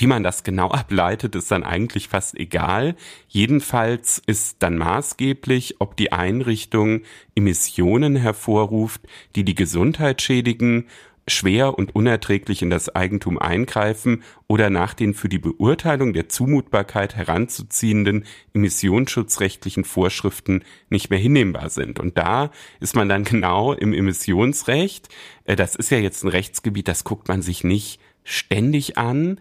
Wie 0.00 0.06
man 0.06 0.22
das 0.22 0.44
genau 0.44 0.68
ableitet, 0.70 1.36
ist 1.36 1.50
dann 1.50 1.62
eigentlich 1.62 2.08
fast 2.08 2.38
egal. 2.38 2.96
Jedenfalls 3.28 4.20
ist 4.26 4.56
dann 4.60 4.78
maßgeblich, 4.78 5.76
ob 5.78 5.96
die 5.96 6.10
Einrichtung 6.10 7.02
Emissionen 7.34 8.16
hervorruft, 8.16 9.02
die 9.36 9.44
die 9.44 9.54
Gesundheit 9.54 10.22
schädigen, 10.22 10.86
schwer 11.28 11.78
und 11.78 11.94
unerträglich 11.94 12.62
in 12.62 12.70
das 12.70 12.94
Eigentum 12.94 13.38
eingreifen 13.38 14.22
oder 14.48 14.70
nach 14.70 14.94
den 14.94 15.12
für 15.12 15.28
die 15.28 15.38
Beurteilung 15.38 16.14
der 16.14 16.30
Zumutbarkeit 16.30 17.14
heranzuziehenden 17.14 18.24
emissionsschutzrechtlichen 18.54 19.84
Vorschriften 19.84 20.64
nicht 20.88 21.10
mehr 21.10 21.18
hinnehmbar 21.18 21.68
sind. 21.68 22.00
Und 22.00 22.16
da 22.16 22.50
ist 22.80 22.96
man 22.96 23.10
dann 23.10 23.24
genau 23.24 23.74
im 23.74 23.92
Emissionsrecht. 23.92 25.10
Äh, 25.44 25.56
das 25.56 25.76
ist 25.76 25.90
ja 25.90 25.98
jetzt 25.98 26.24
ein 26.24 26.28
Rechtsgebiet, 26.28 26.88
das 26.88 27.04
guckt 27.04 27.28
man 27.28 27.42
sich 27.42 27.64
nicht 27.64 28.00
ständig 28.24 28.96
an. 28.96 29.38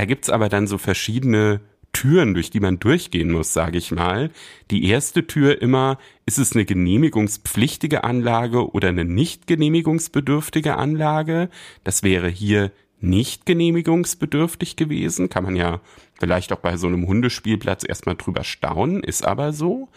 Da 0.00 0.06
gibt's 0.06 0.30
aber 0.30 0.48
dann 0.48 0.66
so 0.66 0.78
verschiedene 0.78 1.60
Türen, 1.92 2.32
durch 2.32 2.48
die 2.48 2.60
man 2.60 2.78
durchgehen 2.78 3.30
muss, 3.30 3.52
sage 3.52 3.76
ich 3.76 3.92
mal. 3.92 4.30
Die 4.70 4.86
erste 4.86 5.26
Tür 5.26 5.60
immer, 5.60 5.98
ist 6.24 6.38
es 6.38 6.54
eine 6.54 6.64
genehmigungspflichtige 6.64 8.02
Anlage 8.02 8.72
oder 8.72 8.88
eine 8.88 9.04
nicht 9.04 9.46
genehmigungsbedürftige 9.46 10.76
Anlage? 10.76 11.50
Das 11.84 12.02
wäre 12.02 12.30
hier 12.30 12.72
nicht 13.00 13.44
genehmigungsbedürftig 13.44 14.76
gewesen, 14.76 15.28
kann 15.28 15.44
man 15.44 15.54
ja 15.54 15.82
vielleicht 16.18 16.54
auch 16.54 16.60
bei 16.60 16.78
so 16.78 16.86
einem 16.86 17.06
Hundespielplatz 17.06 17.84
erstmal 17.86 18.16
drüber 18.16 18.42
staunen, 18.42 19.02
ist 19.02 19.26
aber 19.26 19.52
so 19.52 19.90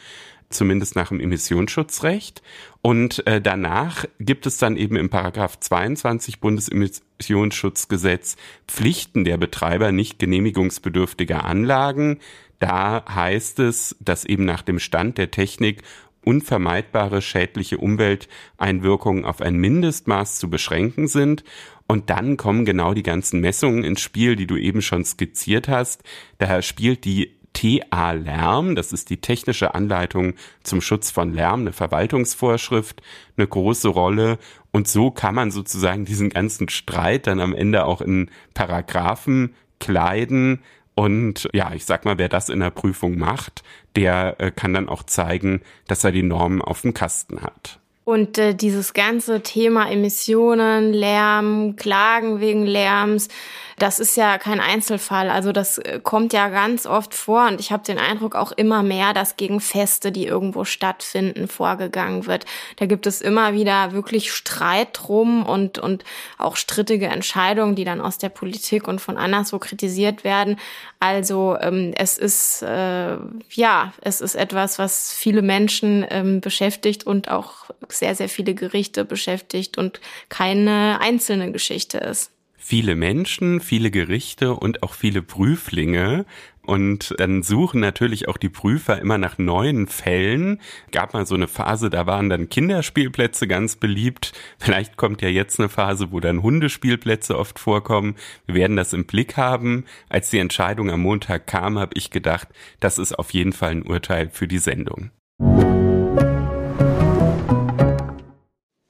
zumindest 0.54 0.96
nach 0.96 1.10
dem 1.10 1.20
Emissionsschutzrecht. 1.20 2.42
Und 2.82 3.26
äh, 3.28 3.42
danach 3.42 4.06
gibt 4.20 4.46
es 4.46 4.58
dann 4.58 4.78
eben 4.78 4.96
im 4.96 5.10
Paragraph 5.10 5.60
22 5.60 6.40
Bundesemissionsschutzgesetz 6.40 8.38
Pflichten 8.68 9.24
der 9.24 9.38
Betreiber 9.38 9.92
nicht 9.92 10.20
genehmigungsbedürftiger 10.20 11.46
Anlagen. 11.46 12.20
Da 12.60 13.04
heißt 13.08 13.60
es, 13.60 13.96
dass 14.00 14.26
eben 14.26 14.46
nach 14.46 14.62
dem 14.62 14.80
Stand 14.80 15.18
der 15.18 15.32
Technik 15.32 15.82
unvermeidbare 16.24 17.22
schädliche 17.22 17.78
Umwelteinwirkungen 17.78 19.26
auf 19.26 19.42
ein 19.42 19.56
Mindestmaß 19.56 20.40
zu 20.40 20.50
beschränken 20.50 21.08
sind. 21.08 21.44
Und 21.88 22.10
dann 22.10 22.38
kommen 22.38 22.66
genau 22.66 22.94
die 22.94 23.04
ganzen 23.04 23.42
Messungen 23.42 23.84
ins 23.84 24.02
Spiel, 24.02 24.36
die 24.36 24.48
du 24.48 24.56
eben 24.58 24.82
schon 24.82 25.04
skizziert 25.04 25.68
hast. 25.68 26.04
Daher 26.38 26.62
spielt 26.62 27.04
die 27.06 27.38
TA-Lärm, 27.54 28.76
das 28.76 28.92
ist 28.92 29.10
die 29.10 29.22
technische 29.22 29.74
Anleitung 29.76 30.34
zum 30.64 30.82
Schutz 30.82 31.12
von 31.12 31.34
Lärm, 31.34 31.62
eine 31.62 31.74
Verwaltungsvorschrift, 31.74 33.02
eine 33.38 33.48
große 33.48 33.88
Rolle. 33.88 34.38
Und 34.72 34.88
so 34.88 35.12
kann 35.12 35.36
man 35.36 35.52
sozusagen 35.52 36.06
diesen 36.06 36.30
ganzen 36.30 36.70
Streit 36.70 37.28
dann 37.28 37.40
am 37.40 37.54
Ende 37.54 37.86
auch 37.86 38.02
in 38.02 38.30
Paragraphen 38.54 39.56
kleiden. 39.80 40.60
Und 40.96 41.48
ja, 41.54 41.74
ich 41.74 41.86
sag 41.86 42.06
mal, 42.06 42.18
wer 42.18 42.30
das 42.30 42.50
in 42.50 42.60
der 42.60 42.70
Prüfung 42.70 43.18
macht, 43.18 43.64
der 43.96 44.36
äh, 44.40 44.52
kann 44.52 44.74
dann 44.74 44.90
auch 44.90 45.04
zeigen, 45.04 45.62
dass 45.88 46.04
er 46.04 46.12
die 46.12 46.24
Normen 46.24 46.62
auf 46.62 46.82
dem 46.82 46.94
Kasten 46.94 47.42
hat. 47.42 47.80
Und 48.06 48.38
äh, 48.38 48.54
dieses 48.54 48.94
ganze 48.94 49.42
Thema 49.42 49.90
Emissionen, 49.90 50.92
Lärm, 50.92 51.78
Klagen 51.78 52.42
wegen 52.42 52.66
Lärms, 52.66 53.30
das 53.78 54.00
ist 54.00 54.16
ja 54.18 54.38
kein 54.38 54.60
Einzelfall. 54.60 55.30
Also 55.30 55.52
das 55.52 55.78
äh, 55.78 56.00
kommt 56.02 56.34
ja 56.34 56.50
ganz 56.50 56.86
oft 56.86 57.14
vor 57.14 57.48
und 57.48 57.60
ich 57.60 57.72
habe 57.72 57.84
den 57.84 57.98
Eindruck 57.98 58.36
auch 58.36 58.52
immer 58.52 58.84
mehr, 58.84 59.14
dass 59.14 59.36
gegen 59.36 59.60
Feste, 59.60 60.12
die 60.12 60.26
irgendwo 60.26 60.66
stattfinden, 60.66 61.48
vorgegangen 61.48 62.26
wird. 62.26 62.46
Da 62.78 62.86
gibt 62.86 63.08
es 63.08 63.22
immer 63.22 63.54
wieder 63.54 63.94
wirklich 63.94 64.32
Streit 64.32 64.90
drum 64.94 65.46
und, 65.46 65.80
und 65.80 66.04
auch 66.38 66.56
strittige 66.56 67.08
Entscheidungen, 67.08 67.76
die 67.76 67.86
dann 67.86 68.02
aus 68.02 68.18
der 68.18 68.30
Politik 68.30 68.88
und 68.88 69.00
von 69.00 69.18
anderswo 69.18 69.60
kritisiert 69.60 70.24
werden. 70.24 70.58
Also 71.00 71.58
ähm, 71.60 71.94
es 71.96 72.18
ist 72.18 72.62
äh, 72.62 73.18
ja, 73.50 73.94
es 74.02 74.22
ist 74.22 74.36
etwas, 74.36 74.80
was 74.80 75.14
viele 75.14 75.42
Menschen 75.42 76.06
ähm, 76.10 76.42
beschäftigt 76.42 77.06
und 77.06 77.30
auch 77.30 77.70
sehr, 77.90 78.16
sehr 78.16 78.30
viele 78.30 78.54
Gerichte 78.54 79.06
beschäftigt 79.06 79.78
und 79.78 80.00
keine 80.30 81.00
einzelne 81.02 81.52
Geschichte 81.52 81.98
ist 81.98 82.32
viele 82.64 82.96
Menschen, 82.96 83.60
viele 83.60 83.92
Gerichte 83.92 84.54
und 84.54 84.84
auch 84.84 84.94
viele 84.94 85.22
Prüflinge. 85.22 86.26
Und 86.66 87.14
dann 87.18 87.44
suchen 87.44 87.82
natürlich 87.82 88.30
auch 88.30 88.38
die 88.38 88.48
Prüfer 88.48 88.98
immer 89.02 89.18
nach 89.18 89.38
neuen 89.38 89.88
Fällen. 89.88 90.62
Gab 90.94 91.14
mal 91.14 91.26
so 91.26 91.36
eine 91.36 91.50
Phase, 91.50 91.90
da 91.90 92.06
waren 92.08 92.30
dann 92.30 92.48
Kinderspielplätze 92.48 93.48
ganz 93.48 93.76
beliebt. 93.76 94.32
Vielleicht 94.60 94.96
kommt 94.96 95.22
ja 95.22 95.28
jetzt 95.28 95.60
eine 95.60 95.68
Phase, 95.68 96.14
wo 96.14 96.22
dann 96.22 96.42
Hundespielplätze 96.42 97.38
oft 97.38 97.60
vorkommen. 97.60 98.16
Wir 98.46 98.56
werden 98.56 98.78
das 98.78 98.94
im 98.94 99.06
Blick 99.06 99.36
haben. 99.36 99.84
Als 100.08 100.30
die 100.30 100.40
Entscheidung 100.40 100.90
am 100.90 101.02
Montag 101.02 101.48
kam, 101.48 101.78
habe 101.78 101.96
ich 101.96 102.12
gedacht, 102.12 102.48
das 102.80 102.98
ist 102.98 103.20
auf 103.20 103.32
jeden 103.32 103.52
Fall 103.52 103.72
ein 103.72 103.84
Urteil 103.84 104.30
für 104.30 104.48
die 104.48 104.60
Sendung. 104.60 105.12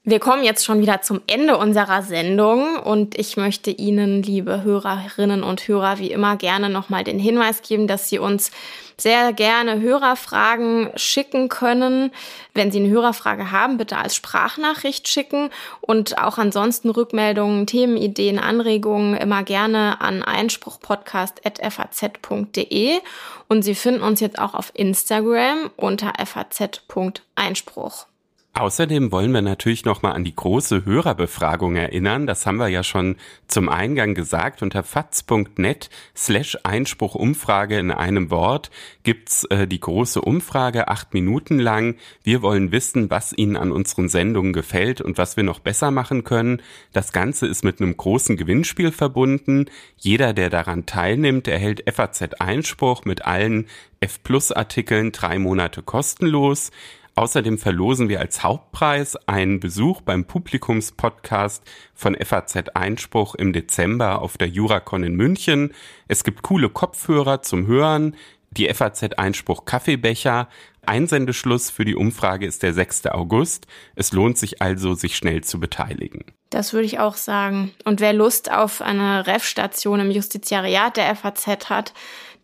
Wir 0.05 0.19
kommen 0.19 0.43
jetzt 0.43 0.65
schon 0.65 0.81
wieder 0.81 1.01
zum 1.01 1.21
Ende 1.27 1.55
unserer 1.55 2.01
Sendung 2.01 2.75
und 2.75 3.17
ich 3.17 3.37
möchte 3.37 3.71
Ihnen, 3.71 4.21
liebe 4.21 4.61
Hörerinnen 4.61 5.43
und 5.43 5.65
Hörer, 5.65 5.97
wie 5.97 6.11
immer 6.11 6.35
gerne 6.35 6.69
nochmal 6.69 7.05
den 7.05 7.19
Hinweis 7.19 7.61
geben, 7.61 7.87
dass 7.87 8.09
Sie 8.09 8.19
uns 8.19 8.51
sehr 8.97 9.31
gerne 9.31 9.79
Hörerfragen 9.79 10.89
schicken 10.97 11.47
können. 11.47 12.11
Wenn 12.53 12.69
Sie 12.69 12.79
eine 12.79 12.89
Hörerfrage 12.89 13.51
haben, 13.51 13.77
bitte 13.77 13.95
als 13.95 14.13
Sprachnachricht 14.13 15.07
schicken 15.07 15.51
und 15.79 16.17
auch 16.17 16.37
ansonsten 16.37 16.89
Rückmeldungen, 16.89 17.65
Themenideen, 17.65 18.39
Anregungen 18.39 19.15
immer 19.15 19.43
gerne 19.43 20.01
an 20.01 20.21
einspruchpodcast.faz.de 20.21 22.99
und 23.47 23.61
Sie 23.61 23.75
finden 23.75 24.01
uns 24.01 24.19
jetzt 24.19 24.37
auch 24.37 24.53
auf 24.53 24.69
Instagram 24.73 25.71
unter 25.77 26.11
faz.einspruch. 26.25 28.07
Außerdem 28.55 29.11
wollen 29.11 29.31
wir 29.31 29.41
natürlich 29.41 29.83
nochmal 29.83 30.13
an 30.13 30.23
die 30.23 30.35
große 30.35 30.85
Hörerbefragung 30.85 31.75
erinnern. 31.75 32.27
Das 32.27 32.45
haben 32.45 32.57
wir 32.57 32.67
ja 32.67 32.83
schon 32.83 33.15
zum 33.47 33.67
Eingang 33.67 34.13
gesagt. 34.13 34.61
Unter 34.61 34.83
faz.net 34.83 35.89
slash 36.15 36.59
Einspruchumfrage 36.61 37.79
in 37.79 37.89
einem 37.89 38.29
Wort 38.29 38.69
gibt's 39.01 39.45
äh, 39.45 39.65
die 39.65 39.79
große 39.79 40.21
Umfrage, 40.21 40.87
acht 40.87 41.15
Minuten 41.15 41.57
lang. 41.57 41.95
Wir 42.21 42.43
wollen 42.43 42.71
wissen, 42.71 43.09
was 43.09 43.33
Ihnen 43.33 43.57
an 43.57 43.71
unseren 43.71 44.07
Sendungen 44.07 44.53
gefällt 44.53 45.01
und 45.01 45.17
was 45.17 45.35
wir 45.35 45.43
noch 45.43 45.57
besser 45.57 45.89
machen 45.89 46.23
können. 46.23 46.61
Das 46.91 47.11
Ganze 47.11 47.47
ist 47.47 47.63
mit 47.63 47.81
einem 47.81 47.97
großen 47.97 48.37
Gewinnspiel 48.37 48.91
verbunden. 48.91 49.65
Jeder, 49.97 50.33
der 50.33 50.51
daran 50.51 50.85
teilnimmt, 50.85 51.47
erhält 51.47 51.91
FAZ 51.91 52.35
Einspruch 52.39 53.03
mit 53.03 53.25
allen 53.25 53.65
F-Plus-Artikeln 53.99 55.11
drei 55.11 55.39
Monate 55.39 55.81
kostenlos. 55.81 56.69
Außerdem 57.15 57.59
verlosen 57.59 58.09
wir 58.09 58.19
als 58.19 58.43
Hauptpreis 58.43 59.15
einen 59.27 59.59
Besuch 59.59 60.01
beim 60.01 60.25
Publikumspodcast 60.25 61.63
von 61.93 62.15
FAZ 62.15 62.69
Einspruch 62.73 63.35
im 63.35 63.53
Dezember 63.53 64.21
auf 64.21 64.37
der 64.37 64.47
Juracon 64.47 65.03
in 65.03 65.13
München. 65.13 65.73
Es 66.07 66.23
gibt 66.23 66.41
coole 66.41 66.69
Kopfhörer 66.69 67.43
zum 67.43 67.67
Hören, 67.67 68.15
die 68.57 68.71
FAZ 68.73 69.03
Einspruch 69.17 69.65
Kaffeebecher. 69.65 70.47
Einsendeschluss 70.85 71.69
für 71.69 71.85
die 71.85 71.95
Umfrage 71.95 72.45
ist 72.45 72.63
der 72.63 72.73
6. 72.73 73.07
August. 73.07 73.67
Es 73.95 74.11
lohnt 74.11 74.37
sich 74.37 74.61
also, 74.61 74.95
sich 74.95 75.15
schnell 75.15 75.43
zu 75.43 75.59
beteiligen. 75.59 76.25
Das 76.49 76.73
würde 76.73 76.85
ich 76.85 76.99
auch 76.99 77.15
sagen. 77.15 77.71
Und 77.85 77.99
wer 77.99 78.13
Lust 78.13 78.51
auf 78.51 78.81
eine 78.81 79.25
Ref-Station 79.25 79.99
im 79.99 80.11
Justiziariat 80.11 80.97
der 80.97 81.15
FAZ 81.15 81.69
hat, 81.69 81.93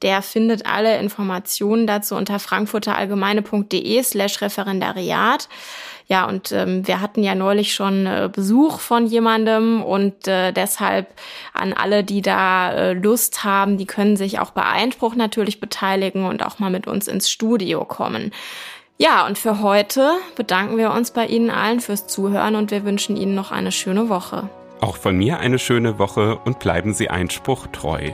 der 0.02 0.22
findet 0.22 0.66
alle 0.66 0.98
Informationen 0.98 1.88
dazu 1.88 2.16
unter 2.16 2.40
frankfurterallgemeine.de 2.40 4.04
slash 4.04 4.42
Referendariat. 4.42 5.50
Ja, 6.08 6.26
und 6.26 6.52
ähm, 6.52 6.88
wir 6.88 7.02
hatten 7.02 7.22
ja 7.22 7.36
neulich 7.36 7.76
schon 7.76 8.08
äh, 8.08 8.30
Besuch 8.34 8.80
von 8.80 9.06
jemandem 9.06 9.84
und 9.84 10.28
äh, 10.28 10.52
deshalb 10.52 11.08
an 11.54 11.74
alle, 11.74 12.04
die 12.04 12.24
da 12.24 12.72
äh, 12.72 12.94
Lust 12.94 13.44
haben, 13.44 13.78
die 13.78 13.86
können 13.86 14.18
sich 14.18 14.40
auch 14.40 14.50
bei 14.50 14.64
Einspruch 14.64 15.14
natürlich 15.14 15.60
beteiligen 15.60 16.26
und 16.26 16.44
auch 16.44 16.58
mal 16.58 16.72
mit 16.72 16.88
uns 16.88 17.08
ins 17.08 17.30
Studio 17.30 17.86
kommen. 17.86 18.32
Ja, 18.98 19.26
und 19.28 19.38
für 19.38 19.62
heute 19.62 20.14
bedanken 20.36 20.78
wir 20.78 20.92
uns 20.92 21.12
bei 21.12 21.28
Ihnen 21.28 21.52
allen 21.52 21.80
fürs 21.80 22.08
Zuhören 22.08 22.56
und 22.56 22.72
wir 22.72 22.84
wünschen 22.86 23.16
Ihnen 23.16 23.36
noch 23.36 23.52
eine 23.52 23.72
schöne 23.72 24.10
Woche. 24.10 24.50
Auch 24.82 24.98
von 24.98 25.16
mir 25.16 25.40
eine 25.40 25.60
schöne 25.60 26.00
Woche 26.00 26.40
und 26.44 26.60
bleiben 26.60 26.94
Sie 26.94 27.10
Einspruch 27.10 27.68
treu. 27.68 28.12